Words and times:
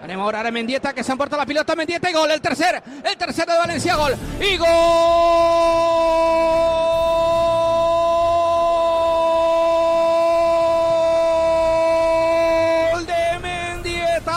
Tenemos 0.00 0.24
ahora 0.24 0.48
a 0.48 0.50
Mendieta 0.50 0.94
que 0.94 1.04
se 1.04 1.12
emporta 1.12 1.36
la 1.36 1.44
pilota. 1.44 1.76
Mendieta 1.76 2.08
y 2.10 2.12
gol. 2.14 2.30
El 2.30 2.40
tercer. 2.40 2.82
El 3.04 3.16
tercero 3.16 3.52
de 3.52 3.58
Valencia. 3.58 3.96
Gol. 3.96 4.16
Y 4.40 4.56
gol 4.56 4.68
de 13.06 13.38
Mendieta. 13.42 14.32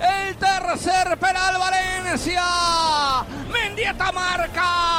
El 0.00 0.36
tercer 0.36 1.18
penal 1.18 1.58
Valencia. 1.58 2.44
Mendieta 3.50 4.12
marca 4.12 4.91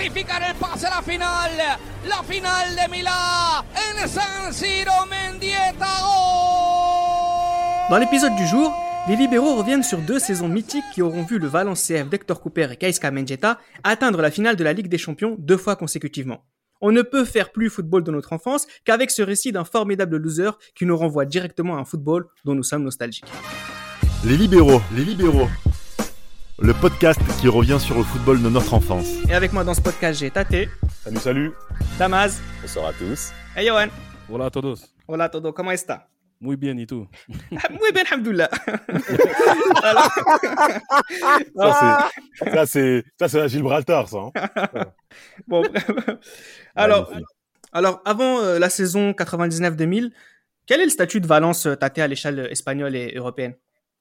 certificar 0.00 0.42
el 0.42 0.54
pase 0.54 0.86
a 0.86 0.90
la 0.90 1.02
final. 1.02 1.50
La 2.08 2.22
final 2.22 2.74
de 2.74 2.88
Milán 2.90 3.64
en 3.74 4.08
San 4.08 4.52
Siro 4.52 4.92
Mendieta. 5.10 5.86
Gol 7.88 7.90
Dans 7.90 7.98
l'épisode 7.98 8.34
du 8.36 8.46
jour, 8.46 8.72
les 9.08 9.16
libéraux 9.16 9.56
reviennent 9.56 9.82
sur 9.82 9.98
deux 9.98 10.18
saisons 10.18 10.48
mythiques 10.48 10.84
qui 10.94 11.02
auront 11.02 11.22
vu 11.22 11.38
le 11.38 11.48
Valence 11.48 11.86
CF 11.86 12.08
d'Hector 12.08 12.40
Cooper 12.40 12.68
et 12.72 12.76
Kaiska 12.76 13.10
Mendieta 13.10 13.58
atteindre 13.84 14.22
la 14.22 14.30
finale 14.30 14.56
de 14.56 14.64
la 14.64 14.72
Ligue 14.72 14.88
des 14.88 14.96
Champions 14.96 15.36
deux 15.38 15.58
fois 15.58 15.76
consécutivement. 15.76 16.46
On 16.80 16.92
ne 16.92 17.02
peut 17.02 17.26
faire 17.26 17.52
plus 17.52 17.68
football 17.68 18.02
de 18.02 18.10
notre 18.10 18.32
enfance 18.32 18.66
qu'avec 18.86 19.10
ce 19.10 19.20
récit 19.20 19.52
d'un 19.52 19.64
formidable 19.64 20.16
loser 20.16 20.50
qui 20.74 20.86
nous 20.86 20.96
renvoie 20.96 21.26
directement 21.26 21.76
à 21.76 21.80
un 21.80 21.84
football 21.84 22.26
dont 22.46 22.54
nous 22.54 22.62
sommes 22.62 22.84
nostalgiques. 22.84 23.30
Les 24.24 24.38
libéraux, 24.38 24.80
les 24.96 25.04
libéraux. 25.04 25.48
Le 26.60 26.74
podcast 26.74 27.20
qui 27.40 27.48
revient 27.48 27.78
sur 27.80 27.96
le 27.96 28.02
football 28.04 28.42
de 28.42 28.48
notre 28.48 28.74
enfance. 28.74 29.06
Et 29.28 29.34
avec 29.34 29.52
moi 29.52 29.64
dans 29.64 29.74
ce 29.74 29.80
podcast, 29.80 30.20
j'ai 30.20 30.30
Tate, 30.30 30.68
Salut, 31.02 31.18
salut. 31.18 31.52
Damaz 31.98 32.40
Bonsoir 32.60 32.88
à 32.88 32.92
tous. 32.92 33.32
et 33.56 33.66
Johan. 33.68 33.86
Hola 34.28 34.46
a 34.46 34.50
todos. 34.50 34.84
Hola 35.08 35.28
todo, 35.28 35.52
¿cómo 35.54 35.72
está? 35.72 36.08
Muy 36.40 36.56
bien, 36.56 36.78
¿y 36.78 36.86
tú? 36.86 37.06
Muy 37.70 37.92
bien, 37.92 38.06
alhamdoulilah. 38.06 38.48
Ça, 41.56 41.72
c'est, 42.38 42.50
ça, 42.54 42.66
c'est, 42.66 43.04
ça, 43.18 43.28
c'est 43.28 43.40
à 43.40 43.46
Gibraltar, 43.48 44.08
ça. 44.08 44.18
hein. 44.18 44.32
Bon, 45.48 45.62
alors, 46.74 47.10
alors, 47.72 48.00
avant 48.04 48.38
euh, 48.40 48.58
la 48.58 48.70
saison 48.70 49.10
99-2000, 49.10 50.10
quel 50.66 50.80
est 50.80 50.84
le 50.84 50.90
statut 50.90 51.20
de 51.20 51.26
Valence, 51.26 51.66
euh, 51.66 51.74
Tate, 51.74 51.98
à 51.98 52.06
l'échelle 52.06 52.48
espagnole 52.50 52.96
et 52.96 53.12
européenne? 53.16 53.54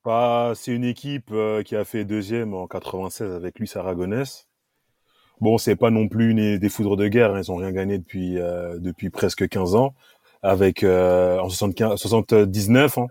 Bah, 0.10 0.54
c'est 0.56 0.74
une 0.74 0.86
équipe 0.86 1.30
euh, 1.32 1.62
qui 1.62 1.76
a 1.76 1.86
fait 1.86 2.04
deuxième 2.04 2.56
en 2.56 2.66
96 2.66 3.32
avec 3.32 3.60
Luis 3.60 3.70
Aragonès. 3.76 4.48
Bon, 5.40 5.60
c'est 5.60 5.76
pas 5.76 5.92
non 5.92 6.08
plus 6.08 6.32
une, 6.32 6.58
des 6.58 6.70
foudres 6.70 6.98
de 6.98 7.08
guerre. 7.08 7.36
hein. 7.36 7.42
Ils 7.44 7.52
ont 7.52 7.58
rien 7.58 7.72
gagné 7.72 8.00
depuis 8.00 8.40
euh, 8.40 8.80
depuis 8.80 9.12
presque 9.12 9.48
15 9.48 9.76
ans. 9.76 9.94
Avec 10.42 10.82
euh, 10.84 11.38
en 11.38 11.48
75, 11.50 12.00
79, 12.00 12.98
hein, 12.98 13.08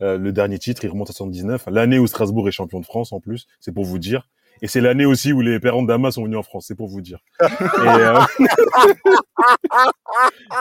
le 0.00 0.32
dernier 0.32 0.58
titre, 0.58 0.84
il 0.84 0.88
remonte 0.90 1.10
à 1.10 1.12
79. 1.12 1.66
L'année 1.70 2.00
où 2.00 2.08
Strasbourg 2.08 2.48
est 2.48 2.50
champion 2.50 2.80
de 2.80 2.84
France 2.84 3.12
en 3.12 3.20
plus, 3.20 3.46
c'est 3.60 3.70
pour 3.70 3.84
vous 3.84 4.00
dire. 4.00 4.28
Et 4.62 4.68
c'est 4.68 4.80
l'année 4.80 5.06
aussi 5.06 5.32
où 5.32 5.40
les 5.40 5.58
parents 5.60 5.82
de 5.82 5.88
Damas 5.88 6.14
sont 6.14 6.24
venus 6.24 6.38
en 6.38 6.42
France, 6.42 6.66
c'est 6.68 6.74
pour 6.74 6.88
vous 6.88 7.00
dire. 7.00 7.18
Et, 7.40 7.44
euh, 7.46 8.18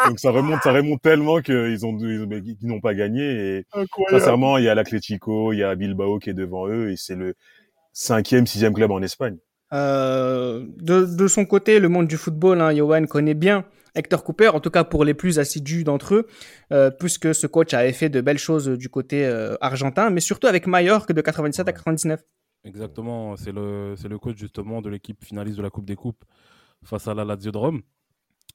Donc 0.07 0.19
ça 0.19 0.31
remonte, 0.31 0.61
ça 0.63 0.71
remonte 0.71 1.01
tellement 1.01 1.41
qu'ils 1.41 1.85
ont, 1.85 1.97
ils 1.99 2.21
ont- 2.23 2.29
qu'ils 2.41 2.57
n'ont 2.67 2.81
pas 2.81 2.93
gagné. 2.93 3.23
Et 3.23 3.65
sincèrement, 4.09 4.57
il 4.57 4.65
y 4.65 4.69
a 4.69 4.75
l'Atlético, 4.75 5.53
il 5.53 5.59
y 5.59 5.63
a 5.63 5.75
Bilbao 5.75 6.19
qui 6.19 6.29
est 6.29 6.33
devant 6.33 6.67
eux, 6.67 6.91
et 6.91 6.95
c'est 6.97 7.15
le 7.15 7.35
cinquième, 7.93 8.47
sixième 8.47 8.73
club 8.73 8.91
en 8.91 9.01
Espagne. 9.01 9.37
Euh, 9.73 10.65
de, 10.77 11.05
de 11.05 11.27
son 11.27 11.45
côté, 11.45 11.79
le 11.79 11.89
monde 11.89 12.07
du 12.07 12.17
football, 12.17 12.61
hein, 12.61 12.75
Johan 12.75 13.05
connaît 13.05 13.33
bien 13.35 13.65
Hector 13.95 14.23
Cooper, 14.23 14.49
en 14.49 14.59
tout 14.59 14.69
cas 14.71 14.83
pour 14.83 15.03
les 15.03 15.13
plus 15.13 15.39
assidus 15.39 15.83
d'entre 15.83 16.15
eux, 16.15 16.27
euh, 16.71 16.89
puisque 16.91 17.33
ce 17.35 17.47
coach 17.47 17.73
avait 17.73 17.93
fait 17.93 18.09
de 18.09 18.21
belles 18.21 18.37
choses 18.39 18.67
du 18.69 18.89
côté 18.89 19.25
euh, 19.25 19.55
argentin, 19.61 20.09
mais 20.09 20.21
surtout 20.21 20.47
avec 20.47 20.67
Mallorca 20.67 21.13
de 21.13 21.21
97 21.21 21.67
à 21.67 21.73
99. 21.73 22.19
Exactement, 22.65 23.35
c'est 23.37 23.51
le, 23.51 23.95
c'est 23.97 24.07
le 24.09 24.17
coach 24.19 24.37
justement 24.37 24.81
de 24.81 24.89
l'équipe 24.89 25.23
finaliste 25.23 25.57
de 25.57 25.63
la 25.63 25.69
Coupe 25.69 25.85
des 25.85 25.95
Coupes 25.95 26.23
face 26.83 27.07
à 27.07 27.13
la 27.13 27.23
Lazio 27.25 27.51
de 27.51 27.57
Rome. 27.57 27.81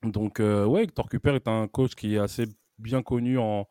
Donc, 0.03 0.41
euh, 0.41 0.67
ouais, 0.67 0.85
Hector 0.85 1.09
Cooper 1.09 1.35
est 1.35 1.49
un 1.49 1.67
coach 1.69 1.95
qui 1.95 2.15
est 2.17 2.19
assez 2.19 2.45
bien 2.79 3.03
connu 3.03 3.39
en, 3.39 3.67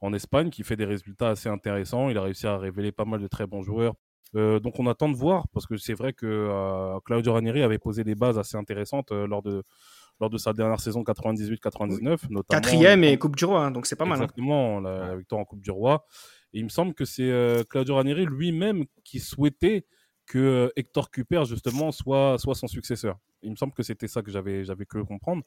en 0.00 0.12
Espagne, 0.12 0.50
qui 0.50 0.64
fait 0.64 0.76
des 0.76 0.84
résultats 0.84 1.28
assez 1.30 1.48
intéressants. 1.48 2.08
Il 2.08 2.18
a 2.18 2.22
réussi 2.22 2.46
à 2.46 2.58
révéler 2.58 2.90
pas 2.90 3.04
mal 3.04 3.20
de 3.20 3.28
très 3.28 3.46
bons 3.46 3.62
joueurs. 3.62 3.94
Euh, 4.34 4.58
donc, 4.58 4.80
on 4.80 4.86
attend 4.88 5.08
de 5.08 5.14
voir, 5.16 5.46
parce 5.52 5.66
que 5.66 5.76
c'est 5.76 5.94
vrai 5.94 6.12
que 6.12 6.26
euh, 6.26 6.98
Claudio 7.04 7.32
Ranieri 7.34 7.62
avait 7.62 7.78
posé 7.78 8.02
des 8.02 8.16
bases 8.16 8.38
assez 8.38 8.56
intéressantes 8.56 9.12
euh, 9.12 9.26
lors, 9.28 9.42
de, 9.42 9.62
lors 10.20 10.30
de 10.30 10.38
sa 10.38 10.52
dernière 10.52 10.80
saison 10.80 11.02
98-99. 11.04 12.28
notamment- 12.30 12.42
Quatrième 12.48 13.04
et 13.04 13.16
Coupe 13.18 13.36
du 13.36 13.44
Roi, 13.44 13.64
hein, 13.66 13.70
donc 13.70 13.86
c'est 13.86 13.94
pas 13.96 14.04
mal. 14.04 14.18
hein. 14.18 14.22
Exactement, 14.24 14.80
la, 14.80 15.06
la 15.08 15.16
victoire 15.16 15.40
en 15.40 15.44
Coupe 15.44 15.60
du 15.60 15.70
Roi. 15.70 16.04
Et 16.56 16.60
il 16.60 16.64
me 16.64 16.70
semble 16.70 16.94
que 16.94 17.04
c'est 17.04 17.30
euh, 17.30 17.64
Claudio 17.64 17.96
Ranieri 17.96 18.24
lui-même 18.24 18.86
qui 19.04 19.20
souhaitait 19.20 19.84
que 20.24 20.38
euh, 20.38 20.68
Hector 20.76 21.10
Cooper, 21.10 21.44
justement, 21.44 21.92
soit, 21.92 22.38
soit 22.38 22.54
son 22.54 22.66
successeur. 22.66 23.18
Il 23.42 23.50
me 23.50 23.56
semble 23.56 23.74
que 23.74 23.82
c'était 23.82 24.08
ça 24.08 24.22
que 24.22 24.30
j'avais 24.30 24.64
j'avais 24.64 24.86
que 24.86 24.96
comprendre. 25.00 25.42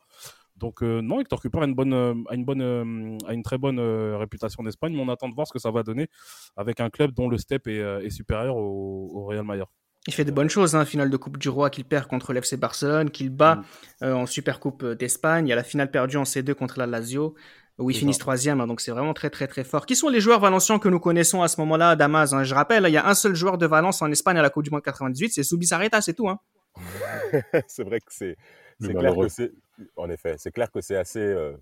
Donc, 0.56 0.84
euh, 0.84 1.02
non, 1.02 1.20
Hector 1.20 1.42
Cooper 1.42 1.62
a 1.62 1.66
une, 1.66 1.74
bonne, 1.74 1.94
a 1.96 2.36
une, 2.36 2.46
bonne, 2.46 3.18
a 3.26 3.34
une 3.34 3.42
très 3.42 3.58
bonne 3.58 3.80
réputation 3.80 4.62
d'Espagne, 4.62 4.94
mais 4.94 5.02
on 5.02 5.10
attend 5.10 5.30
de 5.30 5.34
voir 5.34 5.48
ce 5.48 5.52
que 5.54 5.58
ça 5.58 5.72
va 5.72 5.82
donner 5.82 6.10
avec 6.56 6.80
un 6.80 6.92
club 6.92 7.12
dont 7.14 7.28
le 7.28 7.40
step 7.40 7.66
est, 7.66 7.80
est 7.80 8.12
supérieur 8.12 8.56
au, 8.56 9.10
au 9.12 9.26
Real 9.26 9.44
Mallorca. 9.44 9.74
Il 10.08 10.14
fait 10.14 10.26
de 10.26 10.32
bonnes 10.32 10.50
choses, 10.50 10.76
hein, 10.76 10.86
finale 10.86 11.10
de 11.10 11.18
Coupe 11.18 11.38
du 11.38 11.50
Roi 11.50 11.70
qu'il 11.70 11.84
perd 11.86 12.08
contre 12.08 12.34
l'FC 12.34 12.56
Barcelone, 12.58 13.10
qu'il 13.12 13.30
bat 13.30 13.56
Mm. 13.56 13.64
euh, 14.06 14.14
en 14.16 14.26
Supercoupe 14.26 14.86
d'Espagne. 14.86 15.48
Il 15.48 15.50
y 15.50 15.54
a 15.54 15.56
la 15.56 15.64
finale 15.64 15.92
perdue 15.92 16.18
en 16.18 16.24
C2 16.24 16.54
contre 16.54 16.80
la 16.80 16.88
Lazio, 16.88 17.36
où 17.80 17.90
ils 17.90 17.96
finissent 17.96 18.18
troisième, 18.18 18.60
hein, 18.62 18.68
donc 18.68 18.82
c'est 18.82 18.92
vraiment 18.92 19.14
très 19.14 19.30
très 19.30 19.48
très 19.48 19.64
fort. 19.64 19.86
Qui 19.86 19.96
sont 19.96 20.10
les 20.10 20.20
joueurs 20.20 20.40
valenciens 20.40 20.80
que 20.80 20.90
nous 20.90 21.00
connaissons 21.00 21.42
à 21.42 21.48
ce 21.48 21.60
moment-là, 21.62 21.96
Damas 21.96 22.34
hein? 22.34 22.44
Je 22.44 22.54
rappelle, 22.54 22.86
il 22.88 22.94
y 22.94 22.98
a 22.98 23.08
un 23.08 23.14
seul 23.14 23.36
joueur 23.36 23.58
de 23.58 23.66
Valence 23.66 24.02
en 24.02 24.12
Espagne 24.12 24.38
à 24.38 24.42
la 24.42 24.50
Coupe 24.50 24.64
du 24.64 24.70
Monde 24.70 24.84
98, 24.84 25.34
c'est 25.34 25.44
Subisarreta, 25.44 26.02
c'est 26.02 26.14
tout. 26.14 26.30
Hein. 26.30 26.40
c'est 27.68 27.84
vrai 27.84 28.00
que 28.00 28.08
c'est 28.10 28.38
c'est 28.80 28.94
clair 28.94 29.16
que 29.16 29.28
c'est 29.28 29.52
en 29.96 30.10
effet, 30.10 30.36
c'est 30.38 30.52
clair 30.52 30.70
que 30.72 30.82
c'est 30.82 30.98
assez 30.98 31.20
euh, 31.20 31.54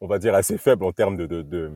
on 0.00 0.06
va 0.06 0.18
dire 0.18 0.34
assez 0.34 0.58
faible 0.58 0.84
en 0.84 0.92
termes 0.92 1.16
de 1.16 1.26
de, 1.26 1.42
de, 1.42 1.70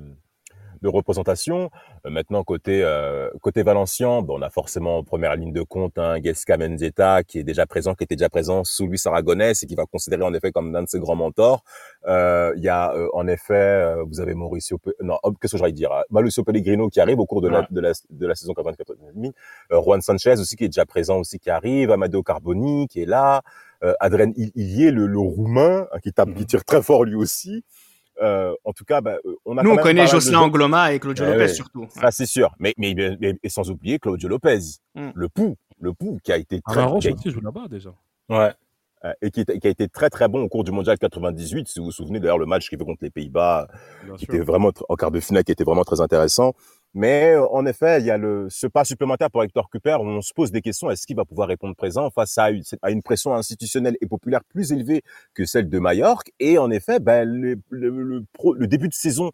de 0.82 0.88
représentation. 0.88 1.70
Euh, 2.06 2.10
maintenant 2.10 2.42
côté 2.44 2.82
euh, 2.84 3.28
côté 3.42 3.62
Valencien, 3.62 4.22
bon, 4.22 4.38
on 4.38 4.42
a 4.42 4.50
forcément 4.50 4.98
en 4.98 5.04
première 5.04 5.36
ligne 5.36 5.52
de 5.52 5.62
compte 5.62 5.98
un 5.98 6.20
Gesca 6.22 6.56
Mendieta 6.56 7.22
qui 7.22 7.38
est 7.38 7.42
déjà 7.44 7.66
présent, 7.66 7.94
qui 7.94 8.04
était 8.04 8.16
déjà 8.16 8.28
présent 8.28 8.64
sous 8.64 8.86
Luis 8.86 9.00
Aragonès 9.04 9.62
et 9.62 9.66
qui 9.66 9.74
va 9.74 9.84
considérer 9.86 10.22
en 10.22 10.32
effet 10.34 10.52
comme 10.52 10.72
l'un 10.72 10.82
de 10.82 10.88
ses 10.88 10.98
grands 10.98 11.16
mentors. 11.16 11.62
Euh, 12.06 12.52
Il 12.56 12.62
y 12.62 12.68
a 12.68 12.92
euh, 12.94 13.08
en 13.12 13.26
effet, 13.26 13.54
euh, 13.54 14.04
vous 14.08 14.20
avez 14.20 14.34
Mauricio, 14.34 14.78
Pe- 14.78 14.94
non, 15.02 15.18
hop, 15.22 15.36
qu'est-ce 15.40 15.52
que 15.52 15.58
j'allais 15.58 15.72
dire, 15.72 15.90
Mauricio 16.10 16.44
Pellegrino 16.44 16.88
qui 16.88 17.00
arrive 17.00 17.20
au 17.20 17.26
cours 17.26 17.40
de 17.42 17.48
la 17.48 17.66
de 17.70 17.80
la, 17.80 17.92
de 18.10 18.26
la 18.26 18.34
saison 18.34 18.52
94 18.54 18.96
euh, 19.72 19.82
Juan 19.82 20.00
Sanchez 20.00 20.34
aussi 20.40 20.56
qui 20.56 20.64
est 20.64 20.68
déjà 20.68 20.86
présent 20.86 21.18
aussi 21.18 21.38
qui 21.38 21.50
arrive, 21.50 21.90
Amadeo 21.90 22.22
Carboni 22.22 22.88
qui 22.88 23.02
est 23.02 23.06
là, 23.06 23.42
Adrien 24.00 24.30
Ilié 24.36 24.90
le, 24.90 25.06
le 25.06 25.18
roumain 25.18 25.86
hein, 25.92 25.98
qui 26.02 26.12
tape, 26.12 26.34
qui 26.34 26.40
Mhm. 26.40 26.46
tire 26.46 26.64
très 26.64 26.82
fort 26.82 27.04
lui 27.04 27.14
aussi. 27.14 27.64
Euh, 28.22 28.54
en 28.64 28.72
tout 28.72 28.84
cas, 28.84 29.00
bah, 29.00 29.16
euh, 29.24 29.34
on 29.46 29.56
a 29.56 29.62
Nous, 29.62 29.68
quand 29.70 29.72
on 29.72 29.76
même 29.76 29.82
connaît 29.84 30.06
Jocelyn 30.06 30.40
Angloma 30.40 30.92
et 30.92 31.00
Claudio 31.00 31.24
Eh 31.24 31.28
Lopez 31.30 31.40
ouais. 31.42 31.48
surtout. 31.48 31.86
Ça 31.88 32.10
c'est 32.10 32.26
sûr, 32.26 32.54
mais, 32.58 32.74
mais, 32.76 32.94
mais- 33.20 33.38
et 33.42 33.48
sans 33.48 33.70
oublier 33.70 33.98
Claudio 33.98 34.28
Lopez, 34.28 34.58
Mm. 34.94 35.10
le 35.14 35.28
pou, 35.28 35.56
le 35.80 35.92
pou 35.94 36.18
qui 36.22 36.30
a 36.32 36.36
été 36.36 36.60
très, 36.60 36.78
Alain 36.80 36.86
Roche 36.88 37.04
qui 37.04 37.28
a- 37.28 37.30
joue 37.30 37.40
là-bas 37.40 37.66
déjà. 37.68 37.94
Ouais. 38.28 38.52
Euh, 39.06 39.12
Et 39.22 39.30
qui, 39.30 39.46
qui 39.46 39.66
a 39.66 39.70
été 39.70 39.88
très 39.88 40.10
très 40.10 40.28
bon 40.28 40.42
au 40.42 40.48
cours 40.50 40.62
du 40.62 40.72
mondial 40.72 40.98
98. 40.98 41.68
Si 41.68 41.78
vous 41.78 41.86
vous 41.86 41.90
souvenez 41.90 42.20
d'ailleurs 42.20 42.36
le 42.36 42.44
match 42.44 42.68
qu'il 42.68 42.76
fait 42.78 42.84
contre 42.84 43.02
les 43.02 43.08
Pays-Bas, 43.08 43.66
qui 44.18 44.26
sûr. 44.26 44.34
était 44.34 44.44
vraiment 44.44 44.70
en 44.90 44.94
quart 44.96 45.10
de 45.10 45.20
finale, 45.20 45.42
qui 45.42 45.52
était 45.52 45.64
vraiment 45.64 45.84
très 45.84 46.02
intéressant. 46.02 46.52
Mais 46.94 47.34
euh, 47.34 47.46
en 47.50 47.66
effet, 47.66 48.00
il 48.00 48.06
y 48.06 48.10
a 48.10 48.18
le 48.18 48.48
ce 48.50 48.66
pas 48.66 48.84
supplémentaire 48.84 49.30
pour 49.30 49.44
Hector 49.44 49.70
Cooper. 49.70 49.96
où 50.00 50.04
On 50.04 50.20
se 50.22 50.32
pose 50.34 50.50
des 50.50 50.60
questions. 50.60 50.90
Est-ce 50.90 51.06
qu'il 51.06 51.16
va 51.16 51.24
pouvoir 51.24 51.48
répondre 51.48 51.74
présent 51.76 52.10
face 52.10 52.36
à 52.38 52.50
une, 52.50 53.02
pression 53.02 53.34
institutionnelle 53.34 53.96
et 54.00 54.06
populaire 54.06 54.40
plus 54.48 54.72
élevée 54.72 55.02
que 55.34 55.44
celle 55.44 55.68
de 55.68 55.78
Majorque? 55.78 56.32
Et 56.40 56.58
en 56.58 56.70
effet, 56.70 56.98
ben, 57.00 57.28
le, 57.28 57.56
le, 57.70 57.90
le 57.90 58.24
pro- 58.32 58.54
le 58.54 58.66
début 58.66 58.88
de 58.88 58.94
saison 58.94 59.30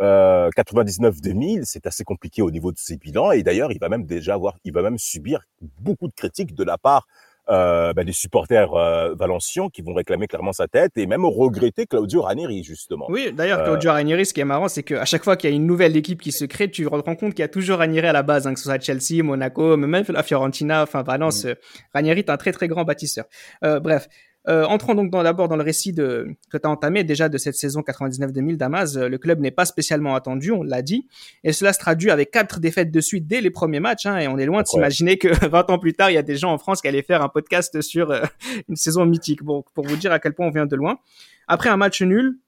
euh, 0.00 0.48
99-2000, 0.56 1.64
c'est 1.64 1.86
assez 1.86 2.04
compliqué 2.04 2.42
au 2.42 2.50
niveau 2.50 2.72
de 2.72 2.78
ses 2.78 2.96
bilans. 2.96 3.32
Et 3.32 3.42
d'ailleurs, 3.42 3.72
il 3.72 3.78
va 3.78 3.88
même 3.88 4.06
déjà 4.06 4.34
avoir, 4.34 4.56
il 4.64 4.72
va 4.72 4.82
même 4.82 4.98
subir 4.98 5.42
beaucoup 5.80 6.06
de 6.08 6.14
critiques 6.14 6.54
de 6.54 6.64
la 6.64 6.78
part 6.78 7.06
euh, 7.48 7.92
ben, 7.92 8.04
des 8.04 8.12
supporters 8.12 8.72
euh, 8.74 9.14
valenciens 9.14 9.68
qui 9.72 9.82
vont 9.82 9.94
réclamer 9.94 10.26
clairement 10.26 10.52
sa 10.52 10.68
tête 10.68 10.92
et 10.96 11.06
même 11.06 11.24
regretter 11.24 11.86
Claudio 11.86 12.22
Ranieri 12.22 12.62
justement. 12.62 13.06
Oui, 13.08 13.32
d'ailleurs, 13.32 13.60
Euh, 13.60 13.64
Claudio 13.64 13.90
Ranieri, 13.92 14.26
ce 14.26 14.32
qui 14.34 14.40
est 14.40 14.44
marrant, 14.44 14.68
c'est 14.68 14.82
qu'à 14.82 15.04
chaque 15.04 15.24
fois 15.24 15.36
qu'il 15.36 15.50
y 15.50 15.52
a 15.52 15.56
une 15.56 15.66
nouvelle 15.66 15.96
équipe 15.96 16.20
qui 16.20 16.32
se 16.32 16.44
crée, 16.44 16.70
tu 16.70 16.84
te 16.84 16.88
rends 16.88 17.02
compte 17.02 17.34
qu'il 17.34 17.40
y 17.40 17.42
a 17.42 17.48
toujours 17.48 17.78
Ranieri 17.78 18.06
à 18.06 18.12
la 18.12 18.22
base, 18.22 18.46
hein, 18.46 18.52
que 18.54 18.58
ce 18.60 18.64
soit 18.66 18.80
Chelsea, 18.80 19.22
Monaco, 19.22 19.76
même 19.76 20.04
la 20.08 20.22
Fiorentina, 20.22 20.82
enfin 20.82 21.02
Valence. 21.02 21.44
euh, 21.46 21.54
Ranieri 21.94 22.20
est 22.20 22.30
un 22.30 22.36
très 22.36 22.52
très 22.52 22.68
grand 22.68 22.84
bâtisseur. 22.84 23.24
Euh, 23.64 23.80
bref, 23.80 24.08
Euh, 24.48 24.64
entrons 24.64 24.94
donc 24.94 25.10
dans- 25.10 25.22
d'abord 25.22 25.48
dans 25.48 25.56
le 25.56 25.62
récit 25.62 25.92
de, 25.92 26.28
que 26.50 26.56
tu 26.56 26.66
as 26.66 26.70
entamé 26.70 27.04
déjà 27.04 27.28
de 27.28 27.36
cette 27.36 27.56
saison 27.56 27.82
99-2000 27.82 28.56
Damas. 28.56 28.96
Euh, 28.96 29.08
Le 29.08 29.18
club 29.18 29.38
n'est 29.40 29.50
pas 29.50 29.66
spécialement 29.66 30.14
attendu, 30.14 30.50
on 30.50 30.62
l'a 30.62 30.80
dit, 30.80 31.06
et 31.44 31.52
cela 31.52 31.72
se 31.74 31.78
traduit 31.78 32.10
avec 32.10 32.30
quatre 32.30 32.58
défaites 32.58 32.90
de 32.90 33.00
suite 33.00 33.26
dès 33.26 33.42
les 33.42 33.50
premiers 33.50 33.80
matchs. 33.80 34.06
Hein, 34.06 34.16
et 34.18 34.28
on 34.28 34.38
est 34.38 34.46
loin 34.46 34.62
de 34.62 34.66
s'imaginer 34.66 35.18
que 35.18 35.28
20 35.48 35.70
ans 35.70 35.78
plus 35.78 35.92
tard, 35.92 36.10
il 36.10 36.14
y 36.14 36.18
a 36.18 36.22
des 36.22 36.36
gens 36.36 36.52
en 36.52 36.58
France 36.58 36.80
qui 36.80 36.88
allaient 36.88 37.02
faire 37.02 37.22
un 37.22 37.28
podcast 37.28 37.82
sur 37.82 38.10
euh, 38.10 38.24
une 38.68 38.76
saison 38.76 39.04
mythique. 39.04 39.42
Bon, 39.42 39.62
pour 39.74 39.86
vous 39.86 39.96
dire 39.96 40.10
à 40.12 40.18
quel 40.18 40.32
point 40.32 40.46
on 40.46 40.50
vient 40.50 40.66
de 40.66 40.76
loin. 40.76 40.98
Après 41.46 41.68
un 41.68 41.76
match 41.76 42.00
nul, 42.02 42.38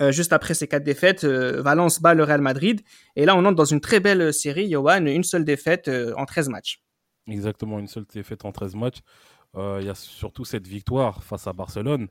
Euh, 0.00 0.10
juste 0.10 0.32
après 0.32 0.54
ces 0.54 0.66
quatre 0.66 0.84
défaites, 0.84 1.22
euh, 1.24 1.60
Valence 1.60 2.00
bat 2.00 2.14
le 2.14 2.24
Real 2.24 2.40
Madrid. 2.40 2.80
Et 3.14 3.26
là, 3.26 3.36
on 3.36 3.44
entre 3.44 3.56
dans 3.56 3.66
une 3.66 3.80
très 3.82 4.00
belle 4.00 4.32
série, 4.32 4.70
Johan, 4.70 5.04
une 5.04 5.22
seule 5.22 5.44
défaite 5.44 5.88
euh, 5.88 6.14
en 6.16 6.24
13 6.24 6.48
matchs. 6.48 6.80
Exactement, 7.28 7.78
une 7.78 7.86
seule 7.88 8.06
défaite 8.12 8.46
en 8.46 8.52
13 8.52 8.74
matchs. 8.74 9.00
Euh, 9.56 9.78
Il 9.80 9.86
y 9.86 9.90
a 9.90 9.94
surtout 9.94 10.44
cette 10.44 10.66
victoire 10.66 11.22
face 11.24 11.46
à 11.46 11.52
Barcelone, 11.52 12.08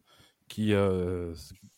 qui, 0.48 0.74
euh, 0.74 1.34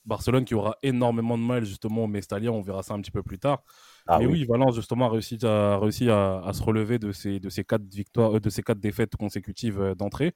Barcelone 0.05 0.45
qui 0.45 0.55
aura 0.55 0.77
énormément 0.83 1.37
de 1.37 1.43
mal 1.43 1.63
justement 1.63 2.05
au 2.05 2.07
Mestalia, 2.07 2.51
on 2.51 2.61
verra 2.61 2.81
ça 2.83 2.93
un 2.95 3.01
petit 3.01 3.11
peu 3.11 3.21
plus 3.23 3.37
tard. 3.39 3.63
Ah 4.07 4.19
Mais 4.19 4.25
oui. 4.25 4.39
oui, 4.41 4.45
Valence 4.45 4.75
justement 4.75 5.05
a 5.05 5.09
réussi 5.09 5.37
à, 5.45 5.77
réussi 5.77 6.09
à, 6.09 6.39
à 6.43 6.53
se 6.53 6.63
relever 6.63 6.99
de 6.99 7.11
ces, 7.11 7.39
de 7.39 7.49
ces 7.49 7.63
quatre 7.63 7.83
victoires, 7.85 8.35
euh, 8.37 8.39
de 8.39 8.49
ces 8.49 8.63
quatre 8.63 8.79
défaites 8.79 9.15
consécutives 9.15 9.93
d'entrée. 9.97 10.33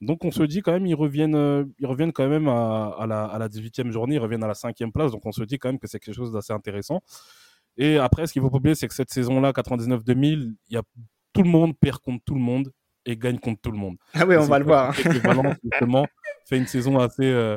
Donc 0.00 0.24
on 0.24 0.30
se 0.30 0.42
dit 0.44 0.62
quand 0.62 0.72
même, 0.72 0.86
ils 0.86 0.94
reviennent, 0.94 1.72
ils 1.78 1.86
reviennent 1.86 2.12
quand 2.12 2.28
même 2.28 2.48
à, 2.48 2.88
à 2.98 3.06
la, 3.06 3.24
à 3.24 3.38
la 3.38 3.48
18e 3.48 3.90
journée, 3.90 4.16
ils 4.16 4.20
reviennent 4.20 4.44
à 4.44 4.48
la 4.48 4.54
5e 4.54 4.92
place. 4.92 5.12
Donc 5.12 5.24
on 5.26 5.32
se 5.32 5.42
dit 5.42 5.58
quand 5.58 5.68
même 5.70 5.78
que 5.78 5.88
c'est 5.88 5.98
quelque 5.98 6.14
chose 6.14 6.32
d'assez 6.32 6.52
intéressant. 6.52 7.00
Et 7.76 7.98
après, 7.98 8.26
ce 8.26 8.32
qu'il 8.32 8.42
faut 8.42 8.50
pas 8.50 8.58
oublier, 8.58 8.74
c'est 8.74 8.88
que 8.88 8.94
cette 8.94 9.10
saison-là, 9.10 9.52
99-2000, 9.52 10.54
il 10.68 10.74
y 10.74 10.76
a 10.76 10.82
tout 11.32 11.42
le 11.42 11.48
monde 11.50 11.78
perd 11.78 11.98
contre 12.00 12.22
tout 12.24 12.34
le 12.34 12.40
monde 12.40 12.72
et 13.06 13.16
gagne 13.16 13.38
contre 13.38 13.60
tout 13.60 13.70
le 13.70 13.78
monde. 13.78 13.96
Ah 14.14 14.24
oui, 14.26 14.36
on 14.36 14.42
C'est 14.42 14.48
va 14.50 14.58
le 14.58 14.64
voir. 14.64 14.94
Valence, 15.24 15.56
justement, 15.64 16.06
fait 16.46 16.58
une 16.58 16.66
saison 16.66 16.98
assez. 16.98 17.24
euh, 17.24 17.56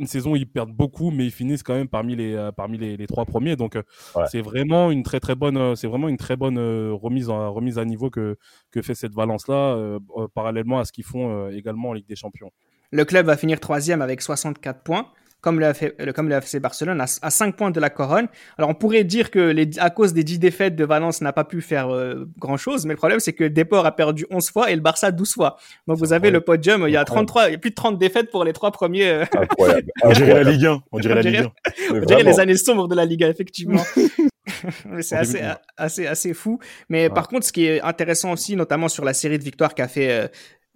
une 0.00 0.08
saison 0.08 0.32
où 0.32 0.36
ils 0.36 0.44
perdent 0.50 0.72
beaucoup, 0.72 1.12
mais 1.12 1.24
ils 1.24 1.30
finissent 1.30 1.62
quand 1.62 1.74
même 1.74 1.86
parmi 1.86 2.16
les, 2.16 2.34
euh, 2.34 2.50
parmi 2.50 2.78
les, 2.78 2.96
les 2.96 3.06
trois 3.06 3.24
premiers. 3.24 3.54
Donc, 3.54 3.76
euh, 3.76 3.82
Ouais. 4.16 4.24
c'est 4.28 4.40
vraiment 4.40 4.90
une 4.90 5.04
très 5.04 5.20
très 5.20 5.36
bonne, 5.36 5.56
euh, 5.56 5.76
c'est 5.76 5.86
vraiment 5.86 6.08
une 6.08 6.16
très 6.16 6.34
bonne 6.34 6.58
euh, 6.58 6.92
remise, 6.92 7.30
en- 7.30 7.52
remise 7.52 7.78
à 7.78 7.84
niveau 7.84 8.10
que, 8.10 8.36
que 8.72 8.82
fait 8.82 8.96
cette 8.96 9.12
Valence-là, 9.14 9.54
euh, 9.76 10.00
euh, 10.16 10.26
parallèlement 10.34 10.80
à 10.80 10.84
ce 10.84 10.90
qu'ils 10.90 11.04
font 11.04 11.46
euh, 11.46 11.50
également 11.50 11.90
en 11.90 11.92
Ligue 11.92 12.08
des 12.08 12.16
Champions. 12.16 12.50
Le 12.90 13.04
club 13.04 13.26
va 13.26 13.36
finir 13.36 13.60
troisième 13.60 14.02
avec 14.02 14.20
64 14.20 14.82
points, 14.82 15.06
comme 15.44 15.60
le, 15.60 16.12
comme 16.12 16.28
le 16.28 16.34
FC 16.36 16.58
Barcelone, 16.58 17.00
à, 17.00 17.04
à 17.22 17.30
5 17.30 17.54
points 17.54 17.70
de 17.70 17.78
la 17.78 17.90
couronne. 17.90 18.26
Alors 18.58 18.70
on 18.70 18.74
pourrait 18.74 19.04
dire 19.04 19.30
que 19.30 19.38
les, 19.38 19.70
à 19.78 19.90
cause 19.90 20.12
des 20.12 20.24
10 20.24 20.40
défaites 20.40 20.74
de 20.74 20.84
Valence 20.84 21.20
n'a 21.20 21.32
pas 21.32 21.44
pu 21.44 21.60
faire 21.60 21.90
euh, 21.94 22.26
grand-chose, 22.38 22.86
mais 22.86 22.94
le 22.94 22.98
problème 22.98 23.20
c'est 23.20 23.34
que 23.34 23.44
Deport 23.44 23.86
a 23.86 23.94
perdu 23.94 24.26
11 24.30 24.50
fois 24.50 24.70
et 24.70 24.74
le 24.74 24.80
Barça 24.80 25.12
12 25.12 25.32
fois. 25.34 25.56
Donc 25.86 25.98
vous 25.98 26.12
avez 26.12 26.30
le 26.30 26.40
podium, 26.40 26.84
il 26.88 26.92
y 26.92 26.96
a 26.96 27.04
33, 27.04 27.48
il 27.48 27.52
y 27.52 27.54
a 27.54 27.58
plus 27.58 27.70
de 27.70 27.74
30 27.76 27.98
défaites 27.98 28.30
pour 28.30 28.42
les 28.44 28.52
trois 28.52 28.72
premiers. 28.72 29.06
euh, 29.08 29.24
Incroyable. 29.36 29.90
On 30.02 30.10
dirait 30.12 30.42
la 30.42 30.50
Ligue 30.50 30.66
1. 30.66 30.82
On 30.90 30.98
dirait 30.98 31.14
la 31.14 31.20
On 31.20 31.22
dirait- 31.22 31.42
Ligue 31.42 31.50
1. 31.90 31.92
Mais 31.92 32.00
on 32.00 32.04
dirait 32.06 32.22
les 32.24 32.40
années 32.40 32.56
sombres 32.56 32.88
de 32.88 32.94
la 32.94 33.04
Liga, 33.04 33.28
effectivement. 33.28 33.82
Mais 34.86 35.02
c'est 35.02 35.16
assez, 35.16 35.32
2001. 35.38 35.58
assez, 35.76 36.06
assez 36.06 36.34
fou. 36.34 36.58
Mais 36.88 37.08
par 37.10 37.28
contre, 37.28 37.46
ce 37.46 37.52
qui 37.52 37.66
est 37.66 37.80
intéressant 37.82 38.32
aussi, 38.32 38.56
notamment 38.56 38.88
sur 38.88 39.04
la 39.04 39.12
série 39.14 39.38
de 39.38 39.44
victoires 39.44 39.74
qu'a 39.74 39.88
fait 39.88 40.10
euh, 40.10 40.28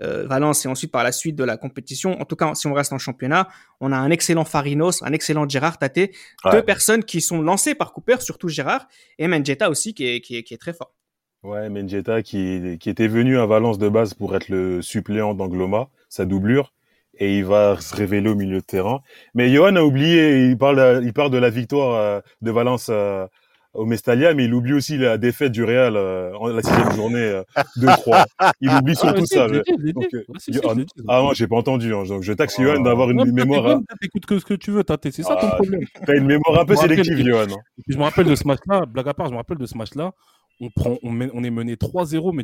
euh, 0.03 0.27
Valence 0.27 0.65
et 0.65 0.69
ensuite 0.69 0.93
par 0.93 1.05
la 1.05 1.12
suite 1.12 1.37
de 1.37 1.45
la 1.45 1.56
compétition, 1.56 2.21
en 2.21 2.25
tout 2.25 2.37
cas, 2.37 2.55
si 2.55 2.67
on 2.67 2.73
reste 2.73 2.93
en 2.93 2.99
championnat, 2.99 3.49
on 3.81 3.93
a 3.93 3.97
un 3.97 4.11
excellent 4.11 4.45
Farinos, 4.45 5.03
un 5.03 5.12
excellent 5.12 5.49
Gérard 5.49 5.79
Tate, 5.79 5.97
Ouais. 5.99 6.53
deux 6.53 6.62
personnes 6.62 7.05
qui 7.05 7.21
sont 7.21 7.43
lancées 7.43 7.75
par 7.75 7.93
Cooper, 7.93 8.17
surtout 8.21 8.49
Gérard, 8.49 8.87
et 9.19 9.27
Menjeta 9.29 9.71
aussi, 9.71 9.95
qui 9.95 10.06
est, 10.06 10.21
qui 10.21 10.37
est, 10.37 10.43
qui 10.43 10.55
est 10.55 10.59
très 10.59 10.73
fort. 10.73 10.95
Ouais, 11.43 11.69
Menjeta 11.69 12.23
qui, 12.23 12.79
qui 12.81 12.91
était 12.91 13.09
venu 13.09 13.39
à 13.39 13.47
Valence 13.47 13.79
de 13.79 13.89
base 13.89 14.15
pour 14.15 14.35
être 14.37 14.49
le 14.49 14.83
suppléant 14.83 15.35
d'Angloma, 15.35 15.89
sa 16.09 16.25
doublure, 16.25 16.73
et 17.21 17.39
il 17.39 17.45
va 17.45 17.81
se 17.81 17.95
révéler 17.97 18.29
au 18.31 18.35
milieu 18.37 18.56
de 18.59 18.65
terrain. 18.65 19.00
Mais 19.35 19.49
Johan 19.53 19.75
a 19.77 19.83
oublié, 19.83 20.47
il 20.47 20.56
parle, 20.59 21.00
il 21.03 21.12
parle 21.12 21.31
de 21.31 21.39
la 21.39 21.50
victoire 21.50 21.95
euh, 21.97 22.21
de 22.43 22.50
Valence 22.53 22.89
euh, 22.91 23.27
au 23.75 23.85
Mestalia, 23.85 24.35
mais 24.35 24.44
il 24.47 24.55
oublie 24.55 24.73
aussi 24.73 24.97
la 24.97 25.19
défaite 25.19 25.53
du 25.53 25.62
Real 25.62 25.97
euh, 25.97 26.32
en 26.37 26.49
la 26.49 26.62
sixième 26.62 26.93
journée 26.93 27.19
euh, 27.23 27.43
2-3. 27.76 28.25
Il 28.61 28.70
oublie 28.70 28.97
surtout 28.97 29.26
ça. 29.26 29.47
donc, 29.47 30.06
euh, 30.15 30.25
ah, 30.67 30.73
ah 31.09 31.23
non, 31.23 31.32
j'ai 31.35 31.47
pas 31.47 31.56
entendu. 31.56 31.94
hein, 31.94 32.03
je 32.20 32.32
taxe 32.32 32.56
Oh. 32.59 32.62
Johan 32.62 32.81
d'avoir 32.81 33.11
une 33.11 33.31
mémoire, 33.32 33.67
hein. 33.67 33.82
Écoute 34.03 34.26
que 34.26 34.38
ce 34.38 34.44
que 34.44 34.55
tu 34.55 34.70
veux, 34.70 34.82
c'est 35.03 35.23
ça 35.23 35.37
ton 35.37 35.47
Ah, 35.49 35.55
problème. 35.56 35.82
t'as 36.06 36.17
une 36.17 36.26
mémoire 36.26 36.61
un 36.61 36.65
peu 36.65 36.76
sélective, 36.76 37.19
Johan. 37.25 37.44
hein. 37.50 37.56
Je 37.87 37.97
me 37.97 38.03
rappelle 38.03 38.26
de 38.26 38.35
ce 38.35 38.47
match-là, 38.47 38.87
blague 38.87 39.09
à 39.09 39.15
part, 39.15 39.26
je 39.26 39.32
me 39.32 39.37
rappelle 39.37 39.59
de 39.59 39.67
ce 39.67 39.76
match-là. 39.76 40.12
On, 40.61 40.71
prend, 40.71 40.97
on, 41.05 41.12
mène- 41.12 41.31
on 41.35 41.44
est 41.44 41.50
mené 41.50 41.76
3-0, 41.76 42.32
mais, 42.32 42.43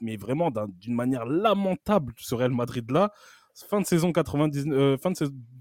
mais 0.00 0.16
vraiment 0.16 0.50
d'un- 0.50 0.66
d'une 0.80 0.94
manière 0.94 1.26
lamentable, 1.26 2.12
ce 2.16 2.34
Real 2.34 2.50
Madrid-là. 2.50 3.12
Fin 3.68 3.80
de 3.82 3.86
saison 3.86 4.10
99, 4.12 4.66
euh, 4.76 4.96
fin, 4.96 5.10
de 5.10 5.16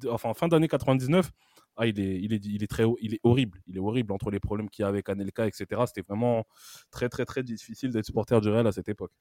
enfin, 0.09 0.33
fin 0.33 0.47
d'année 0.47 0.67
99, 0.69 1.29
ah, 1.77 1.87
il, 1.87 1.99
est, 1.99 2.19
il, 2.21 2.33
est, 2.33 2.45
il, 2.45 2.63
est 2.63 2.67
très, 2.67 2.83
haut- 2.83 2.97
il 3.01 3.13
est 3.15 3.19
horrible. 3.23 3.59
Il 3.67 3.77
est 3.77 3.79
horrible 3.79 4.11
entre 4.13 4.29
les 4.31 4.39
problèmes 4.39 4.69
qu'il 4.69 4.83
y 4.83 4.85
a 4.85 4.89
avec 4.89 5.09
Anelka, 5.09 5.47
etc. 5.47 5.65
C'était 5.87 6.05
vraiment 6.07 6.45
très, 6.91 7.09
très, 7.09 7.25
très 7.25 7.43
difficile 7.43 7.91
d'être 7.91 8.05
supporter 8.05 8.39
du 8.41 8.49
Real 8.49 8.67
à 8.67 8.71
cette 8.71 8.89
époque. 8.89 9.11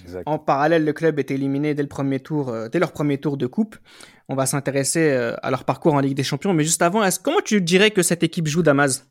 Exact. 0.00 0.24
En 0.26 0.38
parallèle, 0.38 0.84
le 0.84 0.92
club 0.92 1.18
est 1.18 1.30
éliminé 1.30 1.74
dès 1.74 1.82
le 1.82 1.88
premier 1.88 2.20
tour, 2.20 2.50
euh, 2.50 2.68
dès 2.68 2.78
leur 2.78 2.92
premier 2.92 3.18
tour 3.18 3.36
de 3.36 3.46
coupe. 3.46 3.76
On 4.28 4.34
va 4.34 4.46
s'intéresser 4.46 5.10
euh, 5.10 5.34
à 5.42 5.50
leur 5.50 5.64
parcours 5.64 5.94
en 5.94 6.00
Ligue 6.00 6.16
des 6.16 6.22
Champions, 6.22 6.52
mais 6.52 6.64
juste 6.64 6.82
avant, 6.82 7.02
est-ce, 7.02 7.18
comment 7.18 7.40
tu 7.40 7.60
dirais 7.60 7.90
que 7.90 8.02
cette 8.02 8.22
équipe 8.22 8.46
joue 8.46 8.62
Damas? 8.62 9.09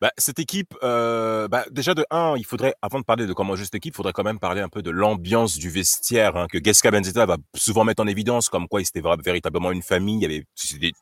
Bah, 0.00 0.10
cette 0.18 0.38
équipe, 0.38 0.74
euh, 0.82 1.48
bah, 1.48 1.64
déjà 1.70 1.94
de 1.94 2.04
un, 2.10 2.34
il 2.36 2.44
faudrait, 2.44 2.74
avant 2.82 3.00
de 3.00 3.04
parler 3.04 3.26
de 3.26 3.32
comment 3.32 3.56
cette 3.56 3.74
équipe, 3.74 3.94
il 3.94 3.96
faudrait 3.96 4.12
quand 4.12 4.24
même 4.24 4.38
parler 4.38 4.60
un 4.60 4.68
peu 4.68 4.82
de 4.82 4.90
l'ambiance 4.90 5.56
du 5.56 5.70
vestiaire 5.70 6.36
hein, 6.36 6.46
que 6.50 6.58
Gesca 6.62 6.90
Benzetta 6.90 7.24
va 7.24 7.36
souvent 7.54 7.84
mettre 7.84 8.02
en 8.02 8.06
évidence, 8.06 8.48
comme 8.50 8.68
quoi 8.68 8.80
ils 8.82 8.86
étaient 8.86 9.02
véritablement 9.24 9.72
une 9.72 9.82
famille. 9.82 10.16
Il 10.16 10.22
y 10.22 10.26
avait, 10.26 10.44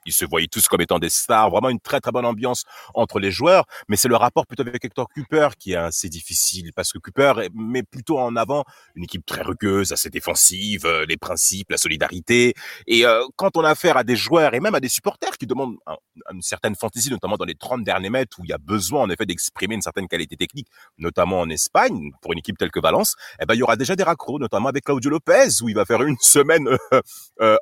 ils 0.07 0.13
se 0.13 0.25
voyaient 0.25 0.47
tous 0.47 0.69
comme 0.69 0.81
étant 0.81 0.99
des 1.01 1.09
stars. 1.09 1.51
Vraiment 1.51 1.71
une 1.71 1.81
très 1.81 2.01
très 2.01 2.13
bonne 2.13 2.25
ambiance 2.25 2.65
entre 2.95 3.19
les 3.19 3.33
joueurs. 3.33 3.65
Mais 3.89 3.97
c'est 3.97 4.09
le 4.09 4.17
rapport 4.17 4.47
plutôt 4.47 4.63
avec 4.63 4.85
Hector 4.85 5.09
Cooper 5.13 5.49
qui 5.59 5.73
est 5.73 5.77
assez 5.77 6.09
difficile 6.09 6.71
parce 6.77 6.93
que 6.93 6.99
Cooper 6.99 7.49
met 7.55 7.83
plutôt 7.83 8.19
en 8.19 8.37
avant 8.37 8.65
une 8.95 9.05
équipe 9.05 9.27
très 9.27 9.43
rugueuse, 9.43 9.91
assez 9.93 10.11
défensive, 10.11 10.87
euh, 10.87 11.05
les 11.09 11.17
principes, 11.17 11.71
la 11.71 11.79
solidarité. 11.79 12.55
Et 12.87 13.05
euh, 13.07 13.25
quand 13.37 13.57
on 13.57 13.65
a 13.65 13.71
affaire 13.71 13.97
à 13.97 14.05
des 14.05 14.17
joueurs 14.17 14.55
et 14.55 14.61
même 14.61 14.75
à 14.77 14.81
des 14.81 14.89
supporters 14.89 15.37
qui 15.37 15.47
demandent 15.47 15.77
un- 15.87 15.97
une 16.33 16.43
certaine 16.43 16.77
fantaisie, 16.77 17.11
notamment 17.11 17.37
dans 17.37 17.45
les 17.45 17.57
30 17.57 17.83
derniers 17.83 18.11
mètres 18.11 18.39
où 18.39 18.45
il 18.45 18.51
y 18.51 18.53
a 18.53 18.59
besoin 18.59 18.84
en 18.93 19.11
effet 19.11 19.27
d'exprimer 19.27 19.75
une 19.75 19.83
certaine 19.83 20.09
qualité 20.09 20.37
technique, 20.37 20.69
notamment 20.99 21.41
en 21.41 21.49
Espagne, 21.49 22.13
pour 22.21 22.33
une 22.33 22.39
équipe 22.39 22.59
telle 22.59 22.71
que 22.71 22.81
Valence, 22.81 23.17
eh 23.41 23.47
ben, 23.47 23.55
il 23.55 23.59
y 23.59 23.63
aura 23.63 23.77
déjà 23.77 23.97
des 23.97 24.03
raccros, 24.03 24.39
notamment 24.39 24.69
avec 24.69 24.85
Claudio 24.85 25.11
Lopez, 25.11 25.63
où 25.63 25.69
il 25.69 25.75
va 25.75 25.85
faire 25.85 26.03
une 26.03 26.17
semaine 26.21 26.69
euh, 26.93 27.01
euh, 27.41 27.57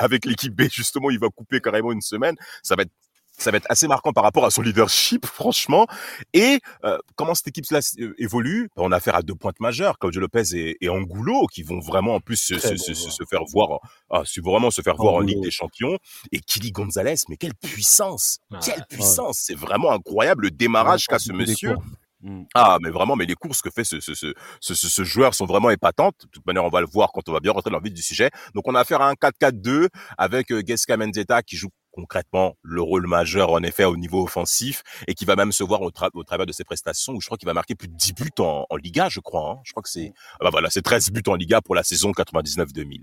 avec 0.00 0.24
l'équipe 0.24 0.54
B, 0.54 0.62
justement, 0.70 1.10
il 1.10 1.18
va 1.18 1.28
couper 1.28 1.60
carrément 1.60 1.92
une 1.92 2.00
semaine. 2.00 2.34
Ça 2.62 2.76
va 2.76 2.82
être 2.82 2.92
ça 3.38 3.50
va 3.50 3.56
être 3.58 3.66
assez 3.68 3.88
marquant 3.88 4.12
par 4.12 4.24
rapport 4.24 4.44
à 4.44 4.50
son 4.50 4.62
leadership, 4.62 5.26
franchement. 5.26 5.86
Et 6.32 6.60
euh, 6.84 6.98
comment 7.16 7.34
cette 7.34 7.48
équipe-là 7.48 7.80
euh, 8.00 8.14
évolue? 8.18 8.68
On 8.76 8.92
a 8.92 8.96
affaire 8.96 9.16
à 9.16 9.22
deux 9.22 9.34
pointes 9.34 9.60
majeures, 9.60 9.98
Claudio 9.98 10.20
Lopez 10.20 10.42
et, 10.54 10.76
et 10.84 10.88
Angulo, 10.88 11.46
qui 11.46 11.62
vont 11.62 11.80
vraiment 11.80 12.14
en 12.14 12.20
plus 12.20 12.36
se, 12.36 12.58
se, 12.58 12.76
se, 12.76 12.94
se 12.94 13.24
faire 13.28 13.42
voir, 13.52 13.80
ah, 14.10 14.22
vraiment 14.42 14.70
se 14.70 14.82
faire 14.82 14.96
voir 14.96 15.14
en. 15.14 15.20
Ligue 15.24 15.40
des 15.42 15.50
Champions. 15.50 15.98
Et 16.32 16.40
Kili 16.40 16.70
Gonzalez, 16.70 17.14
mais 17.28 17.36
quelle 17.36 17.54
puissance 17.54 18.38
Ah, 18.52 18.58
Quelle 18.64 18.84
puissance 18.88 19.38
C'est 19.38 19.54
vraiment 19.54 19.90
incroyable 19.92 20.44
le 20.44 20.50
démarrage 20.50 21.06
qu'a 21.06 21.18
ce 21.18 21.32
monsieur. 21.32 21.76
Mm. 22.20 22.44
Ah, 22.54 22.78
mais 22.82 22.90
vraiment, 22.90 23.16
mais 23.16 23.26
les 23.26 23.34
courses 23.34 23.60
que 23.62 23.70
fait 23.70 23.84
ce, 23.84 24.00
ce, 24.00 24.14
ce, 24.14 24.32
ce, 24.60 24.74
ce- 24.74 24.88
ce 24.88 25.04
joueur 25.04 25.34
sont 25.34 25.44
vraiment 25.46 25.70
épatantes. 25.70 26.14
De 26.22 26.28
toute 26.30 26.46
manière, 26.46 26.64
on 26.64 26.68
va 26.70 26.80
le 26.80 26.86
voir 26.86 27.10
quand 27.12 27.28
on 27.28 27.32
va 27.32 27.40
bien 27.40 27.52
rentrer 27.52 27.70
dans 27.70 27.78
le 27.78 27.84
vif 27.84 27.92
du 27.94 28.02
sujet. 28.02 28.30
Donc, 28.54 28.66
on 28.66 28.74
a 28.74 28.80
affaire 28.80 29.00
à 29.02 29.08
un 29.10 29.14
4-4-2 29.14 29.88
avec 30.16 30.50
euh, 30.52 30.62
Gesca 30.66 30.96
Mendetta 30.96 31.42
qui 31.42 31.56
joue 31.56 31.68
concrètement 31.94 32.56
le 32.62 32.82
rôle 32.82 33.06
majeur, 33.06 33.50
en 33.50 33.62
effet, 33.62 33.84
au 33.84 33.96
niveau 33.96 34.22
offensif 34.24 34.82
et 35.08 35.14
qui 35.14 35.24
va 35.24 35.36
même 35.36 35.52
se 35.52 35.62
voir 35.64 35.80
au, 35.82 35.90
tra- 35.90 36.10
au 36.14 36.24
travers 36.24 36.46
de 36.46 36.52
ses 36.52 36.64
prestations 36.64 37.14
où 37.14 37.20
je 37.20 37.26
crois 37.26 37.38
qu'il 37.38 37.46
va 37.46 37.54
marquer 37.54 37.74
plus 37.74 37.88
de 37.88 37.94
10 37.96 38.12
buts 38.14 38.30
en, 38.40 38.66
en 38.68 38.76
Liga, 38.76 39.08
je 39.08 39.20
crois. 39.20 39.52
hein. 39.52 39.60
Je 39.64 39.72
crois 39.72 39.82
que 39.82 39.88
c'est, 39.88 40.12
ah 40.40 40.44
bah 40.44 40.50
voilà, 40.50 40.70
c'est 40.70 40.82
13 40.82 41.10
buts 41.10 41.22
en 41.28 41.34
Liga 41.36 41.60
pour 41.62 41.74
la 41.74 41.82
saison 41.82 42.10
99-2000. 42.12 43.02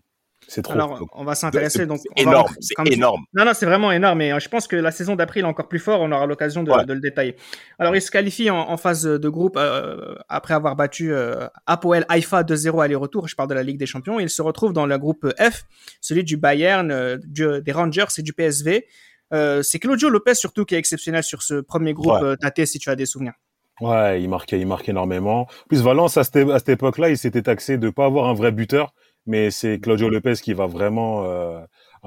C'est 0.53 0.63
trop. 0.63 0.73
Alors, 0.73 1.07
on 1.13 1.23
va 1.23 1.33
s'intéresser. 1.33 1.85
Donc, 1.85 1.99
c'est 2.03 2.09
on 2.17 2.25
va 2.25 2.31
énorme, 2.31 2.53
c'est 2.59 2.73
tu- 2.83 2.93
énorme. 2.93 3.23
Non, 3.33 3.45
non, 3.45 3.51
c'est 3.53 3.65
vraiment 3.65 3.89
énorme. 3.93 4.21
Et 4.21 4.33
euh, 4.33 4.39
je 4.39 4.49
pense 4.49 4.67
que 4.67 4.75
la 4.75 4.91
saison 4.91 5.15
d'après, 5.15 5.39
il 5.39 5.43
est 5.43 5.47
encore 5.47 5.69
plus 5.69 5.79
fort. 5.79 6.01
On 6.01 6.11
aura 6.11 6.25
l'occasion 6.25 6.61
de, 6.63 6.69
Ouais. 6.71 6.83
de 6.85 6.91
le 6.91 6.99
détailler. 6.99 7.37
Alors, 7.79 7.95
il 7.95 8.01
se 8.01 8.11
qualifie 8.11 8.49
en, 8.49 8.57
en 8.57 8.75
phase 8.75 9.03
de 9.03 9.29
groupe 9.29 9.55
euh, 9.55 10.13
après 10.27 10.53
avoir 10.53 10.75
battu 10.75 11.13
euh, 11.13 11.47
Apoel 11.67 12.05
Haïfa 12.09 12.43
2-0 12.43 12.83
aller-retour. 12.83 13.29
Je 13.29 13.35
parle 13.35 13.47
de 13.47 13.53
la 13.53 13.63
Ligue 13.63 13.77
des 13.79 13.85
Champions. 13.85 14.19
Il 14.19 14.29
se 14.29 14.41
retrouve 14.41 14.73
dans 14.73 14.85
le 14.85 14.97
groupe 14.97 15.25
F, 15.39 15.63
celui 16.01 16.25
du 16.25 16.35
Bayern, 16.35 16.91
euh, 16.91 17.17
du- 17.23 17.61
des 17.61 17.71
Rangers 17.71 18.05
et 18.17 18.21
du 18.21 18.33
PSV. 18.33 18.87
Euh, 19.33 19.63
c'est 19.63 19.79
Claudio 19.79 20.09
Lopez 20.09 20.35
surtout 20.35 20.65
qui 20.65 20.75
est 20.75 20.79
exceptionnel 20.79 21.23
sur 21.23 21.41
ce 21.43 21.61
premier 21.61 21.93
groupe. 21.93 22.21
Ouais. 22.21 22.35
Tate, 22.35 22.65
si 22.65 22.77
tu 22.79 22.89
as 22.89 22.97
des 22.97 23.05
souvenirs. 23.05 23.33
Ouais, 23.79 24.21
il 24.21 24.29
marquait, 24.29 24.59
il 24.59 24.67
marquait 24.67 24.91
énormément. 24.91 25.41
En 25.43 25.47
plus, 25.69 25.81
Valence, 25.81 26.17
à 26.17 26.23
cette, 26.23 26.35
à 26.49 26.59
cette 26.59 26.69
époque-là, 26.69 27.09
il 27.09 27.17
s'était 27.17 27.41
taxé 27.41 27.77
de 27.77 27.89
pas 27.89 28.05
avoir 28.05 28.27
un 28.27 28.33
vrai 28.33 28.51
buteur, 28.51 28.93
mais 29.25 29.51
c'est 29.51 29.79
Claudio 29.79 30.09
Lopez 30.09 30.33
qui 30.41 30.53
va 30.53 30.65
vraiment, 30.67 31.23
euh, 31.25 31.61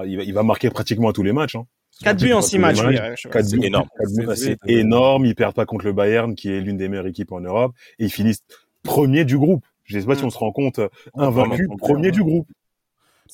il, 0.05 0.17
va, 0.17 0.23
il 0.23 0.33
va 0.35 0.43
marquer 0.43 0.71
pratiquement 0.71 1.13
tous 1.13 1.23
les 1.23 1.33
matchs. 1.33 1.57
Hein. 1.57 1.67
4 2.03 2.21
buts 2.21 2.33
en 2.33 2.43
6 2.43 2.59
matchs. 2.59 2.83
oui, 2.85 2.97
euh, 2.99 3.15
Quatre 3.31 3.45
c'est 3.47 3.57
buts, 3.57 3.67
énorme. 3.67 3.89
C'est 4.35 4.59
énorme. 4.67 5.27
Ils 5.27 5.35
perdent 5.35 5.55
pas 5.55 5.65
contre 5.67 5.85
le 5.85 5.93
Bayern, 5.93 6.35
qui 6.35 6.51
est 6.51 6.61
l'une 6.61 6.77
des 6.77 6.89
meilleures 6.89 7.07
équipes 7.07 7.31
en 7.33 7.41
Europe, 7.41 7.73
et 7.99 8.05
ils 8.07 8.11
finissent 8.13 8.43
premier 8.83 9.25
du 9.25 9.39
groupe. 9.39 9.65
Je 9.85 9.99
sais 9.99 10.07
pas 10.07 10.17
si 10.17 10.25
on 10.25 10.31
se 10.31 10.39
rend 10.39 10.51
compte, 10.51 10.81
invaincu, 11.15 11.51
Vraiment, 11.67 11.77
premier 11.77 12.11
du 12.11 12.23
groupe. 12.25 12.49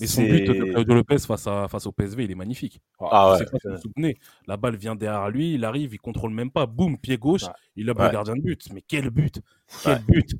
Mais 0.00 0.06
son 0.06 0.22
but 0.22 0.44
de 0.46 0.52
Claudio 0.72 0.94
Lopez 0.94 1.18
face, 1.18 1.46
à, 1.46 1.66
face 1.68 1.86
au 1.86 1.92
PSV, 1.92 2.24
il 2.24 2.30
est 2.30 2.34
magnifique. 2.36 2.80
Ah 3.00 3.34
Je 3.38 3.40
ouais. 3.40 3.44
sais 3.46 3.50
pas 3.50 3.58
si 3.58 3.66
vous 3.68 3.74
vous 3.74 3.80
souvenez, 3.80 4.18
la 4.46 4.56
balle 4.56 4.76
vient 4.76 4.94
derrière 4.94 5.30
lui, 5.30 5.54
il 5.54 5.64
arrive, 5.64 5.94
il 5.94 5.98
contrôle 5.98 6.32
même 6.32 6.50
pas, 6.50 6.66
boum, 6.66 6.96
pied 6.98 7.16
gauche, 7.18 7.42
Ouais. 7.44 7.48
il 7.76 7.90
a 7.90 7.92
Ouais. 7.94 8.06
le 8.06 8.12
gardien 8.12 8.36
de 8.36 8.40
but. 8.40 8.68
Mais 8.72 8.82
quel 8.86 9.10
but 9.10 9.40
Quel 9.82 9.94
Ouais. 9.94 9.98
but 10.06 10.30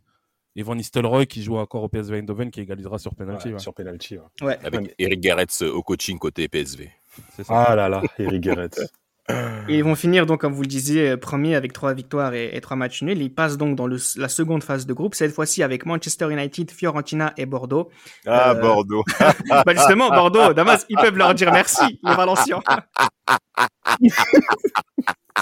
Et 0.57 0.63
Van 0.63 0.75
Nistelrooy 0.75 1.27
qui 1.27 1.43
joue 1.43 1.57
encore 1.57 1.83
au 1.85 1.89
PSV 1.89 2.19
Eindhoven 2.19 2.51
qui 2.51 2.61
égalisera 2.61 2.99
sur 2.99 3.15
penalty. 3.15 3.49
Ouais, 3.49 3.55
ouais. 3.55 3.59
sur 3.61 3.73
penalty. 3.75 4.19
ouais. 4.19 4.47
Ouais. 4.47 4.59
Avec 4.65 4.95
Eric 4.99 5.21
Garretz 5.21 5.63
au 5.63 5.83
coaching 5.83 6.19
côté 6.19 6.49
PSV. 6.49 6.91
C'est 7.37 7.45
ça. 7.45 7.65
Ah 7.69 7.75
là 7.77 7.89
là, 7.89 8.03
Eric 8.19 8.41
Guéret. 8.41 8.69
Et 9.69 9.77
ils 9.79 9.85
vont 9.85 9.95
finir 9.95 10.27
donc, 10.27 10.41
comme 10.41 10.53
vous 10.53 10.63
le 10.63 10.67
disiez, 10.69 11.17
premier 11.17 11.55
avec 11.55 11.73
trois 11.73 11.95
victoires 11.95 12.35
et, 12.35 12.51
et 12.57 12.61
trois 12.61 12.77
matchs 12.77 13.03
nuls. 13.03 13.23
Ils 13.23 13.33
passent 13.33 13.57
donc 13.57 13.77
dans 13.77 13.87
le- 13.87 13.99
la 14.17 14.29
seconde 14.29 14.65
phase 14.65 14.87
de 14.87 14.93
groupe, 14.93 15.15
cette 15.15 15.33
fois-ci 15.33 15.63
avec 15.63 15.87
Manchester 15.87 16.33
United, 16.33 16.69
Fiorentina 16.73 17.33
et 17.37 17.47
Bordeaux. 17.47 17.91
Ah, 18.27 18.51
Euh, 18.51 18.55
Bordeaux. 18.55 19.05
bah 19.21 19.73
justement, 19.77 20.09
Bordeaux, 20.11 20.53
Damas, 20.53 20.85
ils 20.89 20.97
peuvent 20.97 21.17
leur 21.17 21.33
dire 21.35 21.53
merci, 21.53 22.01
les 22.03 22.15
Valenciens. 22.17 22.61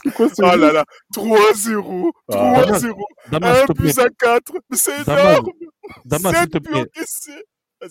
Oh 0.19 0.57
là 0.57 0.73
là, 0.73 0.85
3-0, 1.15 2.11
Ah. 2.33 2.63
3-0, 2.67 2.95
Damas, 3.31 3.55
s'il 3.57 3.63
1 3.63 3.67
te 3.67 3.73
plaît. 3.73 3.75
plus 3.75 3.99
à 3.99 4.09
4, 4.11 4.53
c'est 4.73 5.03
énorme. 5.07 5.47
Damas, 6.05 6.31
s'il 6.33 6.41
7 6.43 6.51
te 6.51 6.59
plaît. 6.59 6.85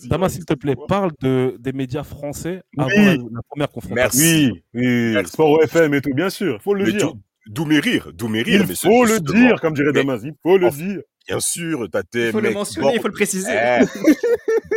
Damas, 0.04 0.32
s'il 0.32 0.44
te 0.44 0.54
plaît, 0.54 0.74
parle 0.86 1.12
de, 1.22 1.56
des 1.58 1.72
médias 1.72 2.02
français 2.04 2.60
avant 2.76 2.88
Oui. 2.88 3.04
la, 3.06 3.12
la 3.14 3.42
première 3.48 3.70
confrontation. 3.70 4.18
Merci. 4.20 4.50
Oui, 4.52 4.62
oui, 4.74 5.12
Merci. 5.14 5.32
Sport 5.32 5.62
FM 5.62 5.94
et 5.94 6.00
tout, 6.02 6.12
bien 6.14 6.28
sûr, 6.30 6.60
faut 6.62 6.74
le 6.74 6.84
Mais 6.84 6.92
dire. 6.92 7.12
d'où- 7.46 7.64
mes 7.64 7.80
rires, 7.80 8.10
d'où 8.12 8.28
mes 8.28 8.42
rires. 8.42 8.62
Il 8.62 8.68
mais 8.68 8.74
faut 8.74 9.04
le 9.06 9.18
dire, 9.20 9.58
comme 9.60 9.72
dirait 9.74 9.92
Damas, 9.92 10.20
il 10.22 10.34
faut 10.42 10.58
le 10.58 10.68
dire. 10.70 11.00
Bien 11.28 11.40
sûr, 11.40 11.90
Tate, 11.90 12.06
Il 12.14 12.32
faut 12.32 12.40
le 12.40 12.50
mentionner, 12.52 12.94
il 12.94 13.00
faut 13.00 13.08
le 13.08 13.12
préciser. 13.12 13.52
Eh, 13.52 13.84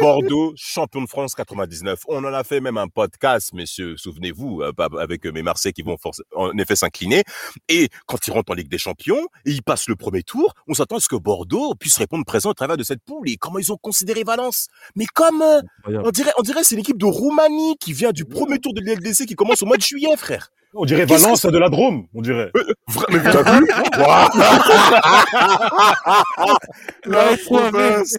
Bordeaux, 0.02 0.54
champion 0.58 1.02
de 1.02 1.08
France 1.08 1.34
99. 1.34 2.02
On 2.08 2.24
en 2.26 2.34
a 2.34 2.44
fait 2.44 2.60
même 2.60 2.78
un 2.78 2.88
podcast, 2.88 3.54
messieurs, 3.54 3.96
souvenez-vous, 3.96 4.62
euh, 4.62 4.72
avec 5.00 5.26
euh, 5.26 5.32
mes 5.32 5.44
Marseillais 5.44 5.72
qui 5.72 5.82
vont 5.82 5.96
en 6.36 6.58
effet 6.58 6.76
s'incliner. 6.76 7.24
Et 7.70 7.88
quand 8.06 8.18
ils 8.28 8.32
rentrent 8.32 8.52
en 8.52 8.56
Ligue 8.56 8.70
des 8.70 8.78
Champions 8.78 9.28
et 9.46 9.52
ils 9.52 9.64
passent 9.64 9.88
le 9.88 9.96
premier 9.96 10.24
tour, 10.24 10.54
on 10.68 10.74
s'attend 10.74 10.98
à 10.98 11.00
ce 11.00 11.08
que 11.08 11.16
Bordeaux 11.16 11.74
puisse 11.76 11.98
répondre 11.98 12.26
présent 12.26 12.50
au 12.50 12.54
travers 12.54 12.78
de 12.78 12.84
cette 12.84 13.04
poule. 13.04 13.30
Et 13.30 13.38
comment 13.38 13.60
ils 13.60 13.72
ont 13.72 13.78
considéré 13.78 14.24
Valence? 14.24 14.68
Mais 14.96 15.06
comme, 15.14 15.42
euh, 15.42 15.62
on 16.04 16.12
dirait, 16.12 16.34
on 16.38 16.42
dirait 16.42 16.64
c'est 16.64 16.76
l'équipe 16.76 16.98
de 16.98 17.06
Roumanie 17.06 17.78
qui 17.80 17.94
vient 17.94 18.12
du 18.12 18.26
premier 18.26 18.60
tour 18.60 18.74
de 18.74 18.82
l'LDC 18.82 19.26
qui 19.26 19.36
commence 19.36 19.62
au 19.62 19.66
mois 19.66 19.78
de 19.78 19.84
juillet, 19.84 20.18
frère. 20.18 20.52
On 20.74 20.86
dirait 20.86 21.06
Valence 21.06 21.46
de 21.46 21.58
la 21.58 21.70
Drôme, 21.70 22.08
on 22.14 22.22
dirait. 22.22 22.50
Vra- 22.90 23.06
Mais 23.12 23.22
t'as 23.24 23.60
vu 23.60 23.68
La 27.06 27.36
province 27.46 28.18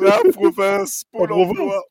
La 0.00 0.18
province 0.32 1.04
province. 1.12 1.48
emploi 1.48 1.82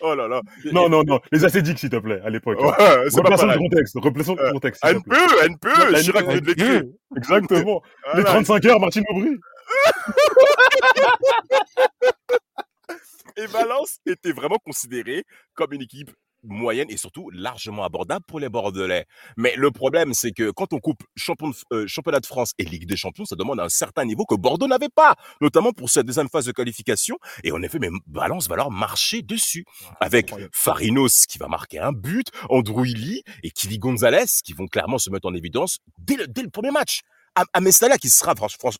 Oh 0.00 0.14
là 0.14 0.26
là 0.28 0.40
Non, 0.72 0.88
non, 0.88 1.02
non, 1.04 1.20
les 1.32 1.44
acédiques, 1.44 1.78
s'il 1.78 1.90
te 1.90 1.96
plaît, 1.96 2.20
à 2.24 2.30
l'époque. 2.30 2.60
Ouais, 2.60 2.70
c'est 3.08 3.22
pas 3.22 3.28
Replaçons 3.28 3.46
le 3.46 3.58
contexte, 3.58 3.94
replaçons 4.02 4.34
le 4.34 4.42
Euh, 4.42 4.52
contexte. 4.52 4.84
NPE. 4.84 5.48
NPE, 5.48 6.02
Chirac 6.02 6.26
vient 6.28 6.40
de 6.40 6.46
l'écrire. 6.46 6.82
Exactement. 7.16 7.82
Les 8.14 8.22
Voilà. 8.22 8.30
35 8.30 8.64
heures, 8.66 8.80
Martine 8.80 9.04
Aubry. 9.10 9.30
Et 13.38 13.46
Valence 13.46 13.98
était 14.06 14.32
vraiment 14.32 14.58
considérée 14.64 15.24
comme 15.54 15.72
une 15.72 15.82
équipe 15.82 16.10
moyenne 16.46 16.86
et 16.90 16.96
surtout 16.96 17.30
largement 17.30 17.84
abordable 17.84 18.24
pour 18.26 18.40
les 18.40 18.48
Bordelais. 18.48 19.06
Mais 19.36 19.54
le 19.56 19.70
problème, 19.70 20.14
c'est 20.14 20.32
que 20.32 20.50
quand 20.50 20.72
on 20.72 20.78
coupe 20.78 21.02
champion 21.16 21.48
de- 21.50 21.54
euh, 21.72 21.86
championnat 21.86 22.20
de 22.20 22.26
France 22.26 22.52
et 22.58 22.64
Ligue 22.64 22.86
des 22.86 22.96
Champions, 22.96 23.24
ça 23.24 23.36
demande 23.36 23.60
un 23.60 23.68
certain 23.68 24.04
niveau 24.04 24.24
que 24.24 24.34
Bordeaux 24.34 24.66
n'avait 24.66 24.88
pas, 24.88 25.14
notamment 25.40 25.72
pour 25.72 25.90
cette 25.90 26.06
deuxième 26.06 26.28
phase 26.28 26.46
de 26.46 26.52
qualification. 26.52 27.18
Et 27.44 27.52
en 27.52 27.62
effet, 27.62 27.78
même 27.78 27.98
Valence 28.08 28.48
va 28.48 28.56
leur 28.56 28.70
marcher 28.70 29.22
dessus, 29.22 29.64
avec 30.00 30.26
incroyable. 30.26 30.50
Farinos 30.54 31.26
qui 31.26 31.38
va 31.38 31.48
marquer 31.48 31.78
un 31.78 31.92
but, 31.92 32.28
Andrew 32.50 32.86
Illy 32.86 33.22
et 33.42 33.50
Kili 33.50 33.78
Gonzalez 33.78 34.26
qui 34.44 34.52
vont 34.52 34.66
clairement 34.66 34.98
se 34.98 35.10
mettre 35.10 35.28
en 35.28 35.34
évidence 35.34 35.78
dès 35.98 36.16
le, 36.16 36.26
dès 36.26 36.42
le 36.42 36.50
premier 36.50 36.70
match. 36.70 37.00
À, 37.34 37.44
à 37.52 37.60
Mestalla, 37.60 37.98
qui 37.98 38.08
sera 38.08 38.34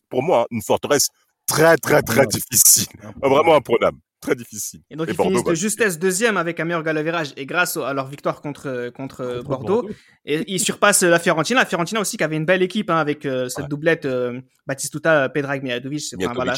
pour 0.09 0.23
moi 0.23 0.41
hein, 0.41 0.45
une 0.51 0.61
forteresse 0.63 1.09
très 1.45 1.77
très 1.77 2.01
très 2.01 2.21
Imprenable. 2.21 2.33
difficile, 2.33 2.87
vraiment 3.21 3.55
imprenable, 3.55 3.97
très 4.27 4.35
difficile. 4.35 4.81
Et 4.89 4.95
donc 4.95 5.07
Et 5.07 5.11
ils 5.11 5.15
Bordeaux 5.15 5.31
finissent 5.31 5.49
de 5.49 5.55
justesse 5.55 5.99
deuxième 5.99 6.37
avec 6.37 6.59
un 6.59 6.65
meilleur 6.65 6.83
galavirage 6.83 7.33
et 7.37 7.45
grâce 7.45 7.77
à 7.77 7.93
leur 7.93 8.07
victoire 8.07 8.41
contre, 8.41 8.89
contre, 8.93 9.21
euh, 9.21 9.37
Contre 9.37 9.49
Bordeaux. 9.49 9.89
Et 10.25 10.43
ils 10.47 10.59
surpassent 10.59 11.03
la 11.03 11.19
Fiorentina. 11.19 11.61
La 11.61 11.65
Fiorentina 11.65 11.99
aussi 12.01 12.17
qui 12.17 12.23
avait 12.23 12.37
une 12.37 12.45
belle 12.45 12.61
équipe 12.61 12.89
hein, 12.89 12.97
avec 12.97 13.25
euh, 13.25 13.49
cette 13.49 13.63
Ouais. 13.63 13.69
doublette 13.69 14.05
euh, 14.05 14.39
Batistuta, 14.65 15.29
Pedrag, 15.29 15.63
Mijatovic, 15.63 16.03
voilà. 16.33 16.53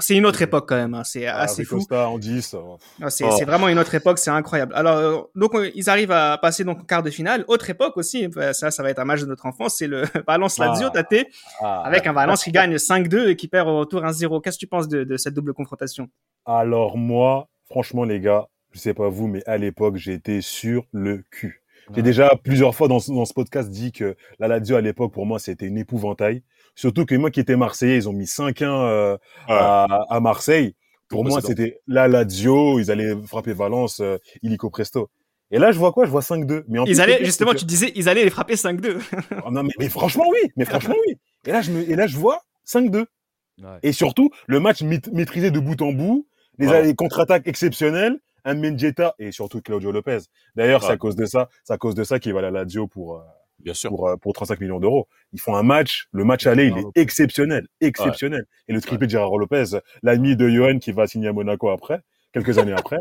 C'est 0.00 0.16
une 0.16 0.26
autre 0.26 0.40
époque 0.42 0.68
quand 0.68 0.76
même. 0.76 0.94
hein. 0.94 1.02
C'est 1.04 1.26
Ah, 1.26 1.40
assez 1.40 1.64
fou. 1.64 1.74
Ricosta 1.76 2.08
en 2.08 2.18
10. 2.18 2.54
euh, 2.54 2.58
Ah, 3.02 3.10
C'est 3.10 3.24
Oh. 3.24 3.44
vraiment 3.46 3.68
une 3.68 3.78
autre 3.78 3.94
époque, 3.94 4.18
c'est 4.18 4.30
incroyable. 4.30 4.72
Alors, 4.76 4.96
euh, 4.98 5.18
donc, 5.34 5.52
ils 5.74 5.90
arrivent 5.90 6.12
à 6.12 6.38
passer 6.38 6.62
donc 6.64 6.80
au 6.80 6.84
quart 6.84 7.02
de 7.02 7.10
finale. 7.10 7.44
Autre 7.48 7.68
époque 7.70 7.96
aussi, 7.96 8.28
euh, 8.36 8.52
ça, 8.52 8.70
ça 8.70 8.82
va 8.82 8.90
être 8.90 8.98
un 9.00 9.04
match 9.04 9.20
de 9.20 9.26
notre 9.26 9.46
enfance, 9.46 9.74
c'est 9.76 9.86
le 9.88 10.02
Valence-Lazio, 10.28 10.88
Ah. 10.94 11.02
Tate, 11.02 11.26
Ah, 11.60 11.82
avec 11.84 12.06
un 12.06 12.12
Valence 12.12 12.44
qui 12.44 12.52
gagne 12.52 12.76
5-2 12.78 13.28
et 13.30 13.36
qui 13.36 13.48
perd 13.48 13.68
au 13.68 13.78
retour 13.78 14.04
1-0. 14.04 14.40
Qu'est-ce 14.40 14.56
que 14.56 14.60
tu 14.60 14.66
penses 14.68 14.88
de, 14.88 15.04
de 15.04 15.16
cette 15.16 15.34
double 15.34 15.52
confrontation? 15.54 16.08
Alors 16.46 16.96
moi, 16.96 17.48
franchement 17.68 18.04
les 18.04 18.20
gars, 18.20 18.46
je 18.72 18.78
sais 18.78 18.94
pas 18.94 19.08
vous, 19.08 19.26
mais 19.26 19.42
à 19.46 19.56
l'époque, 19.58 19.96
j'étais 19.96 20.40
sur 20.40 20.84
le 20.92 21.24
cul. 21.30 21.62
J'ai 21.96 22.02
déjà 22.02 22.30
plusieurs 22.44 22.74
fois 22.74 22.86
dans, 22.86 23.00
ce- 23.00 23.10
dans 23.10 23.24
ce 23.24 23.32
podcast 23.32 23.70
dit 23.70 23.92
que 23.92 24.14
la 24.38 24.46
Lazio 24.46 24.76
à 24.76 24.82
l'époque, 24.82 25.10
pour 25.12 25.24
moi, 25.24 25.38
c'était 25.38 25.64
une 25.66 25.78
épouvantail. 25.78 26.42
Surtout 26.78 27.06
que 27.06 27.16
moi 27.16 27.32
qui 27.32 27.40
étais 27.40 27.56
Marseillais, 27.56 27.96
ils 27.96 28.08
ont 28.08 28.12
mis 28.12 28.26
5-1 28.26 28.62
euh, 28.62 29.16
à, 29.48 29.86
à 30.10 30.20
Marseille. 30.20 30.76
Pour 31.08 31.24
moi, 31.24 31.40
c'était 31.40 31.80
la 31.88 32.06
Lazio, 32.06 32.78
ils 32.78 32.92
allaient 32.92 33.16
frapper 33.26 33.52
Valence, 33.52 33.98
euh, 33.98 34.16
illico 34.42 34.70
presto. 34.70 35.10
Et 35.50 35.58
là, 35.58 35.72
je 35.72 35.78
vois 35.80 35.90
quoi? 35.90 36.04
Je 36.04 36.10
vois 36.12 36.20
5-2. 36.20 36.62
Mais 36.68 36.78
en 36.78 36.84
plus, 36.84 36.92
Ils 36.92 37.00
allaient, 37.00 37.24
justement, 37.24 37.52
tu 37.52 37.64
disais, 37.64 37.90
ils 37.96 38.08
allaient 38.08 38.22
les 38.22 38.30
frapper 38.30 38.54
5-2. 38.54 38.98
Ah 39.44 39.50
non, 39.50 39.64
mais, 39.64 39.72
mais 39.80 39.88
franchement, 39.88 40.26
oui. 40.30 40.52
Mais 40.56 40.64
franchement, 40.64 40.94
oui. 41.04 41.16
Et 41.46 41.50
là, 41.50 41.62
je, 41.62 41.72
me, 41.72 41.80
et 41.90 41.96
là, 41.96 42.06
je 42.06 42.16
vois 42.16 42.42
5-2. 42.64 42.98
Ouais. 42.98 43.66
Et 43.82 43.90
surtout, 43.90 44.30
le 44.46 44.60
match 44.60 44.82
maît- 44.82 45.00
maîtrisé 45.12 45.50
de 45.50 45.58
bout 45.58 45.82
en 45.82 45.90
bout, 45.90 46.28
les, 46.58 46.94
contre-attaques 46.94 47.48
exceptionnelles, 47.48 48.20
un 48.44 48.54
Mendieta 48.54 49.16
et 49.18 49.32
surtout 49.32 49.60
Claudio 49.62 49.90
Lopez. 49.90 50.18
D'ailleurs, 50.54 50.84
c'est 50.84 50.92
à 50.92 50.96
cause 50.96 51.16
de 51.16 51.26
ça, 51.26 51.48
c'est 51.64 51.72
à 51.72 51.76
cause 51.76 51.96
de 51.96 52.04
ça 52.04 52.20
qu'il 52.20 52.34
va 52.34 52.38
à 52.38 52.42
la 52.42 52.50
Lazio 52.52 52.86
pour, 52.86 53.16
euh, 53.16 53.22
Bien 53.60 53.74
sûr. 53.74 53.90
pour, 53.90 54.08
euh, 54.08 54.16
pour 54.16 54.32
35 54.32 54.60
millions 54.60 54.80
d'euros. 54.80 55.08
Ils 55.32 55.40
font 55.40 55.56
un 55.56 55.62
match, 55.62 56.06
le 56.12 56.24
match 56.24 56.46
aller, 56.46 56.66
il 56.66 56.78
est 56.78 56.82
Lopez. 56.82 57.00
exceptionnel, 57.00 57.66
exceptionnel. 57.80 58.44
Et 58.68 58.72
le 58.72 58.80
triplé 58.80 59.06
de 59.06 59.10
Gérard 59.10 59.36
Lopez, 59.36 59.78
l'ami 60.02 60.36
de 60.36 60.48
Johan 60.48 60.78
qui 60.78 60.92
va 60.92 61.06
signer 61.06 61.28
à 61.28 61.32
Monaco 61.32 61.68
après, 61.68 62.00
quelques 62.32 62.58
années 62.58 62.74
après. 62.76 62.98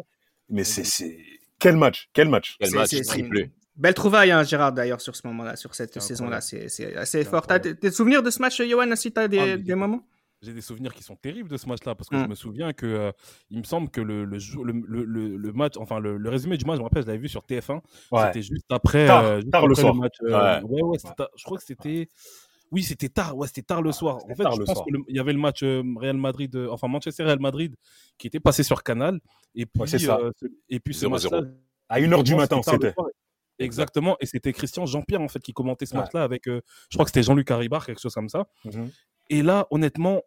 Mais 0.49 0.63
c'est, 0.63 0.83
c'est, 0.83 1.17
quel 1.59 1.75
match, 1.77 2.09
quel 2.13 2.29
match. 2.29 2.55
Quel 2.59 2.71
match 2.73 2.99
triplé. 3.01 3.51
Belle 3.75 3.93
trouvaille, 3.93 4.31
hein, 4.31 4.41
Gérard, 4.43 4.71
d'ailleurs, 4.73 5.01
sur 5.01 5.15
ce 5.15 5.27
moment-là, 5.27 5.55
sur 5.55 5.75
cette 5.75 5.93
C'est 5.93 5.99
saison-là. 5.99 6.41
C'est 6.41 6.67
c'est 6.67 6.95
assez 6.95 7.23
C'est 7.23 7.29
fort. 7.29 7.45
T'as 7.45 7.59
des 7.59 7.91
souvenirs 7.91 8.23
de 8.23 8.31
ce 8.31 8.41
match, 8.41 8.59
Johan, 8.59 8.95
si 8.95 9.11
t'as 9.11 9.27
des, 9.27 9.37
Ah, 9.39 9.57
des 9.57 9.75
moments? 9.75 10.01
J'ai 10.41 10.53
des 10.53 10.61
souvenirs 10.61 10.93
qui 10.93 11.01
sont 11.01 11.15
terribles 11.15 11.49
de 11.49 11.57
ce 11.57 11.67
match-là 11.67 11.95
parce 11.95 12.09
que 12.09 12.15
je 12.17 12.27
me 12.27 12.35
souviens 12.35 12.71
que 12.71 12.85
euh, 12.85 13.11
il 13.49 13.57
me 13.57 13.63
semble 13.63 13.89
que 13.89 14.01
le, 14.01 14.23
le, 14.23 15.53
match, 15.53 15.73
enfin 15.77 15.99
le, 15.99 16.29
résumé 16.29 16.57
du 16.57 16.65
match, 16.65 16.75
je 16.75 16.81
me 16.81 16.83
rappelle, 16.83 17.01
je 17.01 17.07
l'avais 17.07 17.17
vu 17.19 17.27
sur 17.27 17.41
TF1. 17.41 17.81
Ouais. 18.11 18.25
C'était 18.27 18.43
juste 18.43 18.65
après, 18.71 19.07
Tard, 19.07 19.23
euh, 19.23 19.39
juste 19.39 19.51
tard 19.51 19.67
le 19.67 19.73
soir. 19.75 19.95
match. 19.95 20.13
euh, 20.21 20.59
Ouais. 20.61 20.63
ouais, 20.63 20.81
ouais, 20.83 20.97
c'était 20.99 21.15
tard. 21.15 21.29
je 21.35 21.43
crois 21.43 21.57
que 21.57 21.63
c'était. 21.63 22.07
Oui, 22.69 22.83
c'était 22.83 23.09
tard. 23.09 23.35
Ouais, 23.35 23.47
c'était 23.47 23.61
tard 23.63 23.81
le 23.81 23.91
soir. 23.91 24.19
c'était 24.21 24.33
En 24.33 24.35
fait, 24.35 24.43
je 24.57 24.63
pense 24.63 24.75
soir. 24.75 24.85
qu'il 24.85 25.15
y 25.15 25.19
avait 25.19 25.33
le 25.33 25.39
match 25.39 25.63
Real 25.63 26.17
Madrid, 26.17 26.55
enfin 26.69 26.87
Manchester 26.87 27.23
Real 27.23 27.39
Madrid, 27.39 27.73
qui 28.19 28.27
était 28.27 28.39
passé 28.39 28.61
sur 28.61 28.83
Canal. 28.83 29.19
Et 29.55 29.65
puis, 29.65 29.87
ça. 29.87 29.97
ce- 29.97 30.45
et 30.69 30.79
puis 30.79 30.93
ce 30.93 31.05
0-0. 31.07 31.09
match-là, 31.31 31.41
À 31.89 31.99
1h 31.99 32.23
du 32.23 32.35
matin, 32.35 32.61
c'était. 32.61 32.93
soir. 32.93 33.07
Exactement. 33.57 34.17
Et 34.19 34.27
c'était 34.27 34.53
Christian 34.53 34.85
Jean-Pierre 34.85 35.21
en 35.21 35.27
fait 35.29 35.39
qui 35.39 35.51
commentait 35.51 35.87
ce 35.87 35.95
match-là 35.95 36.21
avec, 36.23 36.43
je 36.45 36.61
crois 36.93 37.05
que 37.05 37.09
c'était 37.09 37.23
Jean-Luc 37.23 37.49
Haribar, 37.49 37.83
quelque 37.87 37.99
chose 38.01 38.13
comme 38.13 38.29
ça. 38.29 38.45
Mhm. 38.65 38.91
Et 39.29 39.41
là, 39.41 39.67
honnêtement, 39.71 40.21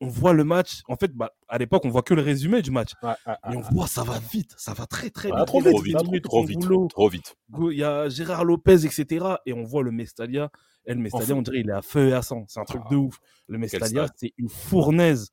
on 0.00 0.08
voit 0.08 0.32
le 0.32 0.44
match. 0.44 0.80
En 0.88 0.96
fait, 0.96 1.12
bah, 1.12 1.30
à 1.48 1.58
l'époque, 1.58 1.84
on 1.84 1.90
voit 1.90 2.02
que 2.02 2.14
le 2.14 2.22
résumé 2.22 2.62
du 2.62 2.70
match. 2.70 2.92
Ouais. 3.02 3.12
on 3.44 3.60
voit, 3.60 3.86
ça 3.86 4.02
va 4.02 4.18
vite. 4.32 4.54
Ça 4.56 4.72
va 4.72 4.86
très, 4.86 5.10
très 5.10 5.30
Ah, 5.32 5.38
vite. 5.38 5.46
trop 5.46 5.60
vite, 5.60 5.72
Trop 5.72 5.82
vite, 6.10 6.24
trop, 6.24 6.44
vite, 6.44 6.60
trop 6.90 7.08
vite. 7.08 7.36
Il 7.70 7.78
y 7.78 7.84
a 7.84 8.08
Gérard 8.08 8.44
Lopez, 8.44 8.86
etc. 8.86 9.26
Et 9.46 9.52
on 9.52 9.64
voit 9.64 9.82
le 9.82 9.90
Mestalia. 9.92 10.50
Et 10.86 10.94
le 10.94 11.00
Mestalia, 11.00 11.24
Enfin. 11.26 11.34
on 11.36 11.42
dirait, 11.42 11.60
il 11.60 11.68
est 11.68 11.72
à 11.74 11.82
feu 11.82 12.08
et 12.08 12.12
à 12.14 12.22
sang. 12.22 12.44
C'est 12.48 12.60
un 12.60 12.64
truc 12.64 12.82
de 12.90 12.96
ouf. 12.96 13.18
Le 13.48 13.58
Mestalia, 13.58 14.06
c'est 14.16 14.32
une 14.38 14.48
fournaise. 14.48 15.28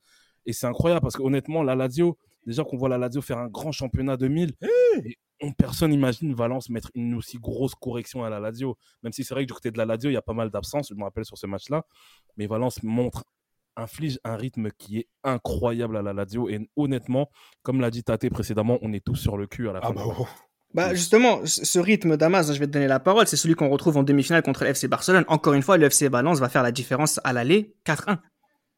Et 0.46 0.52
c'est 0.54 0.68
incroyable 0.68 1.02
parce 1.02 1.16
qu'honnêtement, 1.16 1.64
la 1.64 1.76
Lazio, 1.76 2.18
déjà 2.46 2.64
qu'on 2.66 2.78
voit 2.78 2.90
la 2.90 2.98
Lazio 2.98 3.22
faire 3.22 3.38
un 3.38 3.48
grand 3.48 3.72
championnat 3.72 4.18
2000, 4.18 4.54
et 5.06 5.18
on, 5.42 5.52
personne 5.52 5.92
n'imagine 5.92 6.34
Valence 6.34 6.70
mettre 6.70 6.92
une 6.96 7.16
aussi 7.16 7.38
grosse 7.38 7.76
correction 7.76 8.24
à 8.24 8.30
la 8.30 8.40
Lazio. 8.40 8.78
Même 9.04 9.14
si 9.14 9.24
c'est 9.24 9.34
vrai 9.34 9.44
que 9.44 9.48
du 9.48 9.54
côté 9.54 9.72
de 9.72 9.78
la 9.78 9.86
Lazio, 9.86 10.10
il 10.10 10.14
y 10.14 10.18
a 10.18 10.22
pas 10.22 10.34
mal 10.34 10.50
d'absences, 10.50 10.90
je 10.90 10.96
me 10.96 11.04
rappelle 11.04 11.26
sur 11.26 11.38
ce 11.38 11.48
match-là. 11.48 11.84
Mais 12.38 12.48
Valence 12.48 12.84
montre, 12.84 13.26
inflige 13.76 14.20
un 14.24 14.36
rythme 14.36 14.70
qui 14.78 15.00
est 15.00 15.08
incroyable 15.24 15.98
à 15.98 16.02
la 16.02 16.14
Lazio. 16.14 16.50
Et 16.50 16.70
honnêtement, 16.76 17.30
comme 17.64 17.82
l'a 17.82 17.92
dit 17.92 18.04
Tate 18.04 18.30
précédemment, 18.30 18.80
on 18.82 18.94
est 18.94 19.04
tous 19.04 19.16
sur 19.16 19.38
le 19.38 19.48
cul 19.48 19.70
à 19.70 19.74
la 19.74 19.82
fin. 19.82 19.88
Ah 19.90 19.92
du 19.92 19.98
bah, 19.98 20.16
oh. 20.20 20.28
Bah 20.74 20.94
justement, 20.94 21.40
ce 21.46 21.80
rythme 21.80 22.18
Damas, 22.18 22.54
je 22.54 22.60
vais 22.60 22.68
te 22.68 22.72
donner 22.72 22.88
la 22.88 23.00
parole, 23.00 23.26
c'est 23.26 23.38
celui 23.38 23.56
qu'on 23.56 23.70
retrouve 23.70 23.98
en 23.98 24.04
demi-finale 24.04 24.44
contre 24.44 24.64
le 24.64 24.72
FC 24.72 24.88
Barcelone. 24.88 25.24
Encore 25.28 25.54
une 25.54 25.62
fois, 25.62 25.78
le 25.78 25.86
FC 25.86 26.10
Valence 26.10 26.40
va 26.40 26.50
faire 26.50 26.62
la 26.62 26.74
différence 26.74 27.22
à 27.24 27.32
l'aller 27.32 27.74
4-1. 27.86 28.20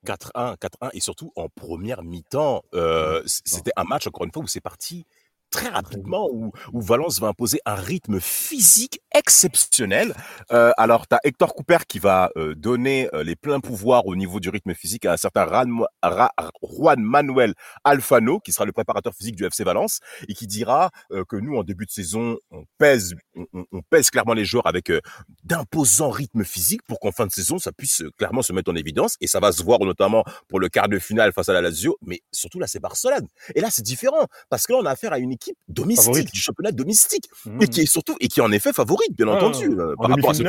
4-1, 0.05 0.55
4-1 0.57 0.89
et 0.93 0.99
surtout 0.99 1.31
en 1.35 1.49
première 1.49 2.03
mi-temps, 2.03 2.63
euh, 2.73 3.21
c'était 3.25 3.73
un 3.75 3.83
match 3.83 4.07
encore 4.07 4.25
une 4.25 4.31
fois 4.31 4.43
où 4.43 4.47
c'est 4.47 4.61
parti 4.61 5.05
très 5.51 5.69
rapidement 5.69 6.29
où, 6.31 6.51
où 6.73 6.81
Valence 6.81 7.19
va 7.19 7.27
imposer 7.27 7.59
un 7.65 7.75
rythme 7.75 8.19
physique 8.19 9.01
exceptionnel. 9.15 10.13
Euh, 10.51 10.71
alors, 10.77 11.07
tu 11.07 11.15
as 11.15 11.19
Hector 11.23 11.53
Cooper 11.55 11.77
qui 11.87 11.99
va 11.99 12.29
euh, 12.37 12.53
donner 12.55 13.09
euh, 13.13 13.23
les 13.23 13.35
pleins 13.35 13.59
pouvoirs 13.59 14.05
au 14.05 14.15
niveau 14.15 14.39
du 14.39 14.49
rythme 14.49 14.73
physique 14.73 15.05
à 15.05 15.13
un 15.13 15.17
certain 15.17 15.45
Ran- 15.45 15.85
Ra- 16.03 16.31
Juan 16.61 17.01
Manuel 17.01 17.53
Alfano, 17.83 18.39
qui 18.39 18.51
sera 18.51 18.65
le 18.65 18.71
préparateur 18.71 19.13
physique 19.13 19.35
du 19.35 19.45
FC 19.45 19.63
Valence, 19.63 19.99
et 20.27 20.33
qui 20.33 20.47
dira 20.47 20.91
euh, 21.11 21.23
que 21.27 21.35
nous, 21.35 21.55
en 21.57 21.63
début 21.63 21.85
de 21.85 21.91
saison, 21.91 22.37
on 22.51 22.63
pèse, 22.77 23.15
on, 23.35 23.65
on- 23.71 23.81
pèse 23.89 24.09
clairement 24.11 24.33
les 24.33 24.45
joueurs 24.45 24.67
avec 24.67 24.91
euh, 24.91 25.01
d'imposants 25.43 26.09
rythmes 26.11 26.43
physiques 26.43 26.83
pour 26.87 26.99
qu'en 26.99 27.11
fin 27.11 27.25
de 27.25 27.31
saison, 27.31 27.57
ça 27.59 27.71
puisse 27.71 28.01
euh, 28.01 28.11
clairement 28.17 28.41
se 28.41 28.53
mettre 28.53 28.71
en 28.71 28.75
évidence. 28.75 29.15
Et 29.21 29.27
ça 29.27 29.39
va 29.39 29.51
se 29.51 29.63
voir 29.63 29.79
notamment 29.79 30.23
pour 30.47 30.59
le 30.59 30.69
quart 30.69 30.87
de 30.89 30.99
finale 30.99 31.33
face 31.33 31.49
à 31.49 31.53
la 31.53 31.61
Lazio, 31.61 31.97
mais 32.01 32.21
surtout 32.31 32.59
là, 32.59 32.67
c'est 32.67 32.79
Barcelone. 32.79 33.27
Et 33.55 33.61
là, 33.61 33.69
c'est 33.71 33.81
différent, 33.83 34.27
parce 34.49 34.67
que 34.67 34.73
là, 34.73 34.79
on 34.81 34.85
a 34.85 34.91
affaire 34.91 35.13
à 35.13 35.19
une 35.19 35.31
équipe 35.41 35.57
domestique, 35.67 36.05
Favorite. 36.05 36.31
du 36.33 36.39
championnat 36.39 36.71
domestique, 36.71 37.25
et 37.61 37.67
qui 37.67 37.81
est 37.81 37.85
surtout, 37.85 38.15
et 38.19 38.27
qui 38.27 38.39
est 38.39 38.43
en 38.43 38.51
effet 38.51 38.73
favorite, 38.73 39.15
bien 39.15 39.27
Ah, 39.29 39.35
entendu, 39.35 39.69
euh, 39.69 39.93
en 39.97 40.01
par 40.01 40.09
rapport 40.11 40.31
à 40.31 40.33
ce 40.33 40.43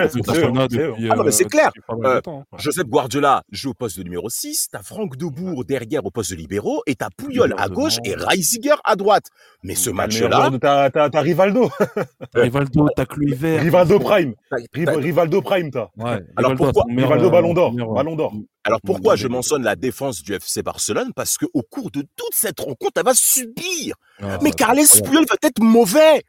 Ah 1.11 1.17
non, 1.17 1.25
mais 1.25 1.31
c'est 1.31 1.45
clair. 1.45 1.71
Euh, 1.91 2.21
temps. 2.21 2.45
Joseph 2.59 2.87
Guardiola 2.87 3.43
joue 3.51 3.71
au 3.71 3.75
poste 3.75 3.99
de 3.99 4.03
numéro 4.03 4.29
6, 4.29 4.69
t'as 4.73 4.83
Franck 4.83 5.17
Debourg 5.17 5.65
derrière 5.65 6.05
au 6.05 6.11
poste 6.11 6.31
de 6.33 6.37
libéraux, 6.37 6.83
et 6.87 6.95
t'as 6.95 7.09
Pouyol 7.17 7.55
à 7.59 7.69
gauche 7.69 7.99
et 8.05 8.15
Reisiger 8.15 8.75
à 8.85 8.97
droite. 8.97 9.27
Mais 9.63 9.75
ce 9.75 9.91
match-là, 9.91 10.51
T'as 10.61 10.91
t'as- 10.91 11.11
t'as 11.11 11.21
Rivaldo. 11.21 11.71
Rivaldo, 12.35 12.89
t'as 12.97 13.07
Kluivert. 13.07 13.61
Rivaldo 13.63 13.99
Prime. 14.01 14.35
t'as- 14.51 14.57
Riv- 14.75 14.85
t'as- 14.87 14.97
Rivaldo 14.97 15.43
Prime, 15.43 15.71
t'as. 15.71 15.89
Ouais, 15.97 16.21
Alors 16.37 16.55
pourquoi- 16.57 16.85
Rivaldo 16.89 17.27
euh, 17.27 17.31
Ballon 17.31 17.55
d'Or. 17.55 17.73
Ballon 17.95 18.17
d'or. 18.17 18.33
Alors 18.65 18.81
pourquoi 18.83 19.17
je 19.17 19.27
mentionne 19.27 19.63
la 19.63 19.75
défense 19.77 20.23
du 20.23 20.35
FC 20.35 20.63
Barcelone? 20.63 21.13
Parce 21.17 21.39
que 21.39 21.47
au 21.55 21.63
cours 21.63 21.91
de 21.91 22.03
toute 22.17 22.35
cette 22.35 22.61
rencontre, 22.61 22.93
elle 22.97 23.05
va 23.05 23.15
subir. 23.15 23.95
ah, 24.23 24.39
Mais 24.43 24.51
Carles. 24.51 24.79
Puyol 25.05 25.25
va 25.27 25.37
être 25.43 25.61
mauvais. 25.63 26.23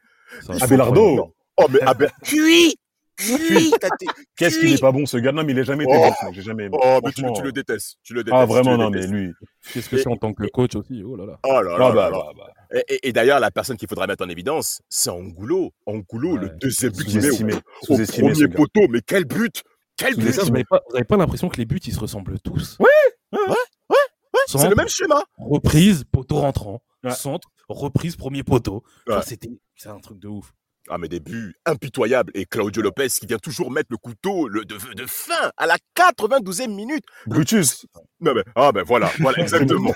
Abelardo. 0.61 1.33
Oh 1.57 1.65
mais 1.69 1.79
ah 1.85 1.93
ben, 1.93 2.09
cuit, 2.23 2.75
cuit. 3.17 3.67
été- 3.67 4.07
Qu'est-ce 4.37 4.55
qu'il 4.59 4.67
cuit. 4.69 4.73
est 4.75 4.81
pas 4.81 4.93
bon 4.93 5.05
ce 5.05 5.17
gars? 5.17 5.33
Non, 5.33 5.43
mais 5.43 5.51
il 5.51 5.59
est 5.59 5.65
jamais 5.65 5.83
été 5.83 5.93
Oh. 5.93 5.99
bon, 6.07 6.13
ce 6.19 6.25
mec. 6.25 6.33
J'ai 6.35 6.41
jamais 6.41 6.63
aimé. 6.65 6.77
Oh 6.81 6.99
mais 7.03 7.11
tu, 7.11 7.21
le 7.43 7.51
détestes, 7.51 7.97
tu 8.01 8.13
le 8.13 8.23
détestes. 8.23 8.41
Ah 8.41 8.45
tu 8.47 8.53
vraiment 8.53 8.71
le 8.71 8.77
non, 8.77 8.89
mais 8.89 8.99
détestes. 9.01 9.13
lui. 9.13 9.31
Qu'est-ce 9.73 9.89
que 9.89 9.97
c'est 9.97 10.07
en 10.07 10.15
tant 10.15 10.33
que 10.33 10.45
coach 10.47 10.75
aussi? 10.75 11.03
Oh 11.05 11.17
là 11.17 11.25
là. 11.25 11.39
Oh 11.45 11.61
là 11.61 11.61
là 11.61 11.75
Ah 11.75 11.79
là 11.79 11.91
bah, 11.91 12.09
là. 12.09 12.11
bah, 12.11 12.31
bah. 12.37 12.77
Et, 12.87 12.93
et- 12.95 13.07
et 13.09 13.13
d'ailleurs, 13.13 13.41
la 13.41 13.51
personne 13.51 13.75
qu'il 13.75 13.89
faudra 13.89 14.07
mettre 14.07 14.25
en 14.25 14.29
évidence, 14.29 14.79
c'est 14.87 15.09
Angulo. 15.09 15.73
Angulo, 15.85 16.37
le 16.37 16.49
deuxième 16.61 16.93
but 16.93 17.05
qu'il 17.05 17.19
met 17.45 17.53
au, 17.89 17.93
au 17.95 17.97
premier 18.05 18.47
poteau. 18.47 18.87
Mais 18.89 19.01
quel 19.05 19.25
but 19.25 19.63
Quel 20.01 20.15
but 20.15 20.31
Vous 20.31 20.49
n'avez 20.51 20.63
pas, 20.65 20.81
vous 20.89 20.95
avez 20.95 21.05
pas 21.05 21.17
l'impression 21.17 21.47
que 21.49 21.57
les 21.57 21.65
buts 21.65 21.79
ils 21.85 21.93
se 21.93 21.99
ressemblent 21.99 22.39
tous 22.39 22.77
Ouais, 22.79 22.87
ouais, 23.33 23.39
ouais, 23.89 23.95
C'est 24.47 24.69
le 24.69 24.75
même 24.75 24.87
schéma. 24.89 25.23
Reprise, 25.37 26.03
poteau 26.11 26.35
rentrant. 26.37 26.81
Ouais. 27.03 27.11
Centre, 27.11 27.47
reprise, 27.69 28.15
premier 28.15 28.43
poteau. 28.43 28.83
Enfin, 29.07 29.17
Ouais. 29.19 29.23
c'était, 29.25 29.49
c'est 29.75 29.89
un 29.89 29.99
truc 29.99 30.19
de 30.19 30.27
ouf. 30.27 30.51
Ah 30.89 30.97
mais 30.97 31.07
des 31.07 31.19
buts 31.19 31.55
impitoyables. 31.67 32.31
Et 32.35 32.45
Claudio 32.45 32.81
Lopez 32.81 33.07
qui 33.09 33.27
vient 33.27 33.37
toujours 33.37 33.69
mettre 33.69 33.89
le 33.91 33.97
couteau 33.97 34.47
le, 34.47 34.65
de, 34.65 34.77
de 34.95 35.05
fin 35.05 35.51
à 35.55 35.67
la 35.67 35.77
92e 35.95 36.73
minute. 36.73 37.03
Brutus. 37.27 37.85
Non 38.19 38.33
mais, 38.33 38.43
ah 38.55 38.71
ben 38.71 38.83
voilà, 38.83 39.11
voilà 39.19 39.37
exactement. 39.41 39.93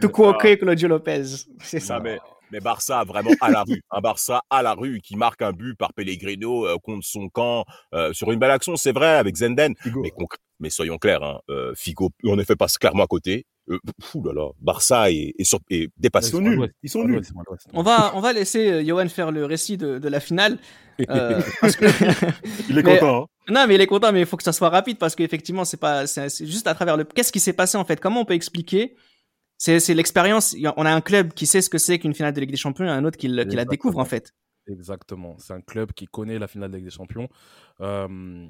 Tout 0.00 0.08
coquet, 0.10 0.58
Claudio 0.58 0.88
Lopez. 0.88 1.22
C'est 1.62 1.80
ça. 1.80 1.98
Non, 1.98 2.02
mais, 2.04 2.18
mais 2.50 2.60
Barça 2.60 3.04
vraiment 3.04 3.30
à 3.40 3.50
la 3.50 3.62
rue. 3.64 3.82
Un 3.90 4.00
Barça 4.00 4.40
à 4.50 4.62
la 4.62 4.74
rue 4.74 5.00
qui 5.00 5.16
marque 5.16 5.42
un 5.42 5.52
but 5.52 5.74
par 5.76 5.92
Pellegrino 5.94 6.66
euh, 6.66 6.76
contre 6.82 7.06
son 7.06 7.28
camp 7.28 7.64
euh, 7.94 8.12
sur 8.12 8.30
une 8.32 8.38
belle 8.38 8.50
action, 8.50 8.76
c'est 8.76 8.92
vrai, 8.92 9.16
avec 9.16 9.36
Zenden. 9.36 9.74
Figo. 9.82 10.02
Mais, 10.02 10.12
mais 10.60 10.70
soyons 10.70 10.98
clairs, 10.98 11.22
hein, 11.22 11.40
euh, 11.50 11.72
Figo, 11.76 12.10
en 12.26 12.38
effet, 12.38 12.56
passe 12.56 12.78
clairement 12.78 13.04
à 13.04 13.06
côté. 13.06 13.44
Euh, 13.68 13.78
fou 14.00 14.22
là 14.22 14.32
là, 14.32 14.48
Barça 14.60 15.10
est, 15.10 15.34
est, 15.36 15.42
sur- 15.44 15.58
est 15.70 15.90
dépassé. 15.96 16.28
Ils 16.28 16.30
sont 16.30 16.40
nuls. 16.40 16.72
Ils 16.84 16.88
sont 16.88 17.04
nuls. 17.04 17.20
On 17.72 17.82
va, 17.82 18.12
on 18.14 18.20
va 18.20 18.32
laisser 18.32 18.70
euh, 18.70 18.84
Johan 18.84 19.08
faire 19.08 19.32
le 19.32 19.44
récit 19.44 19.76
de, 19.76 19.98
de 19.98 20.08
la 20.08 20.20
finale. 20.20 20.58
euh, 21.10 21.42
parce 21.60 21.74
que- 21.74 21.86
Il 22.70 22.78
est 22.78 22.82
Mais- 22.84 22.98
content. 22.98 23.22
Hein. 23.24 23.52
non, 23.52 23.66
mais 23.66 23.74
il 23.74 23.80
est 23.80 23.88
content, 23.88 24.12
mais 24.12 24.20
il 24.20 24.26
faut 24.26 24.36
que 24.36 24.44
ça 24.44 24.52
soit 24.52 24.68
rapide 24.68 24.98
parce 24.98 25.16
qu'effectivement, 25.16 25.64
c'est 25.64 25.78
pas, 25.78 26.06
c'est 26.06 26.28
c'est 26.28 26.46
juste 26.46 26.68
à 26.68 26.74
travers 26.76 26.96
le. 26.96 27.02
Qu'est-ce 27.02 27.32
qui 27.32 27.40
s'est 27.40 27.52
passé 27.54 27.76
en 27.76 27.84
fait? 27.84 27.98
Comment 28.00 28.20
on 28.20 28.24
peut 28.24 28.34
expliquer 28.34 28.94
C'est 29.58 29.94
l'expérience. 29.94 30.54
On 30.76 30.84
a 30.84 30.92
un 30.94 31.00
club 31.00 31.32
qui 31.32 31.46
sait 31.46 31.62
ce 31.62 31.70
que 31.70 31.78
c'est 31.78 31.98
qu'une 31.98 32.14
finale 32.14 32.32
de 32.34 32.40
Ligue 32.40 32.50
des 32.50 32.56
Champions 32.56 32.84
et 32.84 32.90
un 32.90 33.04
autre 33.04 33.16
qui, 33.16 33.28
le- 33.28 33.44
qui 33.44 33.56
la 33.56 33.64
découvre 33.64 33.98
en 33.98 34.04
fait. 34.04 34.32
Exactement. 34.68 35.36
C'est 35.38 35.52
un 35.54 35.60
club 35.60 35.92
qui 35.92 36.06
connaît 36.06 36.38
la 36.38 36.46
finale 36.48 36.70
de 36.70 36.76
Ligue 36.76 36.86
des 36.86 36.90
Champions. 36.90 37.28
Euh, 37.80 38.46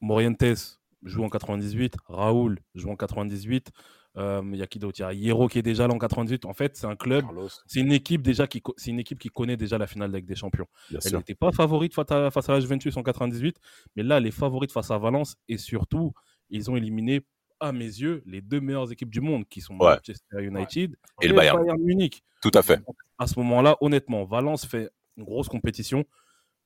Morientes 0.00 0.78
joue 1.04 1.24
en 1.24 1.28
98, 1.28 1.96
Raoul 2.06 2.58
joue 2.74 2.90
en 2.90 2.96
98. 2.96 3.70
Euh, 4.16 4.42
Il 4.52 4.58
y 4.58 4.62
a 4.62 4.66
qui 4.66 4.78
d'autre? 4.78 4.98
Il 4.98 5.02
y 5.02 5.04
a 5.04 5.12
Hierro 5.12 5.48
qui 5.48 5.58
est 5.58 5.62
déjà 5.62 5.86
là 5.86 5.94
en 5.94 5.98
98. 5.98 6.44
En 6.44 6.52
fait, 6.54 6.76
c'est 6.76 6.86
un 6.86 6.96
club, 6.96 7.24
c'est 7.66 7.80
une 7.80 7.92
équipe 7.92 8.22
déjà 8.22 8.46
qui, 8.46 8.62
c'est 8.76 8.90
une 8.90 8.98
équipe 8.98 9.18
qui 9.18 9.28
connaît 9.28 9.56
déjà 9.56 9.78
la 9.78 9.86
finale 9.86 10.10
de 10.10 10.16
Ligue 10.16 10.26
des 10.26 10.34
Champions. 10.34 10.66
Bien 10.90 10.98
Elle 11.04 11.16
n'était 11.16 11.34
pas 11.34 11.52
favorite 11.52 11.94
face 11.94 12.10
à, 12.10 12.30
face 12.30 12.48
à 12.48 12.52
la 12.52 12.60
Juventus 12.60 12.96
en 12.96 13.02
98, 13.02 13.56
mais 13.96 14.02
là, 14.02 14.18
elle 14.18 14.26
est 14.26 14.30
favorite 14.32 14.72
face 14.72 14.90
à 14.90 14.98
Valence 14.98 15.36
et 15.48 15.56
surtout, 15.58 16.12
ils 16.50 16.70
ont 16.70 16.76
éliminé, 16.76 17.20
à 17.60 17.72
mes 17.72 17.84
yeux, 17.84 18.22
les 18.26 18.40
deux 18.40 18.60
meilleures 18.60 18.90
équipes 18.92 19.10
du 19.10 19.20
monde 19.20 19.46
qui 19.48 19.60
sont 19.60 19.74
Ouais. 19.78 19.94
Manchester 19.96 20.42
United 20.42 20.96
Et 21.22 21.28
le 21.28 21.34
Bayern. 21.34 21.64
Munich. 21.80 22.22
Tout 22.42 22.50
à 22.54 22.62
fait. 22.62 22.80
À 23.18 23.26
ce 23.26 23.38
moment-là, 23.40 23.76
honnêtement, 23.80 24.24
Valence 24.24 24.64
fait 24.66 24.90
une 25.16 25.24
grosse 25.24 25.48
compétition. 25.48 26.04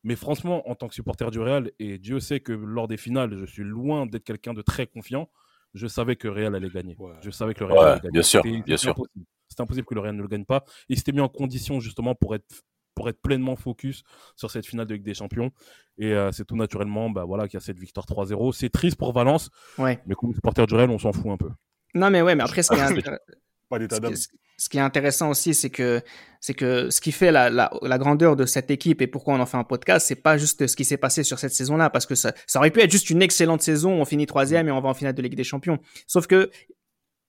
Mais 0.04 0.16
franchement, 0.16 0.68
en 0.68 0.74
tant 0.74 0.88
que 0.88 0.94
supporter 0.94 1.30
du 1.30 1.38
Real, 1.38 1.70
et 1.78 1.96
Dieu 1.98 2.18
sait 2.20 2.40
que 2.40 2.52
lors 2.52 2.88
des 2.88 2.96
finales, 2.96 3.36
je 3.38 3.44
suis 3.44 3.62
loin 3.62 4.04
d'être 4.06 4.24
quelqu'un 4.24 4.52
de 4.52 4.60
très 4.60 4.86
confiant, 4.86 5.30
je 5.74 5.86
savais 5.86 6.16
que 6.16 6.26
le 6.28 6.34
Real 6.34 6.54
allait 6.54 6.68
gagner. 6.68 6.96
Ouais. 6.98 7.12
Je 7.22 7.30
savais 7.30 7.54
que 7.54 7.60
le 7.60 7.66
Real 7.66 7.78
Ouais, 7.78 7.84
allait 7.92 8.00
gagner. 8.00 8.10
bien 8.12 8.22
sûr, 8.22 8.42
bien 8.42 8.76
sûr. 8.76 8.90
impossible. 8.90 9.24
C'était 9.48 9.62
impossible 9.62 9.86
que 9.86 9.94
le 9.94 10.00
Real 10.00 10.16
ne 10.16 10.22
le 10.22 10.28
gagne 10.28 10.44
pas. 10.44 10.64
Il 10.88 10.96
s'était 10.98 11.12
mis 11.12 11.20
en 11.20 11.28
condition 11.28 11.78
justement 11.78 12.14
pour 12.14 12.34
être, 12.34 12.62
pour 12.94 13.08
être 13.08 13.20
pleinement 13.20 13.56
focus 13.56 14.02
sur 14.36 14.50
cette 14.50 14.66
finale 14.66 14.86
de 14.86 14.94
Ligue 14.94 15.04
des 15.04 15.14
Champions. 15.14 15.50
Et 15.98 16.12
euh, 16.12 16.30
c'est 16.32 16.44
tout 16.44 16.56
naturellement 16.56 17.10
bah, 17.10 17.24
voilà, 17.24 17.48
qu'il 17.48 17.54
y 17.54 17.62
a 17.62 17.64
cette 17.64 17.78
victoire 17.78 18.06
3-0. 18.06 18.52
C'est 18.52 18.70
triste 18.70 18.96
pour 18.96 19.12
Valence, 19.12 19.50
Ouais. 19.78 20.00
mais 20.06 20.14
comme 20.14 20.32
supporter 20.34 20.66
du 20.66 20.74
Real, 20.74 20.90
on 20.90 20.98
s'en 20.98 21.12
fout 21.12 21.26
un 21.30 21.36
peu. 21.36 21.50
Non, 21.94 22.10
mais 22.10 22.22
ouais, 22.22 22.34
mais 22.34 22.42
après, 22.44 22.62
ce 22.62 22.70
qui 22.72 22.78
est, 22.80 23.04
Pas 23.68 23.78
d'état 23.78 23.96
ce 23.96 24.00
d'âme. 24.00 24.12
qui- 24.14 24.26
ce 24.58 24.68
qui 24.68 24.76
est 24.76 24.80
intéressant 24.82 25.30
aussi, 25.30 25.54
c'est 25.54 25.70
que, 25.70 26.02
c'est 26.40 26.54
que 26.54 26.88
ce 26.90 27.00
qui 27.00 27.10
fait 27.10 27.32
la, 27.32 27.50
la, 27.50 27.70
la 27.82 27.98
grandeur 27.98 28.36
de 28.36 28.44
cette 28.46 28.70
équipe 28.70 29.00
et 29.02 29.06
pourquoi 29.08 29.34
on 29.34 29.40
en 29.40 29.46
fait 29.46 29.56
un 29.56 29.64
podcast, 29.64 30.06
c'est 30.06 30.14
pas 30.14 30.36
juste 30.38 30.66
ce 30.68 30.76
qui 30.76 30.84
s'est 30.84 30.98
passé 30.98 31.24
sur 31.24 31.38
cette 31.38 31.52
saison-là, 31.54 31.90
parce 31.90 32.06
que 32.06 32.14
ça, 32.14 32.32
ça 32.46 32.58
aurait 32.60 32.70
pu 32.70 32.80
être 32.80 32.90
juste 32.92 33.10
une 33.10 33.22
excellente 33.22 33.60
saison, 33.62 33.92
on 34.00 34.04
finit 34.04 34.26
troisième 34.26 34.68
et 34.68 34.70
on 34.70 34.80
va 34.80 34.90
en 34.90 34.94
finale 34.94 35.14
de 35.14 35.22
Ligue 35.22 35.34
des 35.34 35.42
Champions. 35.42 35.78
Sauf 36.06 36.26
que 36.28 36.50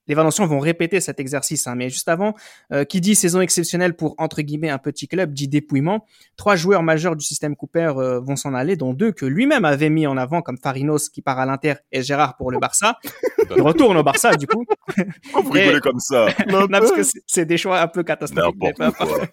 les 0.06 0.14
Valenciens 0.14 0.46
vont 0.46 0.58
répéter 0.58 1.00
cet 1.00 1.18
exercice, 1.20 1.66
hein. 1.66 1.74
mais 1.76 1.88
juste 1.90 2.08
avant, 2.08 2.34
euh, 2.72 2.84
qui 2.84 3.00
dit 3.00 3.14
saison 3.14 3.40
exceptionnelle 3.40 3.94
pour 3.94 4.14
entre 4.18 4.42
guillemets 4.42 4.70
un 4.70 4.78
petit 4.78 5.08
club 5.08 5.32
dit 5.32 5.48
dépouillement. 5.48 6.04
Trois 6.36 6.56
joueurs 6.56 6.82
majeurs 6.82 7.16
du 7.16 7.24
système 7.24 7.56
Cooper 7.56 7.92
euh, 7.96 8.20
vont 8.20 8.36
s'en 8.36 8.54
aller, 8.54 8.76
dont 8.76 8.92
deux 8.92 9.12
que 9.12 9.24
lui-même 9.26 9.64
avait 9.64 9.90
mis 9.90 10.06
en 10.06 10.16
avant, 10.16 10.42
comme 10.42 10.58
Farinos 10.58 11.08
qui 11.08 11.22
part 11.22 11.38
à 11.38 11.46
l'Inter 11.46 11.74
et 11.92 12.02
Gérard 12.02 12.36
pour 12.36 12.50
le 12.50 12.58
Barça. 12.58 12.98
Il 13.56 13.62
retourne 13.62 13.96
au 13.96 14.02
Barça 14.02 14.34
du 14.36 14.46
coup. 14.46 14.64
Pourquoi 15.32 15.42
vous 15.42 15.50
rigolez 15.50 15.76
Et- 15.78 15.80
comme 15.80 16.00
ça? 16.00 16.26
Non, 16.48 16.66
parce 16.68 16.92
que 16.92 17.02
c'est- 17.26 17.44
des 17.44 17.56
choix 17.56 17.80
un 17.80 17.88
peu 17.88 18.02
catastrophiques. 18.02 18.54
mais 18.60 18.72
peu 18.72 18.84
N'importe 18.84 19.10
importe. 19.12 19.30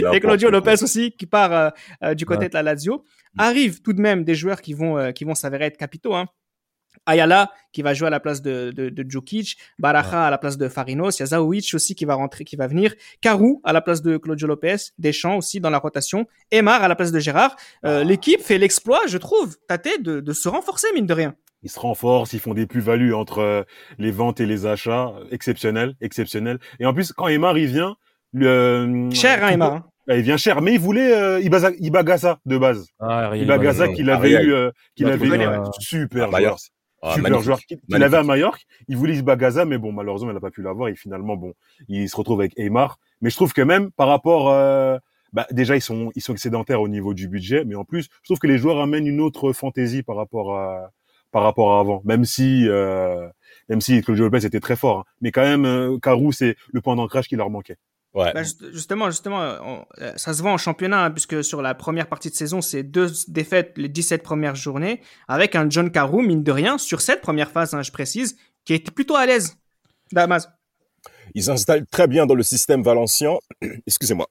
quoi. 0.00 0.14
Et 0.14 0.20
Claudio 0.20 0.48
quoi. 0.48 0.58
Lopez 0.58 0.82
aussi, 0.82 1.12
qui 1.12 1.26
part 1.26 1.52
euh, 1.52 1.68
euh, 2.04 2.14
du 2.14 2.24
côté 2.26 2.40
Ouais. 2.44 2.48
de 2.48 2.54
la 2.54 2.62
Lazio. 2.62 3.04
Arrivent 3.38 3.80
tout 3.82 3.92
de 3.92 4.00
même 4.00 4.24
des 4.24 4.34
joueurs 4.34 4.60
qui 4.60 4.72
vont, 4.74 4.98
euh, 4.98 5.12
qui 5.12 5.24
vont 5.24 5.34
s'avérer 5.34 5.66
être 5.66 5.76
capitaux. 5.76 6.14
Hein. 6.14 6.26
Ayala, 7.06 7.50
qui 7.72 7.82
va 7.82 7.94
jouer 7.94 8.06
à 8.08 8.10
la 8.10 8.20
place 8.20 8.42
de, 8.42 8.72
de, 8.74 8.88
de 8.88 9.04
Djokic. 9.08 9.56
Baraja 9.78 10.26
à 10.26 10.30
la 10.30 10.38
place 10.38 10.58
de 10.58 10.68
Farinos. 10.68 11.18
Il 11.18 11.20
y 11.20 11.24
a 11.24 11.26
Zaovic 11.26 11.70
aussi 11.74 11.94
qui 11.94 12.04
va 12.04 12.14
rentrer, 12.14 12.44
qui 12.44 12.56
va 12.56 12.66
venir. 12.66 12.94
Karou 13.20 13.60
à 13.64 13.72
la 13.72 13.80
place 13.80 14.02
de 14.02 14.16
Claudio 14.16 14.46
Lopez. 14.46 14.76
Deschamps 14.98 15.36
aussi 15.36 15.60
dans 15.60 15.70
la 15.70 15.78
rotation. 15.78 16.26
Emar 16.50 16.82
à 16.82 16.88
la 16.88 16.94
place 16.96 17.12
de 17.12 17.18
Gérard. 17.18 17.56
Euh, 17.84 18.04
L'équipe 18.04 18.40
fait 18.40 18.58
l'exploit, 18.58 19.00
je 19.06 19.18
trouve, 19.18 19.56
Tate, 19.68 20.02
de, 20.02 20.20
de 20.20 20.32
se 20.32 20.48
renforcer, 20.48 20.88
mine 20.94 21.06
de 21.06 21.14
rien. 21.14 21.34
Ils 21.62 21.70
se 21.70 21.78
renforcent, 21.78 22.32
ils 22.32 22.40
font 22.40 22.54
des 22.54 22.66
plus-values 22.66 23.12
entre 23.14 23.38
euh, 23.40 23.62
les 23.98 24.10
ventes 24.10 24.40
et 24.40 24.46
les 24.46 24.66
achats. 24.66 25.12
Exceptionnel, 25.30 25.94
exceptionnel. 26.00 26.58
Et 26.78 26.86
en 26.86 26.94
plus, 26.94 27.12
quand 27.12 27.28
Emar, 27.28 27.56
il 27.58 27.66
vient... 27.66 27.96
Le, 28.32 29.08
Cher, 29.12 29.42
hein, 29.44 29.48
Emar. 29.50 29.72
hein. 29.72 29.84
Ah, 30.08 30.16
Il 30.16 30.22
vient 30.22 30.36
cher, 30.36 30.60
mais 30.62 30.74
il 30.74 30.80
voulait 30.80 31.12
euh, 31.12 31.40
Ibagaza 31.40 32.38
de 32.46 32.58
base. 32.58 32.86
Ah, 33.00 33.28
rien, 33.28 33.42
Ibagaza 33.44 33.86
il 33.86 33.88
va- 33.90 33.94
qu'il 33.94 34.10
avait 34.10 34.30
eu, 34.44 34.52
euh, 34.54 34.70
qu'il 34.96 35.06
Il 35.06 35.08
va 35.08 35.14
avait 35.14 35.26
eu, 35.26 35.46
euh, 35.46 35.64
super 35.78 36.30
joueur. 36.30 36.56
Mallorca. 37.02 37.12
Ah, 37.12 37.14
super 37.14 37.22
magnifique. 37.30 37.44
joueur 37.44 37.60
qu'il 37.60 38.02
avait 38.02 38.16
à 38.18 38.22
Majorque. 38.22 38.66
Il 38.88 38.96
voulait 38.96 39.16
Ibagaza, 39.16 39.64
mais 39.64 39.78
bon, 39.78 39.92
malheureusement, 39.92 40.30
il 40.30 40.34
n'a 40.34 40.40
pas 40.40 40.50
pu 40.50 40.62
l'avoir. 40.62 40.88
Et 40.88 40.94
finalement, 40.96 41.36
bon, 41.36 41.54
il 41.88 42.08
se 42.08 42.16
retrouve 42.16 42.40
avec 42.40 42.52
Aymar. 42.58 42.98
Mais 43.20 43.30
je 43.30 43.36
trouve 43.36 43.52
que 43.52 43.62
même 43.62 43.90
par 43.90 44.08
rapport, 44.08 44.50
euh, 44.50 44.98
bah, 45.32 45.46
déjà, 45.50 45.76
ils 45.76 45.80
sont, 45.80 46.10
ils 46.14 46.22
sont 46.22 46.32
excédentaires 46.32 46.80
au 46.82 46.88
niveau 46.88 47.14
du 47.14 47.28
budget. 47.28 47.64
Mais 47.64 47.74
en 47.74 47.84
plus, 47.84 48.04
je 48.22 48.26
trouve 48.28 48.38
que 48.38 48.46
les 48.46 48.58
joueurs 48.58 48.80
amènent 48.80 49.06
une 49.06 49.20
autre 49.20 49.52
fantaisie 49.52 50.02
par 50.02 50.16
rapport 50.16 50.56
à, 50.58 50.90
par 51.30 51.42
rapport 51.42 51.74
à 51.74 51.80
avant. 51.80 52.02
Même 52.04 52.24
si, 52.24 52.68
euh, 52.68 53.28
même 53.68 53.80
si 53.80 54.02
Claudio 54.02 54.24
Lopez 54.24 54.44
était 54.46 54.60
très 54.60 54.76
fort. 54.76 54.98
hein. 55.00 55.04
Mais 55.20 55.30
quand 55.32 55.42
même, 55.42 55.64
euh, 55.64 55.98
Carou, 55.98 56.32
c'est 56.32 56.56
le 56.72 56.80
point 56.80 56.96
d'ancrage 56.96 57.28
qui 57.28 57.36
leur 57.36 57.50
manquait. 57.50 57.76
Ouais. 58.12 58.32
Bah, 58.34 58.42
juste- 58.42 58.72
justement, 58.72 59.08
justement, 59.10 59.38
on- 59.62 59.84
euh, 60.00 60.12
ça 60.16 60.34
se 60.34 60.42
voit 60.42 60.50
en 60.50 60.58
championnat, 60.58 61.04
hein, 61.04 61.10
puisque 61.12 61.44
sur 61.44 61.62
la 61.62 61.74
première 61.74 62.08
partie 62.08 62.28
de 62.30 62.34
saison, 62.34 62.60
c'est 62.60 62.82
deux 62.82 63.08
défaites 63.28 63.72
les 63.76 63.88
17 63.88 64.22
premières 64.22 64.56
journées, 64.56 65.00
avec 65.28 65.54
un 65.54 65.70
John 65.70 65.90
Carew, 65.92 66.20
mine 66.22 66.42
de 66.42 66.50
rien, 66.52 66.76
sur 66.76 67.00
cette 67.00 67.20
première 67.20 67.50
phase, 67.52 67.72
hein, 67.74 67.82
je 67.82 67.92
précise, 67.92 68.36
qui 68.64 68.74
était 68.74 68.90
plutôt 68.90 69.14
à 69.16 69.26
l'aise. 69.26 69.56
Damas. 70.12 70.48
ils 71.36 71.44
s'installent 71.44 71.86
très 71.86 72.08
bien 72.08 72.26
dans 72.26 72.34
le 72.34 72.42
système 72.42 72.82
valencien. 72.82 73.34
Excusez-moi. 73.86 74.26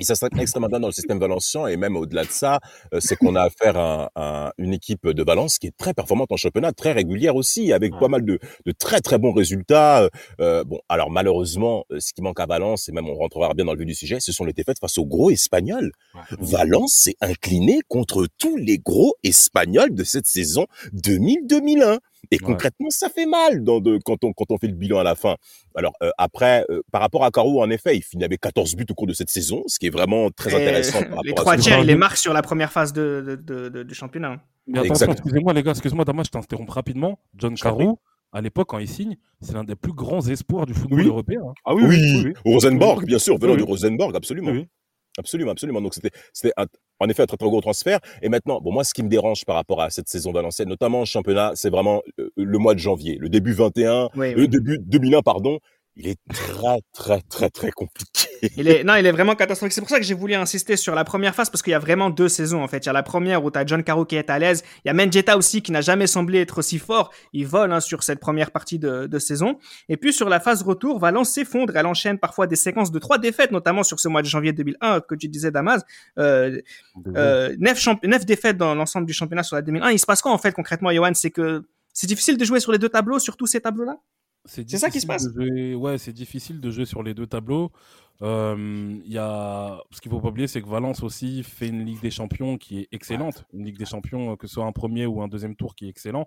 Ils 0.00 0.06
s'installent 0.06 0.30
extrêmement 0.38 0.68
bien 0.68 0.80
dans 0.80 0.88
le 0.88 0.92
système 0.92 1.18
valencien 1.18 1.66
et 1.66 1.76
même 1.76 1.96
au-delà 1.96 2.24
de 2.24 2.30
ça, 2.30 2.58
euh, 2.94 3.00
c'est 3.00 3.16
qu'on 3.16 3.34
a 3.36 3.42
affaire 3.42 3.76
à, 3.76 4.10
à, 4.14 4.52
une 4.58 4.72
équipe 4.72 5.06
de 5.06 5.22
Valence 5.22 5.58
qui 5.58 5.66
est 5.66 5.76
très 5.76 5.94
performante 5.94 6.32
en 6.32 6.36
championnat, 6.36 6.72
très 6.72 6.92
régulière 6.92 7.36
aussi, 7.36 7.72
avec 7.72 7.92
pas 7.98 8.08
mal 8.08 8.24
de, 8.24 8.38
de, 8.64 8.72
très 8.72 9.00
très 9.00 9.18
bons 9.18 9.32
résultats. 9.32 10.08
Euh, 10.40 10.64
bon, 10.64 10.80
alors 10.88 11.10
malheureusement, 11.10 11.84
euh, 11.92 12.00
ce 12.00 12.12
qui 12.12 12.22
manque 12.22 12.40
à 12.40 12.46
Valence, 12.46 12.88
et 12.88 12.92
même 12.92 13.08
on 13.08 13.14
rentrera 13.14 13.52
bien 13.54 13.64
dans 13.66 13.72
le 13.72 13.78
vif 13.78 13.86
du 13.86 13.94
sujet, 13.94 14.20
ce 14.20 14.32
sont 14.32 14.44
les 14.44 14.52
défaites 14.52 14.78
face 14.78 14.98
aux 14.98 15.06
gros 15.06 15.30
Espagnols. 15.30 15.92
Valence 16.38 16.94
s'est 16.94 17.16
incliné 17.20 17.80
contre 17.88 18.26
tous 18.38 18.56
les 18.56 18.78
gros 18.78 19.14
Espagnols 19.22 19.94
de 19.94 20.04
cette 20.04 20.26
saison 20.26 20.66
2000-2001. 20.94 21.98
Et 22.30 22.38
concrètement, 22.38 22.90
ça 22.90 23.08
fait 23.08 23.26
mal 23.26 23.64
dans 23.64 23.80
de, 23.80 23.98
quand, 24.04 24.22
on, 24.24 24.32
quand 24.32 24.50
on 24.50 24.58
fait 24.58 24.68
le 24.68 24.74
bilan 24.74 24.98
à 24.98 25.02
la 25.04 25.14
fin. 25.14 25.36
Alors 25.74 25.92
euh, 26.02 26.10
après, 26.18 26.64
euh, 26.70 26.82
par 26.92 27.00
rapport 27.00 27.24
à 27.24 27.30
Carou, 27.30 27.60
en 27.60 27.70
effet, 27.70 27.96
il 27.96 28.02
finit 28.02 28.24
avec 28.24 28.40
14 28.40 28.76
buts 28.76 28.86
au 28.90 28.94
cours 28.94 29.06
de 29.06 29.12
cette 29.12 29.30
saison, 29.30 29.62
ce 29.66 29.78
qui 29.78 29.86
est 29.86 29.90
vraiment 29.90 30.30
très 30.30 30.54
intéressant. 30.54 31.02
Par 31.02 31.22
les 31.24 31.34
trois 31.34 31.56
tiers, 31.56 31.80
il 31.80 31.86
les 31.86 31.96
marque 31.96 32.16
sur 32.16 32.32
la 32.32 32.42
première 32.42 32.72
phase 32.72 32.92
de, 32.92 33.38
de, 33.42 33.68
de, 33.68 33.82
du 33.82 33.94
championnat. 33.94 34.40
Mais 34.66 34.80
attention, 34.80 35.12
excusez-moi 35.12 35.52
les 35.52 35.62
gars, 35.62 35.72
excusez-moi 35.72 36.04
Damas, 36.04 36.26
je 36.26 36.30
t'interromps 36.30 36.72
rapidement. 36.72 37.18
John 37.36 37.54
Carou, 37.54 37.98
à 38.32 38.40
l'époque, 38.40 38.68
quand 38.68 38.78
il 38.78 38.88
signe, 38.88 39.16
c'est 39.40 39.54
l'un 39.54 39.64
des 39.64 39.74
plus 39.74 39.92
grands 39.92 40.26
espoirs 40.28 40.66
du 40.66 40.74
football 40.74 41.06
européen. 41.06 41.40
Hein. 41.48 41.54
Ah 41.64 41.74
oui, 41.74 41.82
oui, 41.84 42.22
oui, 42.24 42.32
Rosenborg, 42.44 43.04
bien 43.04 43.18
sûr, 43.18 43.38
venant 43.38 43.56
du 43.56 43.64
Rosenborg, 43.64 44.14
absolument. 44.14 44.52
Absolument, 45.18 45.52
absolument. 45.52 45.80
Donc 45.80 45.94
c'était, 45.94 46.10
c'était 46.32 46.54
en 47.00 47.08
effet 47.08 47.22
un 47.22 47.26
très, 47.26 47.36
très 47.36 47.48
gros 47.48 47.60
transfert. 47.60 47.98
Et 48.22 48.28
maintenant, 48.28 48.60
bon, 48.60 48.72
moi, 48.72 48.84
ce 48.84 48.94
qui 48.94 49.02
me 49.02 49.08
dérange 49.08 49.44
par 49.44 49.56
rapport 49.56 49.80
à 49.80 49.90
cette 49.90 50.08
saison 50.08 50.32
valencienne, 50.32 50.68
notamment 50.68 51.00
en 51.00 51.04
championnat, 51.04 51.52
c'est 51.54 51.70
vraiment 51.70 52.02
le, 52.16 52.30
le, 52.36 52.58
mois 52.58 52.74
de 52.74 52.78
janvier, 52.78 53.16
le 53.18 53.28
début 53.28 53.52
21, 53.52 54.10
le 54.14 54.46
début 54.46 54.78
2001, 54.78 55.22
pardon. 55.22 55.58
Il 55.96 56.06
est 56.06 56.18
très, 56.32 56.80
très, 56.92 57.20
très, 57.22 57.50
très 57.50 57.70
compliqué. 57.70 58.28
Il 58.56 58.68
est, 58.68 58.84
non, 58.84 58.94
il 58.94 59.04
est 59.04 59.12
vraiment 59.12 59.34
catastrophique. 59.34 59.72
C'est 59.72 59.80
pour 59.80 59.90
ça 59.90 59.98
que 59.98 60.04
j'ai 60.04 60.14
voulu 60.14 60.34
insister 60.34 60.76
sur 60.76 60.94
la 60.94 61.04
première 61.04 61.34
phase 61.34 61.50
parce 61.50 61.62
qu'il 61.62 61.72
y 61.72 61.74
a 61.74 61.78
vraiment 61.78 62.10
deux 62.10 62.28
saisons 62.28 62.62
en 62.62 62.68
fait. 62.68 62.78
Il 62.78 62.86
y 62.86 62.88
a 62.88 62.92
la 62.92 63.02
première 63.02 63.44
où 63.44 63.50
tu 63.50 63.58
as 63.58 63.66
John 63.66 63.82
Caro 63.82 64.04
qui 64.04 64.16
est 64.16 64.30
à 64.30 64.38
l'aise. 64.38 64.62
Il 64.84 64.88
y 64.88 64.90
a 64.90 64.94
Menjeta 64.94 65.36
aussi 65.36 65.62
qui 65.62 65.72
n'a 65.72 65.80
jamais 65.80 66.06
semblé 66.06 66.40
être 66.40 66.58
aussi 66.58 66.78
fort. 66.78 67.12
Il 67.32 67.46
vole 67.46 67.72
hein, 67.72 67.80
sur 67.80 68.02
cette 68.02 68.20
première 68.20 68.50
partie 68.50 68.78
de, 68.78 69.06
de, 69.06 69.18
saison. 69.18 69.58
Et 69.88 69.96
puis 69.96 70.12
sur 70.12 70.28
la 70.28 70.40
phase 70.40 70.62
retour, 70.62 70.98
Valence 70.98 71.30
s'effondre. 71.30 71.76
Elle 71.76 71.86
enchaîne 71.86 72.18
parfois 72.18 72.46
des 72.46 72.56
séquences 72.56 72.92
de 72.92 72.98
trois 72.98 73.18
défaites, 73.18 73.50
notamment 73.50 73.82
sur 73.82 74.00
ce 74.00 74.08
mois 74.08 74.22
de 74.22 74.26
janvier 74.26 74.52
2001 74.52 75.00
que 75.00 75.14
tu 75.14 75.28
disais 75.28 75.50
Damas. 75.50 75.82
Euh, 76.18 76.60
euh, 77.16 77.54
neuf, 77.58 77.86
neuf 78.04 78.24
défaites 78.24 78.56
dans 78.56 78.74
l'ensemble 78.74 79.06
du 79.06 79.12
championnat 79.12 79.42
sur 79.42 79.56
la 79.56 79.62
2001. 79.62 79.90
Il 79.90 79.98
se 79.98 80.06
passe 80.06 80.22
quoi 80.22 80.32
en 80.32 80.38
fait 80.38 80.52
concrètement, 80.52 80.90
Johan? 80.92 81.12
C'est 81.14 81.30
que 81.30 81.64
c'est 81.92 82.06
difficile 82.06 82.38
de 82.38 82.44
jouer 82.44 82.60
sur 82.60 82.72
les 82.72 82.78
deux 82.78 82.88
tableaux, 82.88 83.18
sur 83.18 83.36
tous 83.36 83.46
ces 83.46 83.60
tableaux-là? 83.60 83.98
C'est 84.44 84.68
ça 84.68 84.90
qui 84.90 85.00
se 85.00 85.06
passe. 85.06 85.26
Jouer... 85.34 85.74
Ouais, 85.74 85.98
c'est 85.98 86.12
difficile 86.12 86.60
de 86.60 86.70
jouer 86.70 86.86
sur 86.86 87.02
les 87.02 87.14
deux 87.14 87.26
tableaux. 87.26 87.70
Euh, 88.22 88.98
y 89.04 89.18
a... 89.18 89.80
Ce 89.90 90.00
qu'il 90.00 90.10
faut 90.10 90.20
pas 90.20 90.28
oublier, 90.28 90.46
c'est 90.46 90.62
que 90.62 90.68
Valence 90.68 91.02
aussi 91.02 91.42
fait 91.42 91.68
une 91.68 91.84
Ligue 91.84 92.00
des 92.00 92.10
Champions 92.10 92.58
qui 92.58 92.80
est 92.80 92.88
excellente. 92.92 93.44
Une 93.52 93.64
Ligue 93.64 93.78
des 93.78 93.84
Champions, 93.86 94.36
que 94.36 94.46
ce 94.46 94.54
soit 94.54 94.64
un 94.64 94.72
premier 94.72 95.06
ou 95.06 95.22
un 95.22 95.28
deuxième 95.28 95.56
tour, 95.56 95.74
qui 95.74 95.86
est 95.86 95.88
excellent. 95.88 96.26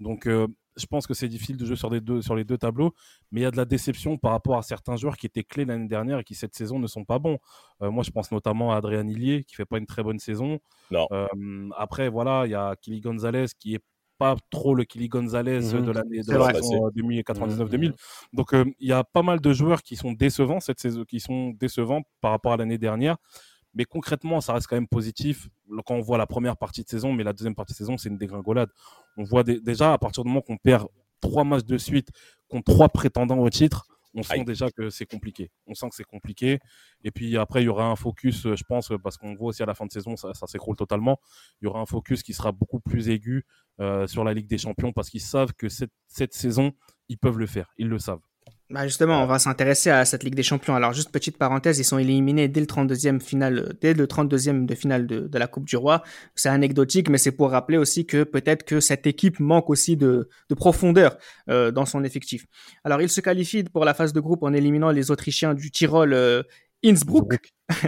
Donc, 0.00 0.26
euh, 0.26 0.46
je 0.76 0.86
pense 0.86 1.06
que 1.06 1.14
c'est 1.14 1.28
difficile 1.28 1.56
de 1.56 1.64
jouer 1.64 1.76
sur 1.76 1.90
les, 1.90 2.00
deux, 2.00 2.20
sur 2.20 2.34
les 2.34 2.44
deux 2.44 2.58
tableaux. 2.58 2.94
Mais 3.30 3.40
il 3.40 3.42
y 3.44 3.46
a 3.46 3.50
de 3.50 3.56
la 3.56 3.64
déception 3.64 4.18
par 4.18 4.32
rapport 4.32 4.58
à 4.58 4.62
certains 4.62 4.96
joueurs 4.96 5.16
qui 5.16 5.26
étaient 5.26 5.44
clés 5.44 5.64
l'année 5.64 5.88
dernière 5.88 6.18
et 6.18 6.24
qui, 6.24 6.34
cette 6.34 6.54
saison, 6.54 6.78
ne 6.78 6.86
sont 6.86 7.04
pas 7.04 7.18
bons. 7.18 7.38
Euh, 7.82 7.90
moi, 7.90 8.02
je 8.04 8.10
pense 8.10 8.30
notamment 8.30 8.72
à 8.72 8.76
Adrien 8.76 9.06
Hillier, 9.06 9.44
qui 9.44 9.54
fait 9.54 9.66
pas 9.66 9.78
une 9.78 9.86
très 9.86 10.02
bonne 10.02 10.18
saison. 10.18 10.58
Non. 10.90 11.06
après, 11.76 12.08
voilà, 12.08 12.46
il 12.46 12.50
y 12.50 12.54
a 12.54 12.76
Kili 12.76 13.00
Gonzalez, 13.00 13.46
qui 13.58 13.74
est 13.74 13.82
pas 14.18 14.36
trop 14.50 14.74
le 14.74 14.84
Kili 14.84 15.08
Gonzalez 15.08 15.60
de 15.60 15.90
l'année 15.90 16.22
de 16.22 16.36
la 16.36 16.54
saison 16.54 16.88
2099-2000. 16.90 17.92
Donc 18.32 18.52
il 18.52 18.88
y 18.88 18.92
a 18.92 19.04
pas 19.04 19.22
mal 19.22 19.40
de 19.40 19.52
joueurs 19.52 19.82
qui 19.82 19.96
sont 19.96 20.12
décevants 20.12 20.60
cette 20.60 20.80
saison, 20.80 21.04
qui 21.04 21.20
sont 21.20 21.50
décevants 21.50 22.02
par 22.20 22.30
rapport 22.30 22.52
à 22.52 22.56
l'année 22.56 22.78
dernière. 22.78 23.16
Mais 23.74 23.84
concrètement, 23.84 24.40
ça 24.40 24.52
reste 24.52 24.68
quand 24.68 24.76
même 24.76 24.86
positif 24.86 25.48
quand 25.84 25.96
on 25.96 26.00
voit 26.00 26.18
la 26.18 26.26
première 26.26 26.56
partie 26.56 26.84
de 26.84 26.88
saison, 26.88 27.12
mais 27.12 27.24
la 27.24 27.32
deuxième 27.32 27.56
partie 27.56 27.72
de 27.72 27.78
saison, 27.78 27.96
c'est 27.96 28.08
une 28.08 28.18
dégringolade. 28.18 28.70
On 29.16 29.24
voit 29.24 29.42
déjà 29.42 29.92
à 29.92 29.98
partir 29.98 30.22
du 30.22 30.28
moment 30.28 30.42
qu'on 30.42 30.56
perd 30.56 30.86
trois 31.20 31.42
matchs 31.44 31.64
de 31.64 31.78
suite 31.78 32.08
contre 32.48 32.72
trois 32.72 32.88
prétendants 32.88 33.38
au 33.38 33.50
titre, 33.50 33.86
on 34.14 34.22
sent 34.22 34.44
déjà 34.44 34.70
que 34.70 34.90
c'est 34.90 35.06
compliqué. 35.06 35.50
On 35.66 35.74
sent 35.74 35.88
que 35.88 35.94
c'est 35.96 36.04
compliqué. 36.04 36.60
Et 37.02 37.10
puis 37.10 37.36
après, 37.36 37.62
il 37.62 37.66
y 37.66 37.68
aura 37.68 37.86
un 37.86 37.96
focus, 37.96 38.42
je 38.54 38.64
pense, 38.64 38.92
parce 39.02 39.16
qu'on 39.16 39.34
voit 39.34 39.48
aussi 39.48 39.62
à 39.62 39.66
la 39.66 39.74
fin 39.74 39.86
de 39.86 39.92
saison, 39.92 40.16
ça, 40.16 40.32
ça 40.34 40.46
s'écroule 40.46 40.76
totalement. 40.76 41.18
Il 41.60 41.64
y 41.64 41.68
aura 41.68 41.80
un 41.80 41.86
focus 41.86 42.22
qui 42.22 42.32
sera 42.32 42.52
beaucoup 42.52 42.80
plus 42.80 43.08
aigu 43.08 43.44
euh, 43.80 44.06
sur 44.06 44.24
la 44.24 44.34
Ligue 44.34 44.46
des 44.46 44.58
Champions 44.58 44.92
parce 44.92 45.10
qu'ils 45.10 45.20
savent 45.20 45.52
que 45.54 45.68
cette, 45.68 45.92
cette 46.06 46.34
saison, 46.34 46.72
ils 47.08 47.18
peuvent 47.18 47.38
le 47.38 47.46
faire. 47.46 47.72
Ils 47.76 47.88
le 47.88 47.98
savent. 47.98 48.22
Bah 48.70 48.86
justement, 48.86 49.22
on 49.22 49.26
va 49.26 49.38
s'intéresser 49.38 49.90
à 49.90 50.06
cette 50.06 50.24
Ligue 50.24 50.34
des 50.34 50.42
Champions. 50.42 50.74
Alors, 50.74 50.94
juste 50.94 51.12
petite 51.12 51.36
parenthèse, 51.36 51.78
ils 51.78 51.84
sont 51.84 51.98
éliminés 51.98 52.48
dès 52.48 52.60
le 52.60 52.66
32e 52.66 53.20
finale, 53.20 53.74
dès 53.80 53.92
le 53.92 54.06
32e 54.06 54.64
de 54.64 54.74
finale 54.74 55.06
de, 55.06 55.28
de 55.28 55.38
la 55.38 55.46
Coupe 55.46 55.66
du 55.66 55.76
Roi. 55.76 56.02
C'est 56.34 56.48
anecdotique, 56.48 57.10
mais 57.10 57.18
c'est 57.18 57.32
pour 57.32 57.50
rappeler 57.50 57.76
aussi 57.76 58.06
que 58.06 58.24
peut-être 58.24 58.64
que 58.64 58.80
cette 58.80 59.06
équipe 59.06 59.38
manque 59.38 59.68
aussi 59.68 59.98
de, 59.98 60.30
de 60.48 60.54
profondeur 60.54 61.18
euh, 61.50 61.70
dans 61.72 61.84
son 61.84 62.04
effectif. 62.04 62.46
Alors, 62.84 63.02
ils 63.02 63.10
se 63.10 63.20
qualifient 63.20 63.64
pour 63.64 63.84
la 63.84 63.92
phase 63.92 64.14
de 64.14 64.20
groupe 64.20 64.42
en 64.42 64.54
éliminant 64.54 64.90
les 64.90 65.10
Autrichiens 65.10 65.52
du 65.52 65.70
Tyrol 65.70 66.14
euh, 66.14 66.42
Innsbruck 66.84 67.38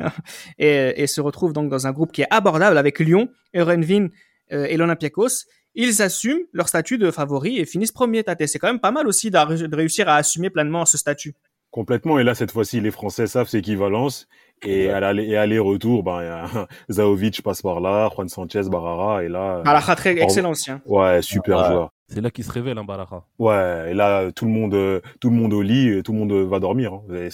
et, 0.58 1.02
et, 1.02 1.06
se 1.06 1.22
retrouvent 1.22 1.54
donc 1.54 1.70
dans 1.70 1.86
un 1.86 1.92
groupe 1.92 2.12
qui 2.12 2.20
est 2.20 2.28
abordable 2.30 2.76
avec 2.76 2.98
Lyon, 3.00 3.28
Eurenvin 3.54 4.08
euh, 4.52 4.66
et 4.66 4.76
l'Olympiakos 4.76 5.46
ils 5.76 6.02
assument 6.02 6.42
leur 6.52 6.68
statut 6.68 6.98
de 6.98 7.10
favori 7.10 7.58
et 7.58 7.64
finissent 7.66 7.92
premier 7.92 8.24
tâté. 8.24 8.46
C'est 8.46 8.58
quand 8.58 8.68
même 8.68 8.80
pas 8.80 8.90
mal 8.90 9.06
aussi 9.06 9.30
de 9.30 9.76
réussir 9.76 10.08
à 10.08 10.16
assumer 10.16 10.50
pleinement 10.50 10.84
ce 10.86 10.98
statut. 10.98 11.34
Complètement. 11.70 12.18
Et 12.18 12.24
là, 12.24 12.34
cette 12.34 12.52
fois-ci, 12.52 12.80
les 12.80 12.90
Français 12.90 13.26
savent 13.26 13.48
c'est 13.48 13.58
équivalence. 13.58 14.26
Et 14.62 14.88
à 14.88 15.00
l'aller-retour, 15.00 16.02
ben, 16.02 16.48
Zaovic 16.90 17.42
passe 17.42 17.60
par 17.60 17.80
là, 17.80 18.08
Juan 18.14 18.28
Sanchez, 18.30 18.62
Barara, 18.70 19.22
et 19.22 19.28
là. 19.28 19.60
Baraja, 19.62 19.94
très 19.94 20.18
excellent 20.18 20.52
aussi. 20.52 20.70
Hein. 20.70 20.80
Ouais, 20.86 21.20
super 21.20 21.70
joueur. 21.70 21.92
C'est 22.08 22.22
là 22.22 22.30
qu'il 22.30 22.44
se 22.44 22.52
révèle, 22.52 22.78
hein, 22.78 22.84
Baraja. 22.84 23.24
Ouais, 23.38 23.90
et 23.90 23.94
là, 23.94 24.32
tout 24.32 24.46
le 24.46 24.52
monde, 24.52 25.02
tout 25.20 25.28
le 25.28 25.36
monde 25.36 25.52
au 25.52 25.60
lit, 25.60 26.02
tout 26.02 26.12
le 26.12 26.18
monde 26.18 26.32
va 26.32 26.58
dormir. 26.58 26.94
Hein. 26.94 27.28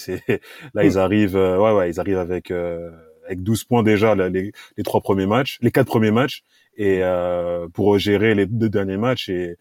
Là, 0.73 0.83
ils 0.83 0.97
arrivent, 0.97 1.37
euh, 1.37 1.57
ouais, 1.57 1.71
ouais, 1.71 1.89
ils 1.89 1.99
arrivent 2.01 2.17
avec, 2.17 2.51
euh, 2.51 2.89
avec 3.25 3.43
12 3.43 3.63
points 3.63 3.83
déjà, 3.83 4.13
les, 4.15 4.51
les 4.75 4.83
trois 4.83 4.99
premiers 4.99 5.27
matchs, 5.27 5.57
les 5.61 5.71
quatre 5.71 5.87
premiers 5.87 6.11
matchs 6.11 6.43
et 6.77 6.99
euh, 7.01 7.67
pour 7.69 7.97
gérer 7.97 8.35
les 8.35 8.45
deux 8.45 8.69
derniers 8.69 8.97
matchs 8.97 9.29
et 9.29 9.57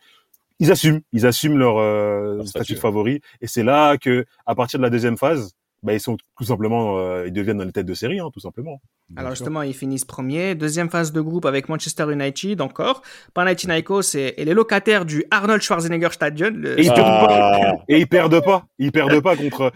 ils 0.59 0.71
assument, 0.71 1.01
ils 1.13 1.27
assument 1.27 1.59
leur 1.59 1.79
euh, 1.79 2.45
statut. 2.45 2.75
de 2.75 2.79
favori. 2.79 3.21
Et 3.41 3.47
c'est 3.47 3.65
là 3.65 3.97
que 3.99 4.25
à 4.47 4.55
partir 4.55 4.79
de 4.79 4.85
la 4.85 4.91
deuxième 4.91 5.17
phase, 5.17 5.57
bah, 5.83 5.93
ils 5.93 6.01
sont 6.01 6.17
tout 6.39 6.45
simplement, 6.45 6.99
euh, 6.99 7.27
ils 7.27 7.33
deviennent 7.33 7.59
dans 7.59 7.65
les 7.65 7.73
têtes 7.73 7.87
de 7.87 7.95
série, 7.95 8.21
hein, 8.21 8.31
tout 8.33 8.41
simplement. 8.41 8.81
Alors 9.17 9.31
justement, 9.31 9.63
ils 9.63 9.75
finissent 9.75 10.05
premier. 10.05 10.55
Deuxième 10.55 10.91
phase 10.91 11.13
de 11.13 11.21
groupe 11.21 11.45
avec 11.45 11.69
Manchester 11.69 12.07
United 12.11 12.61
encore. 12.61 13.03
Panathinaikos 13.35 14.15
et, 14.15 14.35
et 14.37 14.45
les 14.45 14.55
locataires 14.55 15.05
du 15.05 15.25
Arnold 15.31 15.63
Schwarzenegger 15.63 16.09
Stadion. 16.13 16.55
Et, 16.77 16.85
ils 16.85 16.93
perdent 16.93 17.27
pas. 17.27 17.75
et 17.89 17.99
ils 17.99 18.07
perdent 18.07 18.45
pas. 18.45 18.65
Ils 18.79 18.93
perdent 18.93 19.21
pas 19.21 19.37
contre. 19.37 19.73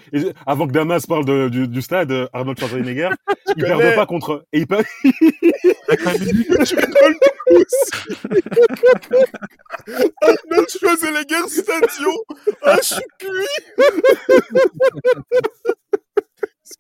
Avant 0.47 0.67
que 0.67 0.73
Damas 0.73 1.07
parle 1.07 1.25
de, 1.25 1.49
du, 1.49 1.69
du, 1.69 1.83
stade 1.83 2.29
Arnold 2.33 2.59
Schwarzenegger, 2.59 3.11
ils 3.57 3.65
perdent 3.65 3.95
pas 3.95 4.07
contre. 4.07 4.45
Et 4.53 4.61
ils 4.61 4.67
perdent. 4.67 4.85
Arnold 10.23 10.69
Schwarzenegger 10.69 11.49
Stadion. 11.49 12.17
Ah, 12.63 12.77
je 12.83 12.95
suis 12.95 13.05
cuit. 13.19 13.79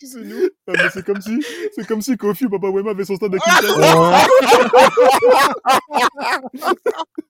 Excusez-nous. 0.00 0.48
Ah, 0.68 0.72
mais 0.76 0.90
c'est 0.92 1.04
comme 1.04 1.20
si, 1.22 1.42
c'est 1.74 1.86
comme 1.86 2.02
si 2.02 2.16
Kofi 2.18 2.44
ou 2.44 2.50
Papa 2.50 2.68
Wema 2.68 2.90
avait 2.90 3.04
son 3.04 3.16
stade 3.16 3.32
de 3.32 3.38
Kinshasa. 3.38 4.26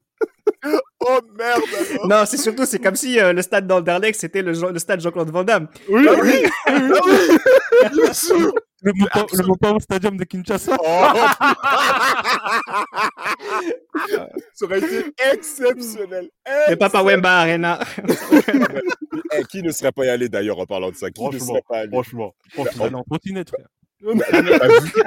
oh 1.08 1.20
merde 1.36 1.62
alors. 1.92 2.06
Non, 2.08 2.24
c'est 2.26 2.36
surtout, 2.36 2.66
c'est 2.66 2.78
comme 2.78 2.96
si 2.96 3.18
euh, 3.18 3.32
le 3.32 3.42
stade 3.42 3.66
d'Anderlecht, 3.66 4.18
c'était 4.18 4.42
le, 4.42 4.52
le, 4.52 4.78
stade 4.78 5.00
Jean-Claude 5.00 5.30
Van 5.30 5.44
Damme. 5.44 5.68
Oui, 5.88 6.06
ah, 6.08 6.14
oui, 6.22 6.44
oui, 6.68 6.90
oui. 7.06 7.38
Bien 7.92 8.12
sûr. 8.12 8.52
Le, 8.82 8.92
le 8.92 9.46
Mopao 9.46 9.80
Stadium 9.80 10.16
de 10.16 10.24
Kinshasa. 10.24 10.76
Oh. 10.78 11.06
Ça 14.54 14.64
aurait 14.64 14.78
été 14.78 15.12
exceptionnel. 15.32 16.28
Le 16.68 16.76
Papa 16.76 17.02
Wemba 17.02 17.40
Arena. 17.40 17.80
Eh, 19.32 19.44
qui 19.44 19.62
ne 19.62 19.70
serait 19.70 19.92
pas 19.92 20.04
y 20.04 20.08
allé 20.08 20.28
d'ailleurs 20.28 20.58
en 20.58 20.66
parlant 20.66 20.90
de 20.90 20.96
ça? 20.96 21.10
Qui 21.10 21.20
franchement, 21.20 21.40
ne 21.40 21.44
serait 21.46 21.62
pas 21.68 21.78
allé? 21.78 21.90
franchement, 21.90 22.34
franchement. 22.50 22.88
On 22.92 23.02
continue, 23.10 23.44
frère. 23.46 23.66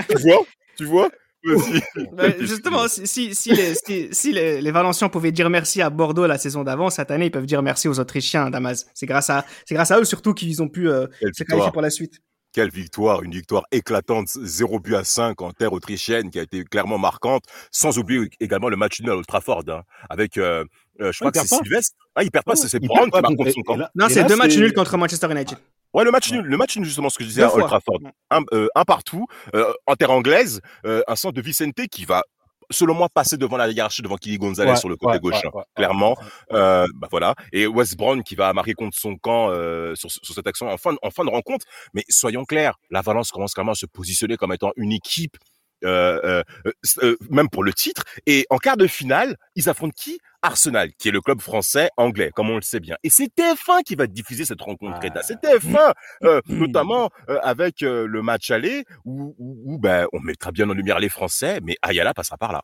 tu 0.09 0.17
vois? 0.17 0.45
Tu 0.77 0.85
vois? 0.85 1.09
bah, 2.13 2.37
justement, 2.39 2.87
si, 2.87 3.33
si, 3.33 3.53
les, 3.53 3.73
si, 3.75 4.09
si 4.11 4.33
les, 4.33 4.61
les, 4.61 4.71
Valenciens 4.71 5.07
pouvaient 5.09 5.31
dire 5.31 5.49
merci 5.49 5.81
à 5.81 5.89
Bordeaux 5.89 6.27
la 6.27 6.37
saison 6.37 6.63
d'avant, 6.63 6.89
cette 6.89 7.11
année, 7.11 7.27
ils 7.27 7.31
peuvent 7.31 7.45
dire 7.45 7.61
merci 7.61 7.87
aux 7.87 7.99
Autrichiens, 7.99 8.49
Damas. 8.49 8.85
C'est 8.93 9.05
grâce 9.05 9.29
à, 9.29 9.45
c'est 9.65 9.75
grâce 9.75 9.91
à 9.91 9.99
eux 9.99 10.03
surtout 10.03 10.33
qu'ils 10.33 10.61
ont 10.61 10.67
pu 10.67 10.89
euh, 10.89 11.07
se 11.33 11.43
qualifier 11.43 11.71
pour 11.71 11.81
la 11.81 11.89
suite. 11.89 12.21
Quelle 12.53 12.69
victoire, 12.69 13.23
une 13.23 13.31
victoire 13.31 13.63
éclatante, 13.71 14.27
0 14.27 14.79
but 14.79 14.95
à 14.95 15.03
5 15.03 15.41
en 15.41 15.51
terre 15.51 15.73
autrichienne 15.73 16.29
qui 16.29 16.39
a 16.39 16.43
été 16.43 16.63
clairement 16.63 16.97
marquante, 16.97 17.43
sans 17.71 17.97
oublier 17.97 18.29
également 18.39 18.69
le 18.69 18.75
match 18.75 18.99
nul 19.01 19.11
à 19.11 19.15
Old 19.15 19.25
Trafford, 19.25 19.63
hein, 19.69 19.83
avec, 20.09 20.37
euh, 20.37 20.63
euh, 21.01 21.11
je 21.11 21.19
crois 21.19 21.31
Ah, 21.33 21.39
il 21.39 21.41
que 21.41 21.47
c'est 21.47 21.55
Sylvestre. 21.55 21.95
Ah, 22.15 22.23
il 22.23 22.31
perd 22.31 22.45
pas, 22.45 22.51
Ouais, 22.53 22.57
c'est 22.57 22.79
Brown 22.79 23.09
qui 23.11 23.21
marque 23.21 23.35
contre 23.35 23.51
son 23.51 23.61
camp. 23.61 23.77
Non, 23.95 24.07
c'est 24.09 24.23
deux 24.23 24.35
matchs 24.35 24.57
nuls 24.57 24.73
contre 24.73 24.97
Manchester 24.97 25.31
United. 25.31 25.57
Ouais, 25.93 26.03
le 26.03 26.11
match 26.11 26.31
nul, 26.31 26.41
le 26.41 26.57
match 26.57 26.75
nul, 26.77 26.85
justement, 26.85 27.09
ce 27.09 27.17
que 27.17 27.23
je 27.23 27.29
disais 27.29 27.41
Deux 27.41 27.47
à 27.47 27.55
Old. 27.55 27.65
Trafford. 27.65 27.99
Un, 28.29 28.41
euh, 28.53 28.67
un 28.75 28.83
partout, 28.83 29.25
euh, 29.55 29.73
en 29.87 29.95
terre 29.95 30.11
anglaise, 30.11 30.61
euh, 30.85 31.01
un 31.07 31.15
centre 31.15 31.33
de 31.33 31.41
Vicente 31.41 31.87
qui 31.91 32.05
va, 32.05 32.23
selon 32.71 32.93
moi, 32.93 33.09
passer 33.09 33.37
devant 33.37 33.57
la 33.57 33.67
hiérarchie 33.69 34.01
devant 34.01 34.15
Kili 34.17 34.37
Gonzalez 34.37 34.71
Ouais, 34.71 34.75
sur 34.77 34.89
le 34.89 34.95
côté 34.95 35.13
ouais, 35.13 35.19
gauche, 35.19 35.43
ouais, 35.43 35.49
hein, 35.55 35.63
clairement. 35.75 36.17
Euh, 36.51 36.85
bah 36.95 37.07
voilà. 37.09 37.35
Et 37.51 37.65
West 37.67 37.97
Brown 37.97 38.23
qui 38.23 38.35
va 38.35 38.53
marquer 38.53 38.73
contre 38.73 38.97
son 38.97 39.15
camp 39.15 39.49
euh, 39.49 39.95
sur, 39.95 40.09
sur 40.11 40.33
cette 40.35 40.47
action 40.47 40.67
en 40.69 40.77
fin, 40.77 40.93
de- 40.93 40.99
en 41.01 41.11
fin 41.11 41.23
de 41.25 41.29
rencontre. 41.29 41.65
Mais 41.93 42.03
soyons 42.09 42.45
clairs, 42.45 42.75
la 42.89 43.01
Valence 43.01 43.31
commence 43.31 43.53
clairement 43.53 43.71
à 43.71 43.75
se 43.75 43.85
positionner 43.85 44.37
comme 44.37 44.53
étant 44.53 44.71
une 44.75 44.91
équipe, 44.91 45.37
euh, 45.85 46.43
euh, 46.65 46.71
euh, 47.03 47.17
même 47.29 47.49
pour 47.49 47.63
le 47.63 47.73
titre. 47.73 48.03
Et 48.25 48.45
en 48.49 48.57
quart 48.57 48.77
de 48.77 48.87
finale, 48.87 49.37
ils 49.55 49.69
affrontent 49.69 49.93
qui? 49.95 50.19
Arsenal, 50.41 50.93
qui 50.93 51.09
est 51.09 51.11
le 51.11 51.19
club 51.19 51.41
français 51.41 51.89
anglais, 51.97 52.31
comme 52.33 52.49
on 52.49 52.55
le 52.55 52.61
sait 52.61 52.79
bien. 52.79 52.95
Et 53.03 53.09
c'est 53.09 53.25
TF1 53.35 53.83
qui 53.83 53.95
va 53.95 54.07
diffuser 54.07 54.45
cette 54.45 54.61
rencontre, 54.61 54.97
Ah. 55.03 55.21
C'est 55.21 55.41
TF1, 55.41 55.91
euh, 56.23 56.39
notamment 56.47 57.09
euh, 57.29 57.39
avec 57.43 57.83
euh, 57.83 58.07
le 58.07 58.21
match 58.21 58.49
aller, 58.49 58.85
où, 59.03 59.35
où, 59.37 59.61
où, 59.65 59.77
ben, 59.77 60.07
on 60.13 60.21
mettra 60.21 60.51
bien 60.53 60.69
en 60.69 60.73
lumière 60.73 60.99
les 60.99 61.09
Français, 61.09 61.59
mais 61.61 61.75
Ayala 61.81 62.13
passera 62.13 62.37
par 62.37 62.53
là. 62.53 62.61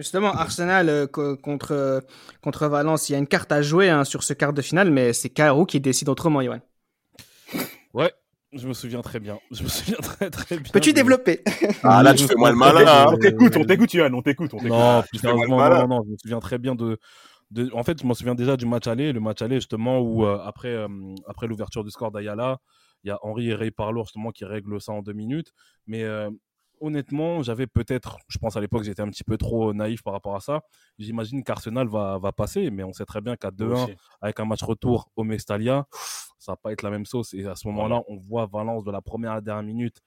Justement, 0.00 0.32
Arsenal 0.32 0.88
euh, 0.88 1.06
co- 1.06 1.36
contre, 1.36 1.70
euh, 1.72 2.00
contre 2.42 2.66
Valence, 2.66 3.08
il 3.08 3.12
y 3.12 3.14
a 3.14 3.18
une 3.18 3.28
carte 3.28 3.52
à 3.52 3.62
jouer 3.62 3.88
hein, 3.88 4.02
sur 4.04 4.24
ce 4.24 4.32
quart 4.32 4.52
de 4.52 4.62
finale, 4.62 4.90
mais 4.90 5.12
c'est 5.12 5.28
Carou 5.30 5.64
qui 5.64 5.78
décide 5.80 6.08
autrement, 6.08 6.40
Yoann. 6.40 6.60
Ouais, 7.94 8.12
je 8.52 8.68
me 8.68 8.72
souviens 8.74 9.00
très 9.02 9.20
bien. 9.20 9.38
Je 9.50 9.62
me 9.62 9.68
souviens 9.68 9.96
très 10.02 10.30
très 10.30 10.58
bien. 10.58 10.70
Peux-tu 10.72 10.92
développer? 10.92 11.42
Ah, 11.82 12.02
là, 12.02 12.12
Je 12.12 12.18
tu 12.18 12.22
me 12.24 12.28
fais 12.28 12.34
moins 12.36 12.50
le 12.52 12.58
très 12.58 12.82
hein. 12.82 12.84
bien 12.84 13.06
On 13.08 13.12
de- 13.16 13.20
t'écoute, 13.20 13.56
on 13.56 13.64
t'écoute, 13.64 13.94
Yann, 13.94 14.14
on 14.14 14.22
t'écoute, 14.22 14.54
on 14.54 14.58
t'écoute. 14.58 14.70
Non, 14.70 15.02
non, 15.24 15.58
non, 15.58 15.88
non, 15.88 16.02
je 16.04 16.10
me 16.10 16.16
souviens 16.16 16.40
très 16.40 16.58
bien 16.58 16.74
de, 16.74 16.98
de- 17.50 17.70
En 17.74 17.82
fait, 17.82 18.00
je 18.00 18.06
me 18.06 18.14
souviens 18.14 18.34
déjà 18.34 18.56
du 18.56 18.66
match 18.66 18.86
aller, 18.86 19.12
le 19.12 19.20
match 19.20 19.42
aller 19.42 19.56
justement 19.56 20.00
où 20.00 20.24
euh, 20.24 20.38
après, 20.44 20.68
euh, 20.68 20.88
après 21.26 21.46
l'ouverture 21.46 21.84
du 21.84 21.90
score 21.90 22.10
d'Ayala, 22.12 22.58
il 23.04 23.08
y 23.08 23.10
a 23.10 23.18
Henri 23.22 23.50
et 23.50 23.54
Ray 23.54 23.70
Parlour 23.70 24.04
justement 24.06 24.30
qui 24.30 24.44
règlent 24.44 24.80
ça 24.80 24.92
en 24.92 25.02
deux 25.02 25.12
minutes. 25.12 25.52
Mais 25.86 26.04
euh, 26.04 26.30
honnêtement, 26.82 27.42
j'avais 27.42 27.66
peut-être, 27.66 28.18
je 28.28 28.36
pense 28.38 28.56
à 28.56 28.60
l'époque, 28.60 28.82
j'étais 28.82 29.00
un 29.02 29.08
petit 29.08 29.24
peu 29.24 29.38
trop 29.38 29.72
naïf 29.72 30.02
par 30.02 30.12
rapport 30.12 30.34
à 30.36 30.40
ça. 30.40 30.60
J'imagine 30.98 31.42
qu'Arsenal 31.44 31.88
va, 31.88 32.18
va 32.18 32.32
passer, 32.32 32.70
mais 32.70 32.82
on 32.84 32.92
sait 32.92 33.04
très 33.06 33.20
bien 33.20 33.36
qu'à 33.36 33.50
2-1, 33.50 33.86
avec 34.20 34.38
un 34.40 34.44
match 34.44 34.62
retour 34.62 35.10
au 35.16 35.24
Mestalia, 35.24 35.86
ça 36.38 36.52
va 36.52 36.56
pas 36.56 36.72
être 36.72 36.82
la 36.82 36.90
même 36.90 37.06
sauce. 37.06 37.32
Et 37.34 37.46
à 37.46 37.54
ce 37.54 37.66
moment-là, 37.68 38.02
on 38.08 38.16
voit 38.16 38.46
Valence 38.46 38.84
de 38.84 38.90
la 38.90 39.00
première 39.00 39.30
à 39.32 39.34
la 39.36 39.40
dernière 39.40 39.62
minute 39.64 39.98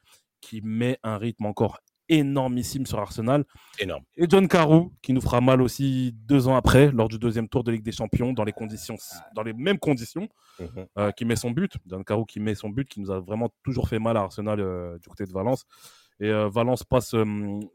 qui 0.41 0.61
met 0.61 0.99
un 1.01 1.17
rythme 1.17 1.45
encore 1.45 1.79
énormissime 2.07 2.85
sur 2.85 2.99
Arsenal. 2.99 3.45
Énorme. 3.79 4.03
Et 4.15 4.27
John 4.29 4.47
Carew, 4.47 4.91
qui 5.01 5.11
nous 5.11 5.21
fera 5.21 5.41
mal 5.41 5.59
aussi 5.61 6.13
deux 6.13 6.47
ans 6.47 6.55
après, 6.55 6.91
lors 6.91 7.07
du 7.09 7.17
deuxième 7.17 7.49
tour 7.49 7.63
de 7.63 7.71
Ligue 7.71 7.81
des 7.83 7.91
Champions, 7.91 8.31
dans 8.31 8.43
les 8.43 8.51
conditions, 8.53 8.95
dans 9.33 9.41
les 9.41 9.53
mêmes 9.53 9.79
conditions, 9.79 10.27
Mhm. 10.59 10.85
euh, 10.99 11.11
qui 11.11 11.25
met 11.25 11.35
son 11.35 11.51
but. 11.51 11.73
John 11.87 12.03
Carew 12.05 12.25
qui 12.25 12.39
met 12.39 12.53
son 12.55 12.69
but, 12.69 12.87
qui 12.87 12.99
nous 13.01 13.09
a 13.11 13.19
vraiment 13.19 13.49
toujours 13.63 13.89
fait 13.89 13.99
mal 13.99 14.15
à 14.17 14.21
Arsenal 14.21 14.59
euh, 14.59 14.97
du 14.99 15.09
côté 15.09 15.25
de 15.25 15.31
Valence. 15.33 15.65
Et 16.19 16.29
euh, 16.29 16.47
Valence 16.49 16.83
passe 16.83 17.13
euh, 17.13 17.25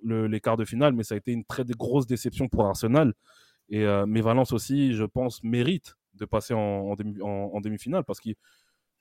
le- 0.02 0.26
les 0.26 0.40
quarts 0.40 0.56
de 0.56 0.64
finale, 0.64 0.92
mais 0.94 1.02
ça 1.04 1.14
a 1.14 1.18
été 1.18 1.32
une 1.32 1.44
très 1.44 1.64
grosse 1.64 2.06
déception 2.06 2.48
pour 2.48 2.64
Arsenal. 2.66 3.12
Et, 3.68 3.84
euh, 3.84 4.06
mais 4.06 4.20
Valence 4.20 4.52
aussi, 4.52 4.94
je 4.94 5.04
pense, 5.04 5.42
mérite 5.42 5.94
de 6.14 6.24
passer 6.24 6.54
en, 6.54 6.58
en 6.60 6.94
demi, 6.94 7.20
en- 7.22 7.50
en 7.52 7.60
demi-finale 7.60 8.04
parce 8.04 8.18
qu'ils 8.20 8.34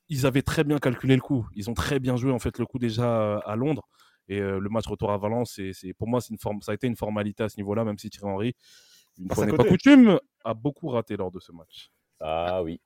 ils 0.10 0.26
avaient 0.26 0.42
très 0.42 0.64
bien 0.64 0.78
calculé 0.80 1.16
le 1.16 1.22
coup. 1.22 1.48
Ils 1.56 1.70
ont 1.70 1.74
très 1.74 2.00
bien 2.00 2.16
joué 2.18 2.32
en 2.32 2.40
fait 2.40 2.58
le 2.60 2.66
coup 2.66 2.80
déjà 2.80 3.38
à 3.40 3.56
Londres. 3.56 3.88
Et 4.28 4.40
euh, 4.40 4.60
le 4.60 4.70
match 4.70 4.86
retour 4.88 5.12
à 5.12 5.18
Valence, 5.18 5.54
c'est, 5.56 5.74
c'est- 5.74 5.94
pour 5.94 6.08
moi, 6.08 6.20
c'est 6.22 6.32
une 6.32 6.40
forme, 6.40 6.62
ça 6.62 6.72
a 6.72 6.76
été 6.76 6.86
une 6.88 6.96
formalité 6.96 7.44
à 7.44 7.50
ce 7.50 7.58
niveau-là, 7.58 7.84
même 7.84 7.98
si 7.98 8.10
Thierry 8.10 8.28
Henry, 8.32 8.56
une 9.18 9.28
Passe 9.28 9.36
fois 9.38 9.46
n'est 9.46 9.52
pas 9.54 9.64
coutume, 9.64 10.20
a 10.44 10.54
beaucoup 10.54 10.88
raté 10.90 11.18
lors 11.18 11.32
de 11.32 11.40
ce 11.40 11.52
match. 11.52 11.92
Ah 12.20 12.62
oui. 12.64 12.80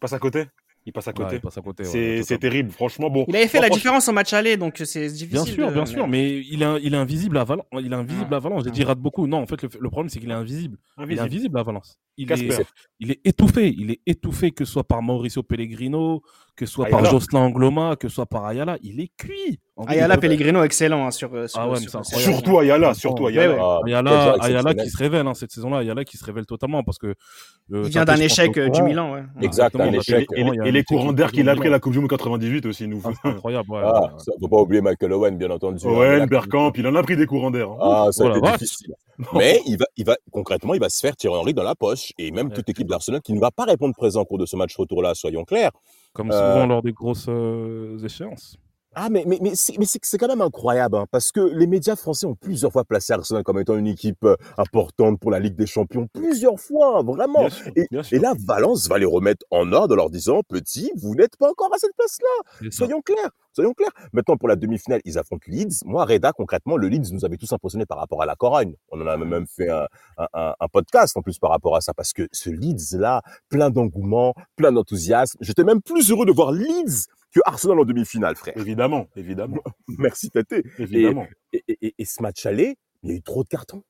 Passe 0.00 0.12
à 0.12 0.18
côté. 0.18 0.46
Il 0.88 0.92
passe 0.92 1.06
à 1.06 1.10
Ouais, 1.10 1.16
côté. 1.24 1.36
il 1.36 1.40
passe 1.42 1.58
à 1.58 1.60
côté. 1.60 1.82
ouais, 1.82 2.22
c'est 2.24 2.38
terrible, 2.38 2.70
franchement. 2.70 3.10
Bon, 3.10 3.26
Il 3.28 3.36
avait 3.36 3.46
fait 3.46 3.58
Bon, 3.58 3.62
la 3.62 3.66
franchement- 3.66 3.76
différence 3.76 4.08
en 4.08 4.14
match 4.14 4.32
aller, 4.32 4.56
donc 4.56 4.80
c'est 4.86 5.06
difficile. 5.08 5.28
Bien 5.28 5.44
sûr, 5.44 5.68
de- 5.68 5.74
bien 5.74 5.84
sûr, 5.84 6.08
mais 6.08 6.38
il 6.50 6.62
est, 6.62 6.66
il 6.82 6.94
est 6.94 6.96
invisible 6.96 7.36
à 7.36 7.44
Valence. 7.44 7.66
Il 7.74 7.92
est 7.92 7.94
invisible 7.94 8.34
à 8.34 8.38
Valence. 8.38 8.64
J'ai 8.64 8.70
dit 8.70 8.80
il 8.80 8.84
rate 8.86 8.98
beaucoup. 8.98 9.26
Non, 9.26 9.36
en 9.42 9.46
fait, 9.46 9.60
le, 9.62 9.68
le 9.78 9.90
problème, 9.90 10.08
c'est 10.08 10.18
qu'il 10.18 10.30
est 10.30 10.32
invisible. 10.34 10.78
Il 10.96 11.00
est 11.00 11.04
invisible. 11.04 11.20
invisible 11.26 11.58
à 11.58 11.62
Valence. 11.62 11.98
Il 12.18 12.32
est, 12.32 12.50
il 12.98 13.10
est 13.12 13.20
étouffé. 13.24 13.72
Il 13.78 13.92
est 13.92 14.00
étouffé, 14.04 14.50
que 14.50 14.64
ce 14.64 14.72
soit 14.72 14.84
par 14.84 15.00
Mauricio 15.02 15.42
Pellegrino, 15.44 16.20
que 16.56 16.66
ce 16.66 16.72
soit 16.72 16.86
par. 16.86 17.04
Jocelyn 17.04 17.40
Angloma, 17.42 17.94
que 17.94 18.08
ce 18.08 18.16
soit 18.16 18.26
par 18.26 18.44
Ayala. 18.44 18.76
Il 18.82 19.00
est 19.00 19.10
cuit. 19.16 19.60
Ayala 19.86 20.14
il 20.16 20.20
Pellegrino, 20.20 20.64
excellent 20.64 21.06
hein, 21.06 21.12
sur, 21.12 21.32
euh, 21.32 21.46
sur. 21.46 21.60
Ah 21.60 21.68
ouais, 21.70 21.76
sur-. 21.78 22.04
Surtout 22.04 22.58
Ayala, 22.58 22.94
surtout 22.94 23.28
Ayala. 23.28 23.54
ouais. 23.54 23.60
Ah, 23.60 23.78
Ayala, 23.86 24.34
Ayala 24.40 24.74
qui 24.74 24.90
se 24.90 24.96
révèle 24.98 25.26
hein, 25.28 25.34
cette 25.34 25.52
saison-là, 25.52 25.78
Ayala 25.78 26.04
qui 26.04 26.16
se 26.16 26.24
révèle 26.24 26.44
totalement 26.46 26.82
parce 26.82 26.98
que 26.98 27.06
euh, 27.06 27.82
Il 27.84 27.90
vient 27.90 28.04
d'un 28.04 28.16
échec 28.16 28.56
euh, 28.58 28.64
du 28.64 28.70
courant. 28.72 28.84
Milan. 28.84 29.12
ouais. 29.14 29.20
Exact, 29.40 29.74
Exactement, 29.76 29.84
un 29.84 29.92
échec. 29.92 30.26
Et, 30.34 30.40
il 30.66 30.72
les 30.72 30.82
courants 30.82 31.12
d'air 31.12 31.30
qu'il 31.30 31.48
a 31.48 31.54
pris 31.54 31.68
à 31.68 31.70
la 31.70 31.78
Coupe 31.78 31.92
du 31.92 32.00
Monde 32.00 32.10
98 32.10 32.66
aussi, 32.66 32.88
nous. 32.88 33.00
Ah, 33.04 33.28
incroyable. 33.28 33.70
ouais, 33.70 33.80
Ah, 33.84 34.00
ouais. 34.02 34.08
ça, 34.18 34.32
faut 34.40 34.48
pas 34.48 34.56
oublier 34.60 34.80
Michael 34.82 35.12
Owen, 35.12 35.36
bien 35.38 35.50
entendu. 35.50 35.86
hein, 35.86 35.88
Owen, 35.90 36.26
Bergkamp, 36.26 36.72
il 36.74 36.86
en 36.88 36.94
a 36.96 37.02
pris 37.04 37.16
des 37.16 37.26
courants 37.26 37.52
d'air. 37.52 37.68
Ah, 37.80 38.08
ça 38.10 38.24
a 38.24 38.32
Oh 38.34 38.36
été 38.38 38.52
difficile. 38.58 38.94
Mais 39.34 39.60
il 39.66 39.76
va, 39.78 39.86
il 39.96 40.04
va, 40.04 40.16
concrètement, 40.30 40.74
il 40.74 40.80
va 40.80 40.88
se 40.88 41.00
faire 41.00 41.16
tirer 41.16 41.34
Henry 41.36 41.52
dans 41.54 41.62
la 41.64 41.74
poche. 41.74 42.12
Et 42.18 42.30
même 42.30 42.48
Ouais. 42.48 42.54
toute 42.54 42.68
équipe 42.68 42.86
d'Arsenal 42.88 43.20
qui 43.20 43.32
ne 43.32 43.40
va 43.40 43.50
pas 43.50 43.64
répondre 43.64 43.94
présent 43.94 44.20
au 44.22 44.24
cours 44.24 44.38
de 44.38 44.46
ce 44.46 44.56
match 44.56 44.76
retour-là, 44.76 45.14
soyons 45.14 45.44
clairs. 45.44 45.72
Comme 46.12 46.30
Euh, 46.30 46.52
souvent 46.52 46.66
lors 46.66 46.82
des 46.82 46.92
grosses 46.92 47.26
euh, 47.28 47.98
échéances. 48.04 48.56
Ah, 49.00 49.08
mais, 49.10 49.22
mais, 49.28 49.38
mais 49.40 49.54
c'est 49.54 49.78
mais 49.78 49.84
c'est- 49.84 50.00
c'est 50.02 50.18
quand 50.18 50.26
même 50.26 50.40
incroyable, 50.40 50.96
hein, 50.96 51.06
parce 51.12 51.30
que 51.30 51.38
les 51.40 51.68
médias 51.68 51.94
français 51.94 52.26
ont 52.26 52.34
plusieurs 52.34 52.72
fois 52.72 52.84
placé 52.84 53.12
Arsenal 53.12 53.44
comme 53.44 53.60
étant 53.60 53.76
une 53.76 53.86
équipe 53.86 54.24
euh, 54.24 54.34
importante 54.56 55.20
pour 55.20 55.30
la 55.30 55.38
Ligue 55.38 55.54
des 55.54 55.66
Champions. 55.66 56.08
Plusieurs 56.12 56.58
fois, 56.58 57.02
vraiment. 57.02 57.40
Bien 57.40 57.50
sûr, 57.50 57.72
Et, 57.76 57.86
bien 57.92 58.02
sûr. 58.02 58.16
et 58.16 58.20
là, 58.20 58.32
Valence 58.44 58.88
va 58.88 58.98
les 58.98 59.04
remettre 59.06 59.46
en 59.52 59.70
ordre 59.72 59.94
en 59.94 59.96
leur 59.96 60.10
disant, 60.10 60.40
petit, 60.48 60.90
vous 60.96 61.14
n'êtes 61.14 61.36
pas 61.36 61.48
encore 61.48 61.72
à 61.72 61.78
cette 61.78 61.94
place-là. 61.96 62.68
Soyons 62.72 63.00
clairs, 63.00 63.30
soyons 63.52 63.72
clairs. 63.72 63.92
Maintenant, 64.12 64.36
pour 64.36 64.48
la 64.48 64.56
demi-finale, 64.56 65.00
ils 65.04 65.16
affrontent 65.16 65.44
Leeds. 65.46 65.84
Moi, 65.84 66.04
Reda, 66.04 66.32
concrètement, 66.32 66.76
le 66.76 66.88
Leeds 66.88 67.12
nous 67.12 67.24
avait 67.24 67.36
tous 67.36 67.52
impressionnés 67.52 67.86
par 67.86 67.98
rapport 67.98 68.20
à 68.22 68.26
la 68.26 68.34
Corogne. 68.34 68.74
On 68.90 69.00
en 69.00 69.06
a 69.06 69.16
même 69.16 69.46
fait 69.46 69.68
un, 69.70 69.86
un, 70.18 70.26
un- 70.34 70.54
un 70.58 70.66
podcast 70.68 71.16
en 71.16 71.22
plus 71.22 71.38
par 71.38 71.50
rapport 71.50 71.76
à 71.76 71.80
ça, 71.80 71.94
parce 71.94 72.12
que 72.12 72.26
ce 72.32 72.50
Leeds-là, 72.50 73.22
plein 73.48 73.70
d'engouement, 73.70 74.34
plein 74.56 74.72
d'enthousiasme. 74.72 75.38
J'étais 75.40 75.62
même 75.64 75.82
plus 75.82 76.10
heureux 76.10 76.26
de 76.26 76.32
voir 76.32 76.50
Leeds 76.50 77.06
que 77.34 77.40
Arsenal 77.44 77.78
en 77.78 77.84
demi-finale, 77.84 78.36
frère. 78.36 78.56
Évidemment, 78.56 79.08
évidemment, 79.16 79.58
Merci, 79.98 80.30
Tate. 80.30 80.52
évidemment. 80.78 81.26
Et, 81.52 81.62
et, 81.68 81.78
et, 81.88 81.94
et 81.98 82.04
ce 82.04 82.22
match 82.22 82.46
aller, 82.46 82.76
il 83.02 83.10
y 83.10 83.12
a 83.12 83.16
eu 83.16 83.22
trop 83.22 83.42
de 83.44 83.48
cartons. 83.48 83.82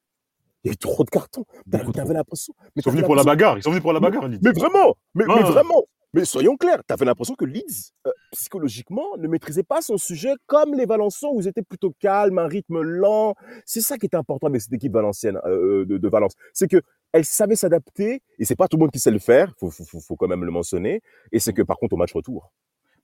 Il 0.65 0.69
y 0.69 0.71
a 0.71 0.75
eu 0.75 0.77
trop 0.77 1.05
de 1.05 1.11
cartons. 1.11 1.45
T'avais 1.71 2.15
l'impression. 2.15 2.53
Ils 2.75 2.83
sont 2.83 2.91
venus 2.91 3.05
pour 3.05 3.15
la 3.15 3.23
bagarre. 3.25 3.59
Ils 3.59 3.63
sont 3.63 3.71
venus 3.71 3.83
pour 3.83 3.93
la 3.93 4.01
bagarre, 4.01 4.27
Leeds. 4.29 4.41
Mais 4.43 4.53
vraiment, 4.53 4.97
mais, 5.15 5.25
vraiment. 5.25 5.85
Mais 6.15 6.25
soyons 6.25 6.57
clairs, 6.57 6.83
t'avais 6.87 7.05
l'impression 7.05 7.35
que 7.35 7.45
Leeds, 7.45 7.93
euh, 8.07 8.11
psychologiquement, 8.33 9.17
ne 9.19 9.29
maîtrisait 9.29 9.63
pas 9.63 9.83
son 9.83 9.99
sujet 9.99 10.33
comme 10.47 10.75
les 10.75 10.87
Valençons 10.87 11.29
où 11.35 11.41
ils 11.41 11.49
étaient 11.49 11.63
plutôt 11.63 11.93
calmes, 12.01 12.39
un 12.39 12.47
rythme 12.49 12.81
lent. 12.81 13.35
C'est 13.67 13.83
ça 13.83 13.99
qui 13.99 14.07
était 14.07 14.17
important 14.17 14.47
avec 14.47 14.63
cette 14.63 14.73
équipe 14.73 14.93
valencienne 14.93 15.39
euh, 15.45 15.85
de, 15.85 15.99
de 15.99 16.09
Valence. 16.09 16.33
C'est 16.55 16.67
que 16.67 16.81
elle 17.13 17.27
savait 17.27 17.57
s'adapter 17.57 18.23
et 18.39 18.45
c'est 18.47 18.57
pas 18.57 18.69
tout 18.69 18.79
le 18.79 18.83
monde 18.83 18.91
qui 18.91 19.01
sait 19.01 19.11
le 19.11 19.19
faire. 19.19 19.53
Faut, 19.59 19.71
faut, 19.71 19.85
faut, 19.85 20.01
faut 20.01 20.17
quand 20.17 20.29
même 20.29 20.45
le 20.45 20.51
mentionner. 20.51 21.03
Et 21.31 21.41
c'est 21.41 21.53
que 21.53 21.63
par 21.63 21.77
contre 21.77 21.93
au 21.95 21.99
match 21.99 22.13
retour, 22.15 22.53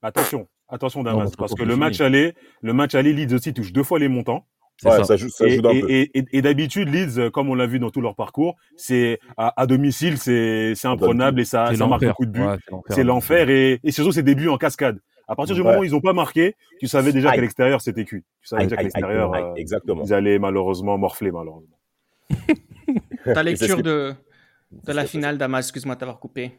Attention, 0.04 0.46
attention 0.68 1.02
Damas, 1.02 1.34
parce 1.36 1.54
que 1.54 1.62
le 1.62 1.76
match 1.76 2.00
aller, 2.00 2.34
le 2.62 2.72
match 2.74 2.94
aller, 2.94 3.12
Leeds 3.14 3.34
aussi 3.34 3.54
touche 3.54 3.72
deux 3.72 3.82
fois 3.82 3.98
les 3.98 4.08
montants. 4.08 4.46
C'est 4.76 4.88
ouais, 4.90 4.96
ça. 4.98 5.04
ça. 5.04 5.16
joue, 5.16 5.28
ça 5.28 5.46
Et, 5.46 5.50
joue 5.56 5.62
d'un 5.62 5.70
et- 5.70 5.80
peu. 5.80 5.90
et- 5.90 6.10
et- 6.18 6.24
et 6.32 6.42
d'habitude, 6.42 6.88
Leeds, 6.92 7.30
comme 7.30 7.48
on 7.48 7.54
l'a 7.54 7.66
vu 7.66 7.78
dans 7.78 7.90
tout 7.90 8.00
leur 8.00 8.14
parcours, 8.16 8.56
c'est 8.76 9.18
à, 9.36 9.58
à 9.60 9.66
domicile, 9.66 10.18
c'est 10.18 10.74
c'est 10.74 10.88
imprenable 10.88 11.40
et 11.40 11.44
ça, 11.44 11.68
C'est 11.70 11.76
ça 11.76 11.86
marque 11.86 12.02
l'enfer. 12.02 12.14
beaucoup 12.18 12.26
de. 12.26 12.38
Ouais, 12.40 12.56
c'est 12.88 12.94
c'est 12.96 13.04
l'enfer 13.04 13.48
et, 13.50 13.80
et 13.84 13.90
surtout 13.92 14.12
ses 14.12 14.22
débuts 14.24 14.48
en 14.48 14.58
cascade. 14.58 14.98
À 15.26 15.36
partir 15.36 15.54
du 15.54 15.62
Ouais. 15.62 15.68
moment 15.68 15.78
où 15.80 15.84
ils 15.84 15.94
ont 15.94 16.00
pas 16.02 16.12
marqué, 16.12 16.54
tu 16.80 16.86
savais 16.86 17.12
déjà 17.12 17.32
qu'à 17.32 17.40
l'extérieur 17.40 17.80
c'était 17.80 18.04
cuit. 18.04 18.24
Tu 18.42 18.48
savais 18.48 18.62
Aïe, 18.62 18.66
déjà 18.66 18.76
qu'à 18.76 18.82
l'extérieur 18.82 19.32
euh, 19.34 19.54
exactement. 19.54 20.02
ils 20.04 20.12
allaient 20.12 20.38
malheureusement 20.38 20.98
morfler 20.98 21.30
malheureusement. 21.30 21.78
Ta 23.24 23.34
c'est 23.36 23.42
lecture 23.44 23.82
de, 23.82 24.12
de 24.72 24.92
la 24.92 25.02
c'est- 25.02 25.08
finale, 25.08 25.38
Damas, 25.38 25.60
excuse-moi 25.64 25.94
de 25.94 26.00
t'avoir 26.00 26.18
coupé. 26.18 26.52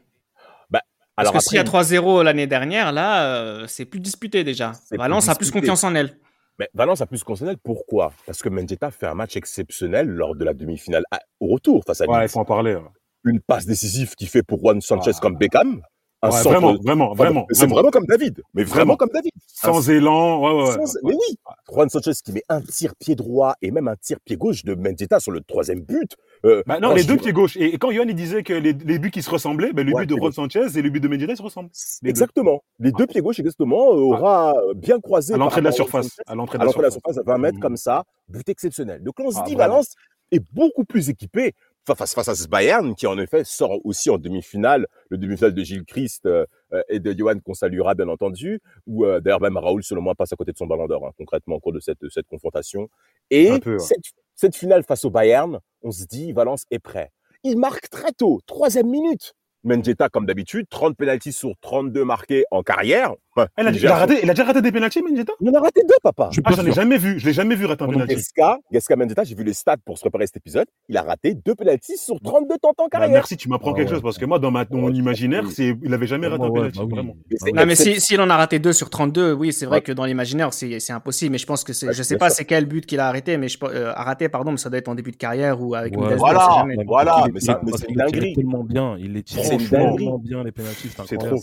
Alors 1.16 1.32
Parce 1.32 1.44
que 1.46 1.48
s'il 1.50 1.56
y 1.56 1.58
a 1.58 1.62
après, 1.62 1.82
3-0 1.82 2.22
l'année 2.22 2.46
dernière, 2.46 2.92
là, 2.92 3.24
euh, 3.24 3.66
c'est 3.68 3.84
plus 3.86 4.00
disputé 4.00 4.44
déjà. 4.44 4.72
Plus 4.90 4.98
Valence 4.98 5.28
a 5.28 5.34
plus 5.34 5.50
confiance 5.50 5.82
en 5.84 5.94
elle. 5.94 6.18
Mais 6.58 6.68
Valence 6.74 7.00
a 7.00 7.06
plus 7.06 7.22
concerné. 7.24 7.54
Pourquoi? 7.62 8.12
Parce 8.26 8.42
que 8.42 8.48
Mendieta 8.48 8.90
fait 8.90 9.06
un 9.06 9.14
match 9.14 9.36
exceptionnel 9.36 10.08
lors 10.08 10.34
de 10.34 10.44
la 10.44 10.54
demi-finale 10.54 11.04
à- 11.10 11.20
au 11.40 11.48
retour 11.48 11.84
face 11.86 12.00
à 12.00 12.06
Ouais, 12.06 12.24
il 12.24 12.28
faut 12.28 12.40
en 12.40 12.44
parler. 12.44 12.74
ouais. 12.74 12.82
Une 13.24 13.40
passe 13.40 13.66
décisive 13.66 14.14
qui 14.14 14.26
fait 14.26 14.42
pour 14.42 14.58
Juan 14.60 14.80
Sanchez 14.80 15.12
Ah. 15.14 15.18
comme 15.20 15.36
Beckham. 15.36 15.82
Un 16.26 16.30
Ouais, 16.30 16.36
centre- 16.42 16.48
vraiment, 16.50 16.74
vraiment, 16.82 17.14
vraiment. 17.14 17.46
C'est 17.50 17.66
vraiment. 17.66 17.90
comme 17.90 18.06
David. 18.06 18.42
Mais 18.54 18.62
vraiment, 18.64 18.74
Vraiment. 18.76 18.96
comme 18.96 19.10
David. 19.12 19.32
Sans 19.46 19.88
élan, 19.90 20.40
ouais, 20.42 20.52
ouais, 20.62 20.68
ouais. 20.78 20.86
Sans- 20.86 20.98
Mais 21.04 21.12
oui, 21.14 21.38
Juan 21.72 21.88
Sanchez 21.88 22.12
qui 22.24 22.32
met 22.32 22.42
un 22.48 22.60
tir 22.60 22.94
pied 22.96 23.14
droit 23.14 23.54
et 23.62 23.70
même 23.70 23.88
un 23.88 23.96
tir 23.96 24.18
pied 24.24 24.36
gauche 24.36 24.64
de 24.64 24.74
Mendieta 24.74 25.20
sur 25.20 25.32
le 25.32 25.40
troisième 25.40 25.80
but. 25.80 26.14
Euh, 26.44 26.62
Bah 26.66 26.78
non, 26.80 26.92
les 26.94 27.02
je- 27.02 27.08
deux 27.08 27.16
pieds 27.16 27.32
gauche. 27.32 27.56
Et, 27.56 27.78
quand 27.78 27.90
Johan 27.90 28.04
il 28.08 28.14
disait 28.14 28.42
que 28.42 28.52
les, 28.52 28.72
les 28.72 28.98
buts 28.98 29.10
qui 29.10 29.22
se 29.22 29.30
ressemblaient, 29.30 29.72
ben, 29.72 29.86
le 29.86 29.92
but 29.94 30.06
de 30.08 30.16
Juan 30.16 30.32
Sanchez 30.32 30.66
et 30.76 30.82
le 30.82 30.90
but 30.90 31.00
de 31.00 31.08
Medina 31.08 31.34
se 31.34 31.42
ressemblent. 31.42 31.70
les 32.02 32.08
deux. 32.08 32.10
Exactement. 32.10 32.62
Les 32.78 32.92
deux 32.92 33.06
pieds 33.06 33.20
gauche, 33.22 33.38
exactement, 33.40 33.92
euh, 33.92 33.96
aura 33.98 34.54
euh, 34.56 34.74
bien 34.74 35.00
croisé. 35.00 35.34
À 35.34 35.36
l'entrée 35.38 35.60
de 35.60 35.66
la 35.66 35.72
surface. 35.72 36.10
À 36.26 36.34
l'entrée 36.34 36.58
de 36.58 36.62
la 36.62 36.66
l'entrée 36.66 36.80
de 36.80 36.84
la 36.86 36.90
surface. 36.90 37.18
à 37.18 37.22
20 37.24 37.38
mètres 37.38 37.58
comme 37.60 37.76
ça, 37.76 38.04
but 38.28 38.48
exceptionnel. 38.48 39.02
Donc 39.02 39.14
on 39.18 39.30
se 39.30 39.38
Ah, 39.40 39.44
dit. 39.46 39.54
Valence 39.54 39.94
est 40.30 40.42
beaucoup 40.52 40.84
plus 40.84 41.08
équipé 41.08 41.54
face, 41.94 42.14
face 42.14 42.28
à 42.28 42.34
ce 42.34 42.48
Bayern, 42.48 42.94
qui 42.94 43.06
en 43.06 43.18
effet 43.18 43.44
sort 43.44 43.78
aussi 43.84 44.10
en 44.10 44.18
demi-finale, 44.18 44.86
le 45.10 45.18
demi-finale 45.18 45.54
de 45.54 45.62
Gilles 45.62 45.84
Christ 45.84 46.26
euh, 46.26 46.44
et 46.88 47.00
de 47.00 47.14
Johan 47.16 47.38
qu'on 47.44 47.54
saluera 47.54 47.94
bien 47.94 48.08
entendu, 48.08 48.60
où 48.86 49.04
euh, 49.04 49.20
d'ailleurs 49.20 49.40
même 49.40 49.56
Raoul, 49.56 49.82
selon 49.82 50.02
moi, 50.02 50.14
passe 50.14 50.32
à 50.32 50.36
côté 50.36 50.52
de 50.52 50.56
son 50.56 50.66
ballon 50.66 50.86
d'or, 50.86 51.06
hein, 51.06 51.12
concrètement, 51.16 51.56
au 51.56 51.60
cours 51.60 51.72
de 51.72 51.80
cette, 51.80 52.08
cette 52.10 52.26
confrontation. 52.26 52.88
Et 53.30 53.58
peu, 53.60 53.74
ouais. 53.74 53.78
cette, 53.78 54.04
cette 54.34 54.56
finale 54.56 54.82
face 54.82 55.04
au 55.04 55.10
Bayern, 55.10 55.60
on 55.82 55.90
se 55.90 56.04
dit, 56.04 56.32
Valence 56.32 56.64
est 56.70 56.78
prêt. 56.78 57.12
Il 57.44 57.58
marque 57.58 57.88
très 57.88 58.12
tôt, 58.12 58.40
troisième 58.46 58.88
minute. 58.88 59.34
Mendieta, 59.64 60.08
comme 60.08 60.26
d'habitude, 60.26 60.66
30 60.68 60.96
pénalties 60.96 61.32
sur 61.32 61.52
32 61.60 62.04
marqués 62.04 62.44
en 62.50 62.62
carrière. 62.62 63.14
Ouais, 63.36 63.44
Elle 63.56 63.66
a, 63.66 63.70
il 63.70 63.76
il, 63.76 63.86
a 63.86 63.90
son- 63.90 63.94
raté, 63.96 64.20
il 64.22 64.30
a 64.30 64.34
déjà 64.34 64.44
raté 64.44 64.62
des 64.62 64.72
pénaltys, 64.72 65.02
Mendieta? 65.02 65.32
Il 65.40 65.50
en 65.50 65.54
a 65.54 65.60
raté 65.60 65.82
deux, 65.82 65.94
papa. 66.02 66.30
Je 66.32 66.40
Ah, 66.44 66.52
j'en 66.56 66.64
ai 66.64 66.72
jamais 66.72 66.96
vu. 66.96 67.18
Je 67.18 67.26
l'ai 67.26 67.32
jamais 67.34 67.54
vu 67.54 67.66
rater 67.66 67.84
un 67.84 67.88
pénalty. 67.88 68.14
Geska, 68.16 68.58
Geska 68.72 68.96
Mendieta, 68.96 69.24
j'ai 69.24 69.34
vu 69.34 69.44
les 69.44 69.52
stats 69.52 69.76
pour 69.84 69.96
se 69.98 70.02
préparer 70.02 70.26
cet 70.26 70.38
épisode. 70.38 70.66
Il 70.88 70.96
a 70.96 71.02
raté 71.02 71.34
deux 71.34 71.54
pénalties 71.54 71.98
sur 71.98 72.18
32 72.20 72.56
temps 72.58 72.70
en 72.78 72.84
Bah, 72.84 72.88
carrière. 72.90 73.10
merci, 73.10 73.36
tu 73.36 73.48
m'apprends 73.48 73.72
Ah 73.72 73.76
quelque 73.76 73.88
ouais. 73.88 73.94
chose 73.96 74.02
parce 74.02 74.16
que 74.18 74.24
moi, 74.24 74.38
dans 74.38 74.50
ma, 74.50 74.64
dans 74.64 74.78
mon 74.78 74.86
Ouais, 74.88 74.92
imaginaire, 74.94 75.42
oui. 75.44 75.52
c'est, 75.54 75.76
il 75.82 75.92
avait 75.92 76.06
jamais 76.06 76.26
raté 76.28 76.42
un 76.44 76.48
Ouais, 76.48 76.54
pénalty, 76.54 76.78
bah 76.78 76.84
oui. 76.86 76.92
vraiment. 76.94 77.14
Mais 77.30 77.36
c'est 77.38 77.52
Non, 77.52 77.66
mais 77.66 77.74
excep- 77.74 77.94
si- 77.94 78.00
s'il 78.00 78.20
en 78.20 78.30
a 78.30 78.36
raté 78.36 78.58
deux 78.58 78.72
sur 78.72 78.88
32, 78.90 79.32
oui, 79.32 79.52
c'est 79.52 79.66
vrai 79.66 79.76
Ouais. 79.78 79.82
que 79.82 79.92
dans 79.92 80.04
l'imaginaire, 80.06 80.52
c'est 80.54 80.80
c'est 80.80 80.92
impossible. 80.92 81.32
Mais 81.32 81.38
je 81.38 81.46
pense 81.46 81.62
que 81.64 81.72
c'est. 81.72 81.88
Ouais, 81.88 81.92
Je 81.92 82.02
sais 82.02 82.16
pas 82.16 82.30
c'est 82.30 82.44
quel 82.46 82.64
but 82.66 82.86
qu'il 82.86 83.00
a 83.00 83.08
arrêté, 83.08 83.36
mais 83.36 83.48
je, 83.48 83.58
euh, 83.64 83.92
a 83.94 84.02
raté, 84.02 84.28
pardon, 84.28 84.52
mais 84.52 84.56
ça 84.56 84.70
doit 84.70 84.78
être 84.78 84.88
en 84.88 84.94
début 84.94 85.10
de 85.10 85.16
carrière 85.16 85.60
ou 85.60 85.74
avec 85.74 85.94
une 85.94 86.00
Voilà, 86.14 86.64
voilà, 86.86 87.24
Il 87.26 87.32
mais 87.34 87.40
c'est- 87.40 87.52
il- 87.66 87.72
tirait 87.74 87.94
dinguerie. 87.94 88.32
tellement 88.34 88.64
bien. 88.64 88.96
Il 88.98 89.12
les 89.12 89.24
une 89.52 89.68
tellement 89.68 90.18
bien, 90.18 90.42
les 90.42 90.52
pénaltys. 90.52 90.90
C'est 91.06 91.18
trop. 91.18 91.36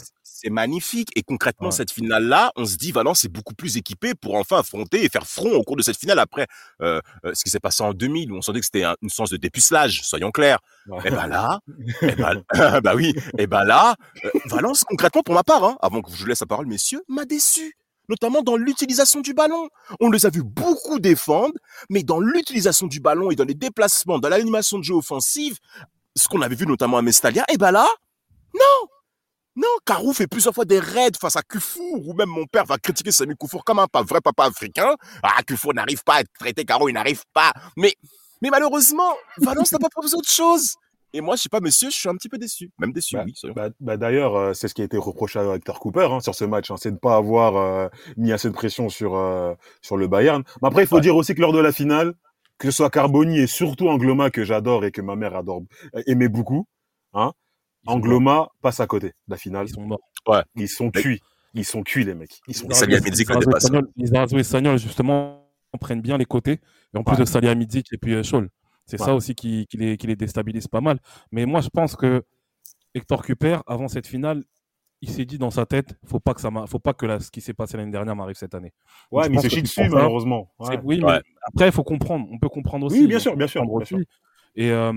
C'est 0.44 0.50
magnifique. 0.50 1.10
Et 1.16 1.24
concrètement, 1.24 1.68
Ouais. 1.68 1.72
cette 1.72 1.92
finale-là, 1.92 2.52
on 2.58 2.66
se 2.66 2.76
dit, 2.76 2.92
Valence 2.92 3.24
est 3.24 3.30
beaucoup 3.30 3.54
plus 3.54 3.78
équipé 3.78 4.14
pour 4.14 4.36
enfin 4.36 4.60
affronter 4.60 5.04
et 5.06 5.10
faire 5.10 5.26
front 5.26 5.54
au 5.54 5.64
cours 5.64 5.78
de 5.78 5.82
cette 5.82 5.98
finale 5.98 6.20
après 6.20 6.48
euh, 6.82 7.00
euh, 7.26 7.32
ce 7.34 7.44
qui 7.44 7.50
s'est 7.50 7.60
passé 7.62 7.82
en 7.84 7.94
2000, 7.94 8.32
où 8.32 8.36
on 8.38 8.42
sentait 8.42 8.60
que 8.60 8.66
c'était 8.66 8.84
un- 8.84 8.96
une 9.02 9.10
sorte 9.10 9.32
de 9.32 9.38
dépucelage, 9.38 10.02
soyons 10.04 10.32
clairs. 10.32 10.60
Ouais. 10.88 11.00
Et 11.06 11.12
ben 11.12 11.28
là, 11.28 11.60
et 12.02 12.16
ben, 12.16 12.44
bah 12.82 12.94
oui, 12.96 13.14
et 13.38 13.48
ben 13.48 13.64
là, 13.64 13.96
euh, 14.26 14.30
Valence, 14.46 14.84
concrètement, 14.84 15.22
pour 15.24 15.34
ma 15.34 15.44
part, 15.44 15.64
hein, 15.64 15.78
avant 15.82 16.02
que 16.02 16.12
je 16.12 16.18
vous 16.18 16.26
laisse 16.26 16.42
la 16.42 16.48
parole, 16.48 16.66
messieurs, 16.68 17.04
m'a 17.08 17.24
déçu. 17.26 17.78
Notamment 18.10 18.42
dans 18.42 18.58
l'utilisation 18.58 19.22
du 19.22 19.34
ballon. 19.34 19.70
On 20.02 20.12
les 20.12 20.26
a 20.26 20.30
vus 20.30 20.44
beaucoup 20.44 21.00
défendre, 21.00 21.54
mais 21.90 22.04
dans 22.04 22.20
l'utilisation 22.20 22.86
du 22.88 23.00
ballon 23.00 23.32
et 23.32 23.36
dans 23.38 23.46
les 23.46 23.54
déplacements, 23.54 24.20
dans 24.20 24.28
l'animation 24.28 24.78
de 24.78 24.84
jeu 24.84 24.94
offensive, 24.94 25.56
ce 26.18 26.28
qu'on 26.28 26.42
avait 26.42 26.56
vu 26.56 26.68
notamment 26.68 26.98
à 26.98 27.02
Mestalia, 27.02 27.46
et 27.52 27.56
ben 27.58 27.72
là, 27.72 27.88
non! 28.54 28.88
Non, 29.56 29.68
Carou 29.86 30.14
fait 30.14 30.26
plusieurs 30.28 30.54
fois 30.54 30.66
des 30.66 30.80
raids 30.80 31.12
face 31.20 31.36
à 31.36 31.42
Kufour, 31.44 32.08
ou 32.08 32.14
même 32.14 32.30
mon 32.30 32.46
père 32.46 32.66
va 32.66 32.78
critiquer 32.78 33.12
Samy 33.12 33.36
Kufour 33.36 33.64
comme 33.64 33.78
un 33.80 33.88
pas 33.88 34.02
vrai 34.02 34.20
papa 34.20 34.46
africain. 34.46 34.96
Ah, 35.22 35.44
Kufour 35.44 35.74
n'arrive 35.76 36.04
pas 36.04 36.16
à 36.22 36.24
traiter 36.40 36.66
Carou, 36.66 36.90
il 36.90 36.94
n'arrive 36.94 37.24
pas. 37.34 37.54
Mais, 37.78 37.94
mais 38.42 38.50
malheureusement, 38.50 39.14
Valence 39.38 39.72
n'a 39.72 39.78
pas 39.80 39.90
proposé 39.90 40.16
autre 40.16 40.30
chose. 40.32 40.74
Et 41.16 41.22
moi, 41.22 41.36
je 41.36 41.44
sais 41.44 41.50
pas, 41.50 41.60
monsieur, 41.60 41.92
je 41.92 41.96
suis 41.96 42.10
un 42.10 42.16
petit 42.16 42.30
peu 42.30 42.40
déçu. 42.40 42.72
Même 42.80 42.92
déçu, 42.92 43.16
Bah, 43.16 43.24
oui. 43.28 43.52
Bah, 43.56 43.70
bah, 43.80 43.98
d'ailleurs, 43.98 44.36
euh, 44.36 44.54
c'est 44.54 44.68
ce 44.68 44.74
qui 44.74 44.82
a 44.82 44.86
été 44.86 44.98
reproché 44.98 45.38
à 45.38 45.44
Hector 45.56 45.80
Cooper 45.80 46.08
hein, 46.10 46.20
sur 46.22 46.34
ce 46.34 46.44
match, 46.46 46.72
hein, 46.72 46.76
c'est 46.80 46.90
de 46.90 46.96
ne 46.96 47.00
pas 47.00 47.16
avoir 47.18 47.56
euh, 47.56 47.88
mis 48.18 48.32
assez 48.32 48.48
de 48.50 48.54
pression 48.56 48.90
sur 48.90 49.16
euh, 49.16 49.54
sur 49.84 49.98
le 49.98 50.08
Bayern. 50.08 50.42
Mais 50.64 50.70
après, 50.70 50.82
il 50.86 50.88
faut 50.88 50.96
Ouais. 50.96 51.02
dire 51.02 51.16
aussi 51.16 51.36
que 51.36 51.42
lors 51.42 51.54
de 51.54 51.60
la 51.60 51.72
finale, 51.72 52.16
que 52.58 52.72
ce 52.72 52.78
soit 52.78 52.90
Carboni 52.90 53.38
et 53.38 53.46
surtout 53.46 53.90
Angloma 53.90 54.32
que 54.32 54.44
j'adore 54.44 54.84
et 54.86 54.92
que 54.92 55.02
ma 55.02 55.16
mère 55.16 55.36
adore, 55.36 55.62
aimait 56.08 56.30
beaucoup, 56.30 56.66
hein. 57.14 57.34
Angloma 57.86 58.50
passe 58.62 58.80
à 58.80 58.88
côté 58.88 59.08
de 59.10 59.14
la 59.28 59.38
finale. 59.38 59.68
Ils 59.68 59.74
sont 59.74 59.82
morts. 59.82 60.00
Ils 60.56 60.68
sont 60.70 60.92
Mais- 60.96 61.02
cuits, 61.02 61.22
ils 61.54 61.66
sont 61.66 61.84
cuits 61.84 62.04
les 62.06 62.16
mecs. 62.16 62.42
Ils 62.48 62.56
sont 62.56 62.70
Ça 62.70 62.86
lui 62.86 62.96
a 62.96 63.00
mis 63.00 63.10
des 63.12 63.22
éclats 63.22 63.40
de 63.40 63.46
passe. 63.46 63.70
Les 63.98 64.14
Arazo 64.16 64.38
et 64.38 64.44
Sagnol, 64.44 64.78
justement, 64.80 65.46
prennent 65.80 66.02
bien 66.02 66.18
les 66.18 66.26
côtés. 66.26 66.60
Et 66.94 66.98
en 66.98 67.04
plus 67.04 67.14
Ouais. 67.14 67.20
de 67.22 67.26
Salihamidzic 67.26 67.92
et 67.94 67.98
puis 67.98 68.14
euh, 68.14 68.24
Scholl. 68.24 68.50
C'est 68.86 69.00
Ouais. 69.00 69.06
ça 69.08 69.16
aussi 69.16 69.34
qui, 69.36 69.66
qui, 69.68 69.78
les, 69.78 69.98
qui 69.98 70.08
les 70.08 70.16
déstabilise 70.16 70.68
pas 70.68 70.82
mal. 70.82 71.00
Mais 71.32 71.46
moi, 71.46 71.62
je 71.62 71.70
pense 71.70 71.96
que 71.96 72.24
Hector 72.94 73.24
Cuper, 73.24 73.58
avant 73.66 73.88
cette 73.88 74.06
finale, 74.08 74.44
il 75.02 75.10
s'est 75.10 75.26
dit 75.26 75.38
dans 75.38 75.52
sa 75.52 75.66
tête, 75.66 75.96
faut 76.06 76.20
pas 76.20 76.34
que 76.34 76.40
ça 76.42 76.50
faut 76.68 76.80
pas 76.80 76.94
que 76.94 77.20
ce 77.20 77.30
qui 77.32 77.42
s'est 77.42 77.54
passé 77.54 77.76
l'année 77.76 77.92
dernière 77.92 78.16
m'arrive 78.16 78.36
cette 78.38 78.56
année. 78.56 78.72
Ouais, 79.12 79.28
mais 79.30 79.38
c'est 79.40 79.48
que 79.48 79.54
chié 79.54 79.62
dessus 79.62 79.90
malheureusement. 79.90 80.50
Ouais. 80.60 80.80
Oui, 80.84 81.02
Ouais. 81.02 81.14
mais 81.16 81.22
après, 81.42 81.66
il 81.68 81.72
faut 81.74 81.84
comprendre. 81.84 82.26
On 82.32 82.38
peut 82.40 82.48
comprendre 82.50 82.86
aussi. 82.86 83.02
Oui, 83.02 83.08
bien 83.08 83.20
sûr, 83.20 83.36
bien 83.36 83.48
sûr, 83.48 83.66
bien 83.66 83.84
sûr. 83.86 84.00
Et 84.56 84.70
euh, 84.70 84.94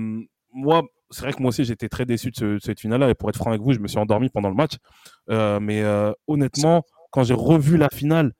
moi, 0.53 0.83
c'est 1.09 1.21
vrai 1.21 1.33
que 1.33 1.41
moi 1.41 1.49
aussi, 1.49 1.63
j'étais 1.65 1.89
très 1.89 2.05
déçu 2.05 2.31
de, 2.31 2.35
ce- 2.35 2.45
de 2.55 2.59
cette 2.59 2.79
finale-là. 2.79 3.09
Et 3.09 3.15
pour 3.15 3.29
être 3.29 3.37
franc 3.37 3.49
avec 3.51 3.61
vous, 3.61 3.73
je 3.73 3.79
me 3.79 3.87
suis 3.87 3.97
endormi 3.99 4.29
pendant 4.29 4.49
le 4.49 4.55
match. 4.55 4.73
Euh, 5.29 5.59
mais 5.59 5.81
euh, 5.83 6.11
honnêtement, 6.27 6.83
quand 7.11 7.23
j'ai 7.23 7.33
revu 7.33 7.77
la 7.77 7.89
finale, 7.93 8.33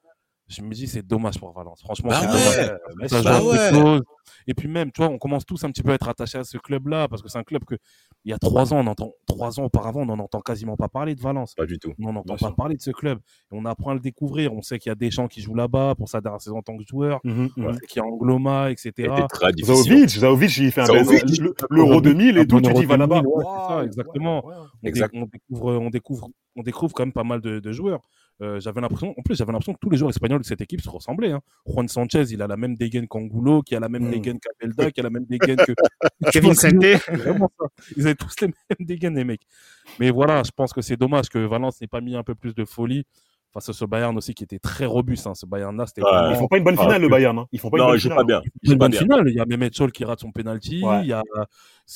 je 0.47 0.61
me 0.61 0.71
dis 0.73 0.87
c'est 0.87 1.01
dommage 1.05 1.39
pour 1.39 1.51
Valence. 1.53 1.81
Franchement, 1.81 2.09
Bah 2.09 2.21
c'est 2.21 2.61
ouais. 2.61 2.77
dommage. 2.89 3.09
Ça 3.09 3.39
joue 3.39 3.49
ouais. 3.51 3.69
chose. 3.71 4.01
Et 4.47 4.53
puis 4.53 4.67
même, 4.67 4.91
tu 4.91 5.01
vois, 5.01 5.11
on 5.11 5.17
commence 5.17 5.45
tous 5.45 5.63
un 5.63 5.71
petit 5.71 5.83
peu 5.83 5.91
à 5.91 5.95
être 5.95 6.07
attachés 6.09 6.37
à 6.37 6.43
ce 6.43 6.57
club-là 6.57 7.07
parce 7.07 7.21
que 7.21 7.29
c'est 7.29 7.37
un 7.37 7.43
club 7.43 7.63
que 7.65 7.75
il 8.25 8.31
y 8.31 8.33
a 8.33 8.37
trois 8.39 8.73
ans, 8.73 8.79
on 8.79 8.87
entend 8.87 9.13
trois 9.25 9.59
ans 9.59 9.63
auparavant, 9.65 10.01
on 10.01 10.05
n'en 10.05 10.19
entend 10.19 10.41
quasiment 10.41 10.75
pas 10.75 10.89
parler 10.89 11.15
de 11.15 11.21
Valence. 11.21 11.53
Pas 11.55 11.65
du 11.65 11.79
tout. 11.79 11.93
On 11.99 12.13
n'entend 12.13 12.33
pas 12.33 12.37
sûr. 12.47 12.55
parler 12.55 12.75
de 12.75 12.81
ce 12.81 12.91
club. 12.91 13.19
Et 13.51 13.55
on 13.55 13.63
apprend 13.65 13.91
à 13.91 13.93
le 13.93 13.99
découvrir. 13.99 14.53
On 14.53 14.61
sait 14.61 14.79
qu'il 14.79 14.89
y 14.89 14.91
a 14.91 14.95
des 14.95 15.11
gens 15.11 15.27
qui 15.27 15.41
jouent 15.41 15.55
là-bas 15.55 15.95
pour 15.95 16.09
sa 16.09 16.19
dernière 16.21 16.41
saison 16.41 16.57
en 16.57 16.61
tant 16.61 16.75
que 16.77 16.83
joueur. 16.85 17.19
On 17.57 17.73
sait 17.73 17.85
qu'il 17.87 18.01
y 18.01 18.05
a 18.05 18.07
Angloma, 18.07 18.69
etc. 18.71 18.91
Difficile. 19.55 19.85
Zaovic, 20.09 20.09
Zaovic, 20.09 20.57
il 20.57 20.71
fait 20.71 20.81
un 20.81 20.85
l'Euro 21.69 22.01
2000 22.01 22.37
et 22.37 22.47
tout, 22.47 22.55
tu 22.61 22.73
dis 22.73 22.85
va 22.85 22.97
là-bas. 22.97 23.21
Exactement. 23.83 24.45
ouais, 24.45 24.53
ouais. 24.53 24.59
On, 24.59 24.63
dé- 24.83 24.89
Exact. 24.89 25.13
on 25.15 25.25
découvre, 25.25 25.73
on 25.79 25.89
découvre, 25.89 26.29
on 26.55 26.61
découvre 26.63 26.93
quand 26.93 27.03
même 27.05 27.13
pas 27.13 27.23
mal 27.23 27.41
de, 27.41 27.59
de 27.59 27.71
joueurs. 27.71 28.01
Euh, 28.41 28.59
j'avais 28.59 28.81
l'impression, 28.81 29.15
en 29.17 29.21
plus, 29.23 29.35
j'avais 29.35 29.51
l'impression 29.51 29.73
que 29.73 29.79
tous 29.81 29.89
les 29.89 29.97
joueurs 29.97 30.11
espagnols 30.11 30.41
de 30.41 30.45
cette 30.45 30.61
équipe 30.61 30.81
se 30.81 30.89
ressemblaient. 30.89 31.31
hein. 31.31 31.41
Juan 31.65 31.87
Sanchez, 31.87 32.23
il 32.29 32.41
a 32.41 32.47
la 32.47 32.55
même 32.57 32.75
dégaine 32.75 33.07
qu'Angulo, 33.07 33.63
qui 33.63 33.75
a 33.75 33.79
la 33.79 33.89
même 33.89 34.07
Mm. 34.07 34.11
dégaine 34.11 34.39
qu'Abelda, 34.39 34.91
qui 34.91 34.99
a 34.99 35.03
la 35.03 35.09
même 35.09 35.25
dégaine 35.25 35.57
que 35.57 35.73
Kevin 36.31 36.53
ça. 36.53 36.69
Ils 37.95 38.05
avaient 38.05 38.15
tous 38.15 38.35
les 38.41 38.47
mêmes 38.47 38.53
dégaines, 38.87 39.15
les 39.15 39.23
mecs. 39.23 39.41
Mais 39.99 40.11
voilà, 40.11 40.43
je 40.43 40.51
pense 40.55 40.73
que 40.73 40.81
c'est 40.81 40.97
dommage 40.97 41.29
que 41.29 41.39
Valence 41.39 41.81
n'ait 41.81 41.87
pas 41.87 42.01
mis 42.01 42.15
un 42.15 42.23
peu 42.23 42.35
plus 42.35 42.53
de 42.53 42.65
folie 42.65 43.05
face 43.53 43.69
à 43.69 43.73
ce 43.73 43.85
Bayern 43.85 44.15
aussi 44.17 44.33
qui 44.33 44.43
était 44.43 44.59
très 44.59 44.85
robuste. 44.85 45.25
hein. 45.27 45.33
Ce 45.35 45.45
Bayern-là, 45.45 45.87
c'était 45.87 46.01
Ouais. 46.03 46.09
Ils 46.31 46.35
font 46.35 46.47
pas 46.47 46.57
une 46.57 46.63
bonne 46.63 46.75
Ah, 46.77 46.83
finale, 46.83 47.01
le 47.01 47.09
Bayern. 47.09 47.37
hein. 47.39 47.45
Ils 47.51 47.59
font 47.59 47.69
pas 47.69 47.77
une 47.79 47.85
bonne 47.85 47.99
finale. 47.99 48.17
pas 48.17 48.23
bien. 48.23 48.41
Il 48.63 48.71
une 48.73 48.77
bonne 48.77 48.91
bien. 48.91 48.99
finale. 49.01 49.23
Il 49.27 49.33
y 49.35 49.39
a 49.39 49.45
Mehmet 49.45 49.69
Scholl 49.73 49.91
qui 49.91 50.03
rate 50.05 50.19
son 50.19 50.31
penalty. 50.31 50.83
Ouais. 50.83 51.01
Il 51.01 51.07
y 51.07 51.13
a... 51.13 51.23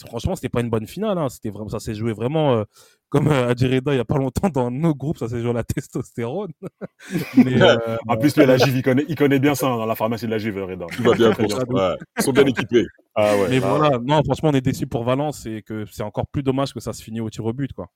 Franchement, 0.08 0.36
c'était 0.36 0.50
pas 0.50 0.62
une 0.62 0.70
bonne 0.70 0.88
finale. 0.88 1.18
hein. 1.18 1.30
C'était 1.30 1.50
vraiment... 1.50 1.70
Ça 1.70 1.80
s'est 1.80 1.94
joué 1.96 2.14
vraiment 2.14 2.54
euh, 2.56 2.64
comme 3.10 3.28
euh, 3.28 3.50
à 3.50 3.56
Djereda 3.56 3.94
il 3.94 3.98
y 3.98 4.00
a 4.00 4.06
pas 4.06 4.18
longtemps 4.18 4.50
dans 4.50 4.72
nos 4.72 4.96
groupes. 4.96 5.18
Ça 5.18 5.28
s'est 5.28 5.42
joué 5.42 5.50
à 5.50 5.54
la 5.54 5.64
testostérone. 5.64 6.52
Mais, 7.36 7.62
euh, 7.62 7.78
En 8.08 8.16
plus, 8.18 8.36
lui, 8.38 8.46
la 8.46 8.58
Juve, 8.58 8.78
il 8.78 8.84
connaît, 8.84 9.06
il 9.08 9.16
connaît 9.16 9.40
bien 9.40 9.54
ça 9.54 9.68
hein, 9.68 9.78
dans 9.78 9.86
la 9.86 9.96
pharmacie 9.96 10.26
de 10.26 10.32
la 10.32 10.38
Juve, 10.38 10.64
Reda. 10.64 10.86
Tout 10.96 11.04
va 11.04 11.14
bien 11.14 11.32
pour 11.34 11.52
ça. 11.52 11.64
Ouais. 11.68 11.96
Ils 12.18 12.24
sont 12.24 12.32
bien 12.32 12.46
équipés. 12.46 12.86
Ah 13.16 13.36
ouais. 13.36 13.48
mais 13.50 13.60
ah 13.64 13.76
voilà, 13.76 14.00
non, 14.02 14.24
franchement, 14.24 14.50
on 14.50 14.54
est 14.54 14.62
déçus 14.62 14.88
pour 14.88 15.04
Valence 15.04 15.46
et 15.46 15.62
que 15.62 15.86
c'est 15.92 16.04
encore 16.04 16.28
plus 16.28 16.44
dommage 16.44 16.74
que 16.74 16.80
ça 16.80 16.94
se 16.94 17.04
finisse 17.04 17.22
au 17.22 17.30
tir 17.30 17.44
au 17.46 17.52
but. 17.52 17.74
Quoi. 17.74 17.88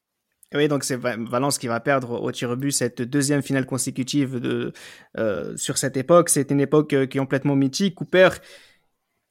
Oui, 0.55 0.67
donc 0.67 0.83
c'est 0.83 0.95
Va- 0.95 1.17
Valence 1.17 1.57
qui 1.57 1.67
va 1.67 1.79
perdre 1.79 2.21
au 2.21 2.31
tir 2.31 2.49
au 2.49 2.55
but 2.55 2.71
cette 2.71 3.01
deuxième 3.01 3.41
finale 3.41 3.65
consécutive 3.65 4.39
de, 4.39 4.71
euh, 5.17 5.55
sur 5.57 5.77
cette 5.77 5.97
époque. 5.97 6.29
C'est 6.29 6.51
une 6.51 6.61
époque 6.61 6.93
euh, 6.93 7.05
qui 7.05 7.17
est 7.17 7.21
complètement 7.21 7.55
mythique. 7.55 7.95
Cooper, 7.95 8.29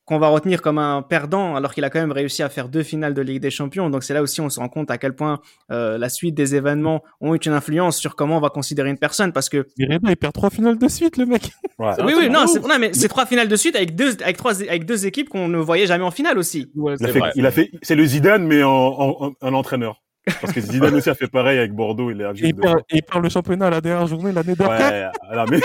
qu'on 0.06 0.18
va 0.18 0.28
retenir 0.28 0.60
comme 0.60 0.76
un 0.76 1.00
perdant, 1.00 1.56
alors 1.56 1.72
qu'il 1.72 1.82
a 1.82 1.88
quand 1.88 1.98
même 1.98 2.12
réussi 2.12 2.42
à 2.42 2.50
faire 2.50 2.68
deux 2.68 2.82
finales 2.82 3.14
de 3.14 3.22
Ligue 3.22 3.40
des 3.40 3.50
Champions. 3.50 3.88
Donc 3.88 4.02
c'est 4.04 4.12
là 4.12 4.20
aussi 4.20 4.42
on 4.42 4.50
se 4.50 4.60
rend 4.60 4.68
compte 4.68 4.90
à 4.90 4.98
quel 4.98 5.14
point 5.16 5.40
euh, 5.70 5.96
la 5.96 6.10
suite 6.10 6.34
des 6.34 6.54
événements 6.54 7.02
ont 7.22 7.34
eu 7.34 7.38
une 7.38 7.52
influence 7.52 7.96
sur 7.96 8.14
comment 8.14 8.37
on 8.37 8.40
va 8.40 8.50
considérer 8.50 8.90
une 8.90 8.98
personne. 8.98 9.32
Parce 9.32 9.48
que 9.48 9.66
il 9.78 10.16
perd 10.18 10.34
trois 10.34 10.50
finales 10.50 10.76
de 10.78 10.88
suite, 10.88 11.16
le 11.16 11.24
mec. 11.24 11.50
Ouais. 11.78 11.92
oui, 12.04 12.12
oui, 12.18 12.28
non, 12.28 12.44
non, 12.68 12.78
mais 12.78 12.92
c'est 12.92 13.08
trois 13.08 13.24
finales 13.24 13.48
de 13.48 13.56
suite 13.56 13.76
avec 13.76 13.96
deux, 13.96 14.10
avec 14.22 14.37
trois, 14.37 14.60
avec 14.62 14.84
deux 14.84 15.06
équipes 15.06 15.30
qu'on 15.30 15.48
ne 15.48 15.56
voyait 15.56 15.87
jamais 15.87 16.04
en 16.04 16.10
finale 16.10 16.37
aussi. 16.37 16.70
Il 16.76 16.87
a 16.92 16.96
C'est 16.98 17.12
fait, 17.12 17.18
vrai. 17.18 17.32
il 17.34 17.46
a 17.46 17.50
fait, 17.50 17.70
c'est 17.80 17.94
le 17.94 18.04
Zidane, 18.04 18.46
mais 18.46 18.62
en, 18.62 18.70
en, 18.70 19.26
en- 19.28 19.32
un 19.40 19.54
entraîneur. 19.54 20.02
Parce 20.40 20.52
que 20.54 20.60
Zidane 20.60 20.94
aussi 20.94 21.10
a 21.10 21.14
fait 21.14 21.26
pareil 21.28 21.58
avec 21.58 21.72
Bordeaux, 21.72 22.10
il 22.10 22.20
est 22.20 22.24
il, 22.37 22.54
perd, 22.54 22.78
et 22.90 22.96
il 22.96 23.02
perd 23.02 23.22
le 23.22 23.28
championnat 23.28 23.68
la 23.68 23.80
dernière 23.82 24.06
journée 24.06 24.32
l'année 24.32 24.54
d'après. 24.54 24.90
Ouais, 24.90 25.10
là, 25.34 25.44
mais 25.50 25.60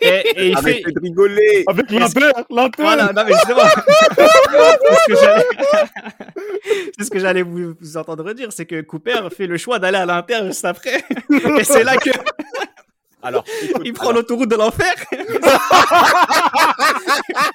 Et, 0.00 0.22
et 0.36 0.48
il 0.50 0.56
fait, 0.58 0.82
rigoler. 1.02 1.64
avec 1.66 1.90
l'Inter, 1.90 2.30
l'Inter. 2.50 2.82
Voilà, 2.82 3.12
non 3.12 3.22
mais 3.26 3.32
justement, 3.32 3.62
c'est 3.66 3.82
ce 4.94 5.06
que 5.08 5.16
j'allais, 5.20 5.44
c'est 6.98 7.04
ce 7.04 7.10
que 7.10 7.18
j'allais 7.18 7.42
vous, 7.42 7.74
vous 7.80 7.96
entendre 7.96 8.32
dire, 8.32 8.52
c'est 8.52 8.66
que 8.66 8.80
Cooper 8.80 9.28
fait 9.36 9.46
le 9.48 9.56
choix 9.58 9.78
d'aller 9.80 9.98
à 9.98 10.06
l'Inter 10.06 10.40
juste 10.46 10.64
après, 10.64 11.04
et 11.58 11.64
c'est 11.64 11.82
là 11.84 11.96
que 11.96 12.10
Alors, 13.22 13.44
écoute, 13.62 13.82
il 13.84 13.92
prend 13.92 14.10
alors, 14.10 14.22
l'autoroute 14.22 14.48
de 14.50 14.56
l'enfer, 14.56 14.94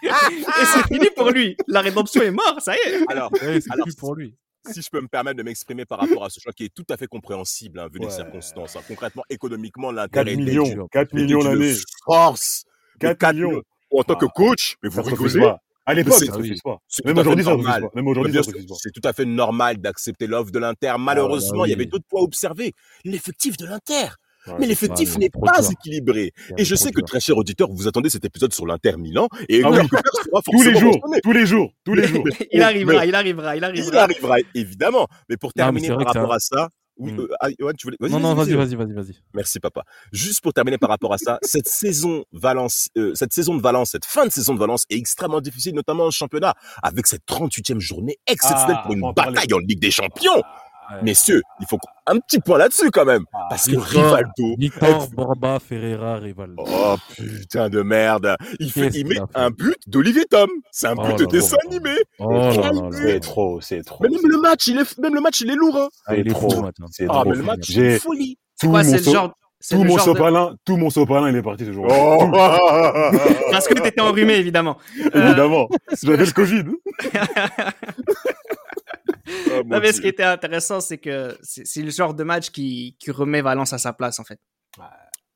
et 0.04 0.66
c'est 0.66 0.88
fini 0.94 1.08
pour 1.16 1.32
lui. 1.32 1.58
La 1.68 1.82
rédemption 1.82 2.22
est 2.22 2.32
morte, 2.32 2.60
ça 2.62 2.76
y 2.76 2.80
est. 2.90 3.00
alors, 3.10 3.32
Ouais, 3.42 3.60
c'est 3.62 3.82
plus 3.82 3.96
pour 3.96 4.16
lui. 4.16 4.36
Si 4.72 4.82
je 4.82 4.90
peux 4.90 5.02
me 5.02 5.08
permettre 5.08 5.38
de 5.38 5.44
m'exprimer 5.44 5.86
par 5.86 6.00
rapport 6.00 6.26
à 6.26 6.30
ce 6.30 6.40
choix 6.40 6.52
qui 6.54 6.66
est 6.66 6.74
tout 6.74 6.86
à 6.90 6.98
fait 6.98 7.08
compréhensible, 7.08 7.80
hein, 7.80 7.88
vu 7.94 8.00
les 8.00 8.10
circonstances. 8.10 8.76
hein. 8.76 8.82
Concrètement, 8.88 9.24
économiquement, 9.30 9.90
4 9.90 9.96
l'intérêt 9.96 10.34
est 10.34 10.36
millions, 10.38 10.64
dur. 10.64 10.88
4 10.92 11.14
Mais 11.14 11.22
millions 11.24 11.42
l'année. 11.44 11.74
forces. 12.06 12.66
4 13.00 13.18
4 13.18 13.34
millions. 13.36 13.62
En 13.92 14.04
tant 14.04 14.16
que 14.16 14.26
Ah. 14.26 14.32
coach, 14.34 14.76
mais 14.84 14.90
vous 14.90 15.02
rigolez. 15.04 15.52
À 15.88 15.94
l'époque, 15.94 16.14
ça 16.16 16.34
refuse 16.34 16.62
pas. 16.64 16.80
Même 17.06 17.18
aujourd'hui, 17.20 17.44
ça 17.44 17.52
refuse 17.52 17.66
pas. 17.68 17.80
Même 17.94 18.08
aujourd'hui. 18.08 18.40
C'est 18.80 18.92
tout 18.92 19.08
à 19.08 19.14
fait 19.14 19.26
normal 19.26 19.78
d'accepter 19.78 20.26
l'offre 20.26 20.52
de 20.52 20.58
l'Inter. 20.60 20.96
Malheureusement, 21.00 21.62
oui. 21.62 21.68
il 21.70 21.72
y 21.72 21.76
avait 21.76 21.86
d'autres 21.86 22.06
points 22.10 22.22
à 22.22 22.24
observer. 22.24 22.74
L'effectif 23.04 23.56
de 23.58 23.68
l'Inter. 23.68 24.08
Ouais, 24.48 24.54
Mais 24.60 24.68
l'effectif 24.68 25.18
n'est 25.18 25.30
pas 25.30 25.60
dur. 25.62 25.72
équilibré. 25.72 26.32
Et 26.58 26.66
je 26.66 26.76
sais 26.76 26.92
que 26.92 27.02
très 27.02 27.20
cher 27.20 27.36
auditeur, 27.38 27.70
vous 27.72 27.88
attendez 27.88 28.10
cet 28.10 28.26
épisode 28.26 28.54
sur 28.54 28.66
l'Inter 28.68 28.98
Milan 28.98 29.28
et 29.50 29.62
Ah 29.64 29.70
oui. 29.72 29.78
Sera 29.78 29.88
Tous 30.44 30.52
les 30.64 30.72
forcément 30.74 30.80
jours, 30.80 30.92
mentionné. 30.94 31.22
tous 31.24 31.32
les 31.32 31.46
jours, 31.46 31.72
tous 31.84 31.94
les 31.96 32.08
jours. 32.08 32.24
Il 32.52 32.62
arrivera, 32.62 33.00
Mais- 33.02 33.08
il 33.08 33.16
arrivera, 33.16 33.56
il 33.56 33.60
Il 33.60 33.64
arrivera. 33.64 34.02
arrivera, 34.04 34.36
évidemment. 34.54 35.08
Mais 35.30 35.38
pour 35.38 35.50
Non, 35.56 35.72
mais 35.72 35.82
terminer 35.82 36.04
par 36.04 36.14
rapport 36.14 36.34
à 36.34 36.40
ça, 36.40 36.70
oui, 36.98 37.12
Hmm. 37.12 37.20
euh, 37.22 37.28
ah, 37.42 37.48
Johan, 37.60 37.72
tu 37.78 37.88
voulais, 37.88 37.98
Non, 38.00 38.20
non, 38.20 38.34
vas-y, 38.36 38.54
vas-y, 38.54 38.76
vas-y, 38.76 38.94
vas-y. 38.94 39.16
Merci 39.34 39.60
papa. 39.60 39.84
Juste 40.14 40.42
pour 40.42 40.54
terminer 40.54 40.78
par 40.78 40.90
rapport 40.90 41.12
à 41.14 41.18
ça, 41.18 41.40
cette 41.42 41.68
saison 41.68 42.24
Valence, 42.32 42.88
euh, 42.98 43.14
cette 43.16 43.34
saison 43.34 43.56
de 43.56 43.62
Valence, 43.62 43.90
cette 43.92 44.06
fin 44.06 44.26
de 44.26 44.32
saison 44.32 44.54
de 44.54 44.60
Valence 44.60 44.86
est 44.90 44.96
extrêmement 44.98 45.42
difficile, 45.42 45.74
notamment 45.76 46.06
en 46.06 46.12
championnat, 46.12 46.54
avec 46.84 47.08
cette 47.08 47.26
38e 47.26 47.80
journée 47.80 48.18
exceptionnelle 48.28 48.78
Ah, 48.80 48.84
pour 48.86 48.94
une 48.94 49.14
parler. 49.14 49.34
bataille 49.34 49.54
en 49.54 49.58
Ligue 49.60 49.80
des 49.80 49.92
Champions. 49.92 50.42
Messieurs, 51.02 51.42
il 51.60 51.66
faut 51.68 51.78
un 52.06 52.20
petit 52.20 52.40
point 52.40 52.58
là-dessus 52.58 52.92
quand 52.92 53.06
même, 53.06 53.24
parce 53.50 53.68
que 53.68 53.78
Rivaldo. 53.78 54.56
Victor, 54.58 55.08
Borba, 55.14 55.60
Ferreira, 55.60 56.18
Rivaldo. 56.18 56.64
Oh 56.66 56.96
putain 57.16 57.70
de 57.70 57.82
merde. 57.82 58.36
Il, 58.60 58.72
fait, 58.72 58.92
met 59.04 59.18
un 59.34 59.50
but 59.50 59.78
d'Olivier 59.88 60.26
Tom. 60.26 60.50
C'est 60.72 60.88
un 60.88 60.94
Oh 60.98 61.02
but 61.04 61.10
là 61.12 61.16
de 61.18 61.24
là. 61.24 61.30
dessin 61.32 61.58
animé. 61.68 61.96
Oh 62.20 62.32
là 62.32 62.52
là 62.52 62.72
là. 62.72 62.90
C'est 62.92 63.20
trop, 63.20 63.60
c'est 63.62 63.84
trop. 63.84 64.04
Mais 64.04 64.10
même 64.10 64.22
le 64.30 64.40
match, 64.40 64.68
il 64.68 64.78
est, 64.78 64.98
même 65.00 65.16
le 65.16 65.22
match, 65.22 65.42
il 65.42 65.50
est 65.50 65.56
lourd. 65.56 65.76
Hein. 65.78 65.90
Ah, 66.06 66.16
il 66.16 66.28
est 66.28 66.34
trop. 66.34 66.50
C'est 66.92 67.06
Ah, 67.10 67.14
trop. 67.22 67.30
mais 67.30 67.36
le 67.38 67.44
match, 67.44 67.72
c'est 67.72 68.00
folie. 68.00 68.38
C'est 68.56 68.68
tout 68.68 68.72
quoi, 68.72 68.84
mon 68.84 68.90
c'est 68.92 69.06
le 69.06 69.12
genre. 69.12 69.34
c'est 69.60 69.76
tout 69.76 69.84
mon 69.84 69.98
genre 69.98 69.98
de- 69.98 70.04
sopalin, 70.14 70.56
tout 70.64 70.78
mon 70.78 70.90
sopalin, 70.90 71.30
il 71.30 71.36
est 71.36 71.42
parti 71.42 71.66
ce 71.66 71.74
jour. 71.74 71.86
Oh. 71.90 72.30
Parce 73.52 73.68
que 73.68 73.74
t'étais 73.74 74.02
enrhumé, 74.02 74.36
évidemment. 74.36 74.78
Euh, 75.16 75.28
Évidemment. 75.28 75.68
J'avais 76.04 76.26
le 76.26 76.32
Covid. 76.32 76.64
Oh, 79.28 79.64
non, 79.66 79.80
mais 79.80 79.94
ce 79.94 80.02
qui 80.02 80.08
était 80.08 80.24
intéressant, 80.24 80.80
c'est 80.80 80.98
que 80.98 81.38
c'est 81.42 81.82
le 81.82 81.92
genre 81.92 82.14
de 82.14 82.24
match 82.24 82.50
qui, 82.50 82.96
qui 83.00 83.12
remet 83.12 83.42
Valence 83.42 83.74
à 83.74 83.78
sa 83.78 83.94
place, 83.94 84.20
en 84.20 84.24
fait. 84.24 84.40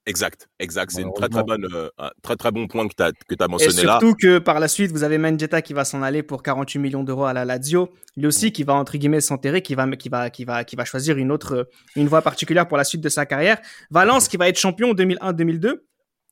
Exact, 0.05 0.47
exact. 0.59 0.91
C'est 0.91 1.03
une 1.03 1.13
très 1.13 1.29
très 1.29 1.43
bonne, 1.43 1.67
euh, 1.71 1.89
un 1.99 2.09
très 2.23 2.35
très 2.35 2.51
bon 2.51 2.67
point 2.67 2.87
que 2.87 2.95
tu 2.95 3.03
as, 3.03 3.11
que 3.11 3.35
as 3.39 3.45
Et 3.45 3.47
mentionné 3.47 3.83
là. 3.83 3.99
surtout 3.99 4.15
que 4.15 4.39
par 4.39 4.59
la 4.59 4.67
suite, 4.67 4.91
vous 4.91 5.03
avez 5.03 5.19
Mendieta 5.19 5.61
qui 5.61 5.73
va 5.73 5.85
s'en 5.85 6.01
aller 6.01 6.23
pour 6.23 6.41
48 6.41 6.79
millions 6.79 7.03
d'euros 7.03 7.25
à 7.25 7.33
la 7.33 7.45
Lazio. 7.45 7.89
Lui 8.17 8.25
aussi 8.25 8.51
qui 8.51 8.63
va 8.63 8.73
entre 8.73 8.97
guillemets 8.97 9.21
s'enterrer, 9.21 9.61
qui 9.61 9.75
va, 9.75 9.87
qui 9.95 10.09
va, 10.09 10.31
qui 10.31 10.45
va, 10.45 10.63
qui 10.63 10.75
va 10.75 10.85
choisir 10.85 11.17
une 11.17 11.31
autre, 11.31 11.69
une 11.95 12.07
voie 12.07 12.23
particulière 12.23 12.67
pour 12.67 12.77
la 12.77 12.85
suite 12.85 13.01
de 13.01 13.09
sa 13.09 13.27
carrière. 13.27 13.59
Valence 13.91 14.27
qui 14.27 14.37
va 14.37 14.49
être 14.49 14.57
champion 14.57 14.91
en 14.91 14.93
2001-2002. 14.93 15.81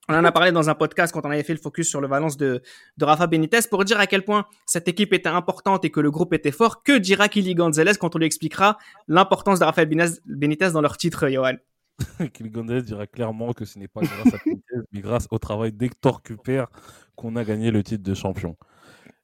On 0.10 0.14
en 0.14 0.24
a 0.24 0.32
parlé 0.32 0.54
dans 0.54 0.70
un 0.70 0.76
podcast 0.76 1.14
quand 1.14 1.26
on 1.26 1.32
avait 1.32 1.44
fait 1.44 1.54
le 1.54 1.60
focus 1.60 1.90
sur 1.90 2.00
le 2.00 2.08
Valence 2.08 2.38
de, 2.38 2.62
Rafa 3.02 3.28
Benitez 3.28 3.60
pour 3.70 3.84
dire 3.84 4.00
à 4.00 4.08
quel 4.08 4.24
point 4.24 4.46
cette 4.66 4.88
équipe 4.88 5.12
était 5.12 5.28
importante 5.28 5.84
et 5.84 5.90
que 5.90 6.00
le 6.00 6.12
groupe 6.12 6.34
était 6.34 6.52
fort. 6.52 6.82
Que 6.82 6.98
dira 6.98 7.28
Kili 7.28 7.56
Gonzalez 7.56 7.96
quand 8.00 8.16
on 8.16 8.20
lui 8.20 8.26
expliquera 8.26 8.78
l'importance 9.10 9.60
de 9.60 9.66
Rafael 9.66 9.90
Benitez- 9.90 10.72
dans 10.72 10.82
leur 10.82 10.96
titre, 10.96 11.28
Johan? 11.28 11.56
Kylian 12.34 12.52
Gonzalez 12.52 12.84
dira 12.84 13.06
clairement 13.06 13.52
que 13.52 13.66
ce 13.66 13.80
n'est 13.80 13.90
pas 13.90 14.02
grâce 14.02 14.34
à 14.34 14.38
Benitez, 14.46 14.76
mais 14.94 15.02
grâce 15.02 15.28
au 15.30 15.40
travail 15.40 15.74
d'Hector 15.74 16.24
Cuper 16.24 16.66
qu'on 17.16 17.36
a 17.36 17.44
gagné 17.44 17.72
le 17.72 17.84
titre 17.84 18.04
de 18.04 18.14
champion. 18.14 18.56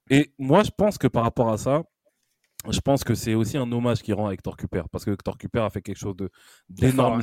Et 0.10 0.34
moi, 0.38 0.64
je 0.64 0.72
pense 0.76 0.98
que 0.98 1.08
par 1.08 1.24
rapport 1.24 1.50
à 1.50 1.58
ça, 1.58 1.84
je 2.70 2.80
pense 2.80 3.04
que 3.04 3.14
c'est 3.16 3.34
aussi 3.34 3.58
un 3.58 3.70
hommage 3.72 4.02
qu'il 4.02 4.14
rend 4.14 4.28
à 4.28 4.34
Hector 4.34 4.56
Cuper, 4.56 4.84
parce 4.92 5.04
que 5.06 5.12
Hector 5.12 5.38
Cuper 5.38 5.60
a 5.60 5.70
fait 5.70 5.82
quelque 5.82 5.98
chose 5.98 6.16
de 6.16 6.30
d'énorme 6.70 7.22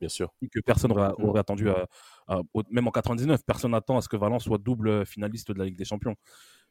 Bien 0.00 0.08
sûr. 0.08 0.32
que 0.50 0.60
personne 0.60 0.92
aurait, 0.92 1.12
aurait 1.18 1.40
attendu, 1.40 1.68
à- 1.68 1.86
à- 2.26 2.40
au- 2.54 2.62
même 2.70 2.86
en 2.88 2.90
99, 2.90 3.40
personne 3.44 3.72
n'attend 3.72 3.98
à 3.98 4.00
ce 4.02 4.08
que 4.08 4.16
Valence 4.16 4.44
soit 4.44 4.58
double 4.58 5.04
finaliste 5.04 5.52
de 5.52 5.58
la 5.58 5.64
Ligue 5.66 5.76
des 5.76 5.84
Champions. 5.84 6.14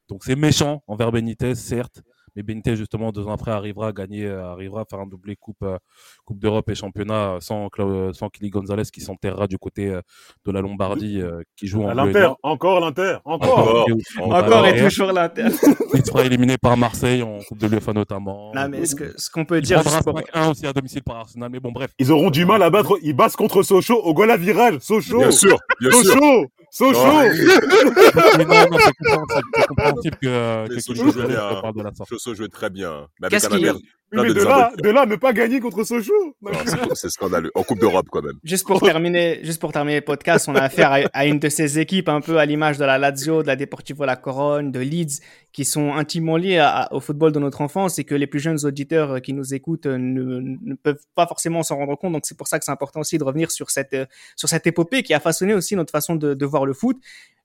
Donc 0.07 0.23
c'est 0.23 0.35
méchant 0.35 0.83
envers 0.87 1.11
Benitez, 1.11 1.55
certes, 1.55 2.01
mais 2.35 2.43
Benitez 2.43 2.75
justement 2.75 3.11
deux 3.11 3.27
ans 3.27 3.31
après 3.33 3.51
arrivera 3.51 3.87
à 3.87 3.91
gagner, 3.91 4.25
euh, 4.25 4.45
arrivera 4.51 4.81
à 4.81 4.85
faire 4.85 4.99
un 4.99 5.05
doublé 5.07 5.35
coupe, 5.35 5.63
euh, 5.63 5.77
coupe 6.25 6.39
d'Europe 6.39 6.69
et 6.69 6.75
championnat 6.75 7.37
sans 7.41 7.67
Cla- 7.67 8.13
sans 8.13 8.29
Kili 8.29 8.49
Gonzalez 8.49 8.83
qui 8.93 9.01
s'enterrera 9.01 9.47
du 9.47 9.57
côté 9.57 9.87
euh, 9.89 10.01
de 10.45 10.51
la 10.51 10.61
Lombardie, 10.61 11.21
euh, 11.21 11.41
qui 11.55 11.67
joue 11.67 11.83
en 11.83 11.89
À 11.89 11.93
l'Inter, 11.93 12.29
encore 12.43 12.79
l'Inter, 12.79 13.17
encore. 13.25 13.59
Encore. 13.59 13.87
Encore 14.21 14.67
et 14.67 14.77
toujours 14.83 15.11
l'Inter. 15.11 15.47
Il 15.93 16.05
sera 16.05 16.23
éliminé 16.23 16.57
par 16.57 16.77
Marseille 16.77 17.21
en 17.21 17.39
Coupe 17.39 17.57
de 17.59 17.67
l'UEFA 17.67 17.93
notamment. 17.93 18.51
Non, 18.55 18.69
mais 18.69 18.85
ce 18.85 18.95
que- 18.95 19.13
ce 19.19 19.29
qu'on 19.29 19.45
peut 19.45 19.57
Il 19.57 19.63
dire, 19.63 19.81
prendra 19.81 19.97
juste 19.99 20.05
pour- 20.05 20.19
5-1 20.19 20.51
aussi 20.51 20.65
à 20.67 20.73
domicile 20.73 21.03
par 21.03 21.17
Arsenal, 21.17 21.49
mais 21.51 21.59
bon 21.59 21.71
bref. 21.71 21.91
Ils 21.99 22.11
auront 22.11 22.29
du 22.31 22.45
mal 22.45 22.63
à 22.63 22.69
battre. 22.69 22.97
Ils 23.01 23.13
battent 23.13 23.35
contre 23.35 23.61
Sochaux 23.63 23.99
au 24.01 24.13
goal 24.13 24.31
à 24.31 24.37
virage. 24.37 24.79
Sochaux. 24.79 25.19
Bien 25.19 25.31
sûr, 25.31 25.57
bien 25.79 25.91
sûr. 25.91 26.45
Sochaux. 26.71 26.93
Sochaux. 26.95 28.37
Mais 28.37 28.45
non, 28.45 28.65
non, 28.71 28.77
c'est 28.79 29.67
compréhensible, 29.67 30.17
que, 30.21 30.27
euh, 30.27 30.67
que 30.67 30.79
Sochaux 30.79 31.11
jouait 31.11 31.27
bien. 31.27 31.71
de 31.75 31.83
la 31.83 31.93
sorte. 31.93 32.09
Chosso 32.09 32.33
jouait 32.33 32.47
très 32.47 32.69
bien. 32.69 33.07
Mais 33.19 33.27
avec 33.27 33.43
un 33.43 33.75
mais 34.11 34.33
de 34.33 34.43
là, 34.43 34.71
de 34.77 34.89
là, 34.89 35.05
ne 35.05 35.15
pas 35.15 35.33
gagner 35.33 35.59
contre 35.59 35.83
Sochaux. 35.83 36.35
Non, 36.41 36.51
c'est- 36.95 37.09
scandaleux. 37.09 37.51
En 37.55 37.63
Coupe 37.63 37.79
d'Europe, 37.79 38.07
quand 38.11 38.21
même. 38.21 38.33
Juste 38.43 38.65
pour 38.67 38.81
terminer, 38.81 39.39
juste 39.43 39.59
pour 39.61 39.71
terminer 39.71 39.99
le 39.99 40.05
podcast, 40.05 40.47
on 40.49 40.55
a 40.55 40.61
affaire 40.61 40.91
à, 40.91 40.97
à 41.13 41.25
une 41.25 41.39
de 41.39 41.49
ces 41.49 41.79
équipes 41.79 42.09
un 42.09 42.21
peu 42.21 42.37
à 42.37 42.45
l'image 42.45 42.77
de 42.77 42.85
la 42.85 42.97
Lazio, 42.97 43.41
de 43.43 43.47
la 43.47 43.55
Deportivo 43.55 44.05
La 44.05 44.15
Corogne, 44.15 44.71
de 44.71 44.79
Leeds, 44.79 45.21
qui 45.51 45.65
sont 45.65 45.93
intimement 45.93 46.37
liées 46.37 46.57
à- 46.59 46.87
au 46.91 46.99
football 46.99 47.31
de 47.31 47.39
notre 47.39 47.61
enfance 47.61 47.99
et 47.99 48.03
que 48.03 48.15
les 48.15 48.27
plus 48.27 48.39
jeunes 48.39 48.65
auditeurs 48.65 49.21
qui 49.21 49.33
nous 49.33 49.53
écoutent 49.53 49.85
ne, 49.85 50.39
ne 50.39 50.75
peuvent 50.75 51.03
pas 51.15 51.27
forcément 51.27 51.63
s'en 51.63 51.77
rendre 51.77 51.95
compte. 51.97 52.13
Donc 52.13 52.25
c'est 52.25 52.37
pour 52.37 52.47
ça 52.47 52.59
que 52.59 52.65
c'est 52.65 52.71
important 52.71 53.01
aussi 53.01 53.17
de 53.17 53.23
revenir 53.23 53.51
sur 53.51 53.69
cette 53.71 53.95
sur 54.35 54.47
cette 54.49 54.65
épopée 54.67 55.03
qui 55.03 55.13
a 55.13 55.19
façonné 55.19 55.53
aussi 55.53 55.75
notre 55.75 55.91
façon 55.91 56.15
de, 56.15 56.33
de 56.33 56.45
voir 56.45 56.65
le 56.65 56.73
foot. 56.73 56.97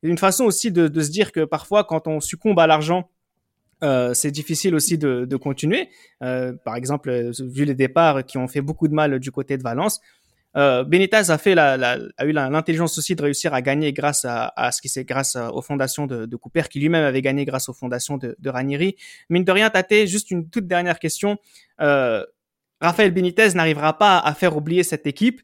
Et 0.02 0.08
une 0.08 0.18
façon 0.18 0.44
aussi 0.44 0.70
de, 0.70 0.88
de 0.88 1.00
se 1.00 1.10
dire 1.10 1.32
que 1.32 1.44
parfois 1.44 1.84
quand 1.84 2.06
on 2.06 2.20
succombe 2.20 2.58
à 2.60 2.66
l'argent 2.66 3.08
euh, 3.82 4.14
c'est 4.14 4.30
difficile 4.30 4.74
aussi 4.74 4.98
de, 4.98 5.24
de 5.24 5.36
continuer. 5.36 5.88
Euh, 6.22 6.52
par 6.64 6.76
exemple, 6.76 7.10
euh, 7.10 7.32
vu 7.40 7.64
les 7.64 7.74
départs 7.74 8.24
qui 8.24 8.38
ont 8.38 8.48
fait 8.48 8.60
beaucoup 8.62 8.88
de 8.88 8.94
mal 8.94 9.18
du 9.18 9.30
côté 9.30 9.56
de 9.58 9.62
Valence, 9.62 10.00
euh, 10.56 10.84
Benitez 10.84 11.30
a 11.30 11.36
fait 11.36 11.54
la, 11.54 11.76
la- 11.76 11.98
a 12.16 12.24
eu 12.24 12.32
l'intelligence 12.32 12.96
aussi 12.96 13.14
de 13.14 13.22
réussir 13.22 13.52
à 13.52 13.60
gagner 13.60 13.92
grâce 13.92 14.24
à, 14.24 14.52
à 14.56 14.72
ce 14.72 14.80
qui 14.80 14.88
c'est 14.88 15.04
grâce 15.04 15.36
à- 15.36 15.52
aux 15.52 15.60
fondations 15.60 16.06
de, 16.06 16.24
de 16.24 16.36
Cooper, 16.36 16.62
qui 16.70 16.80
lui-même 16.80 17.04
avait 17.04 17.20
gagné 17.20 17.44
grâce 17.44 17.68
aux 17.68 17.74
fondations 17.74 18.16
de, 18.16 18.34
de 18.38 18.48
Ranieri. 18.50 18.96
Mine 19.28 19.44
de 19.44 19.52
rien, 19.52 19.68
Tate, 19.68 20.06
juste 20.06 20.30
une 20.30 20.48
toute 20.48 20.66
dernière 20.66 20.98
question. 20.98 21.36
Euh, 21.82 22.24
Raphaël 22.80 23.10
Benitez 23.10 23.48
n'arrivera 23.54 23.98
pas 23.98 24.18
à 24.18 24.32
faire 24.34 24.56
oublier 24.56 24.82
cette 24.82 25.06
équipe, 25.06 25.42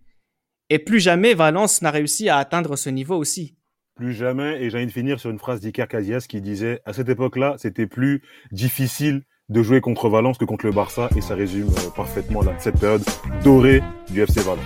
et 0.71 0.79
plus 0.79 1.01
jamais 1.01 1.35
Valence 1.35 1.83
n'a 1.83 1.91
réussi 1.91 2.31
à 2.31 2.39
atteindre 2.39 2.77
ce 2.77 2.89
niveau 2.89 3.17
aussi. 3.17 3.55
Plus 3.95 4.13
jamais. 4.13 4.63
Et 4.63 4.71
j'ai 4.71 4.79
envie 4.79 4.87
de 4.87 4.93
finir 4.93 5.21
sur 5.21 5.31
une 5.31 5.39
phrase 5.39 5.61
d'Iker 5.61 5.87
Casillas 5.87 6.27
qui 6.29 6.41
disait 6.41 6.81
à 6.85 6.93
cette 6.93 7.09
époque-là, 7.09 7.57
c'était 7.59 7.87
plus 7.87 8.23
difficile 8.51 9.23
de 9.49 9.63
jouer 9.63 9.81
contre 9.81 10.09
Valence 10.09 10.39
que 10.39 10.45
contre 10.45 10.67
le 10.67 10.73
Barça. 10.73 11.09
Et 11.17 11.21
ça 11.21 11.35
résume 11.35 11.69
euh, 11.69 11.91
parfaitement 11.95 12.43
là, 12.43 12.53
cette 12.59 12.81
période 12.81 13.03
dorée 13.45 13.83
du 14.11 14.23
FC 14.23 14.41
Valence. 14.41 14.65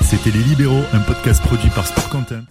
C'était 0.00 0.30
Les 0.30 0.42
Libéraux, 0.44 0.84
un 0.92 1.00
podcast 1.00 1.42
produit 1.42 1.70
par 1.70 1.86
Sport 1.86 2.08
Content. 2.08 2.50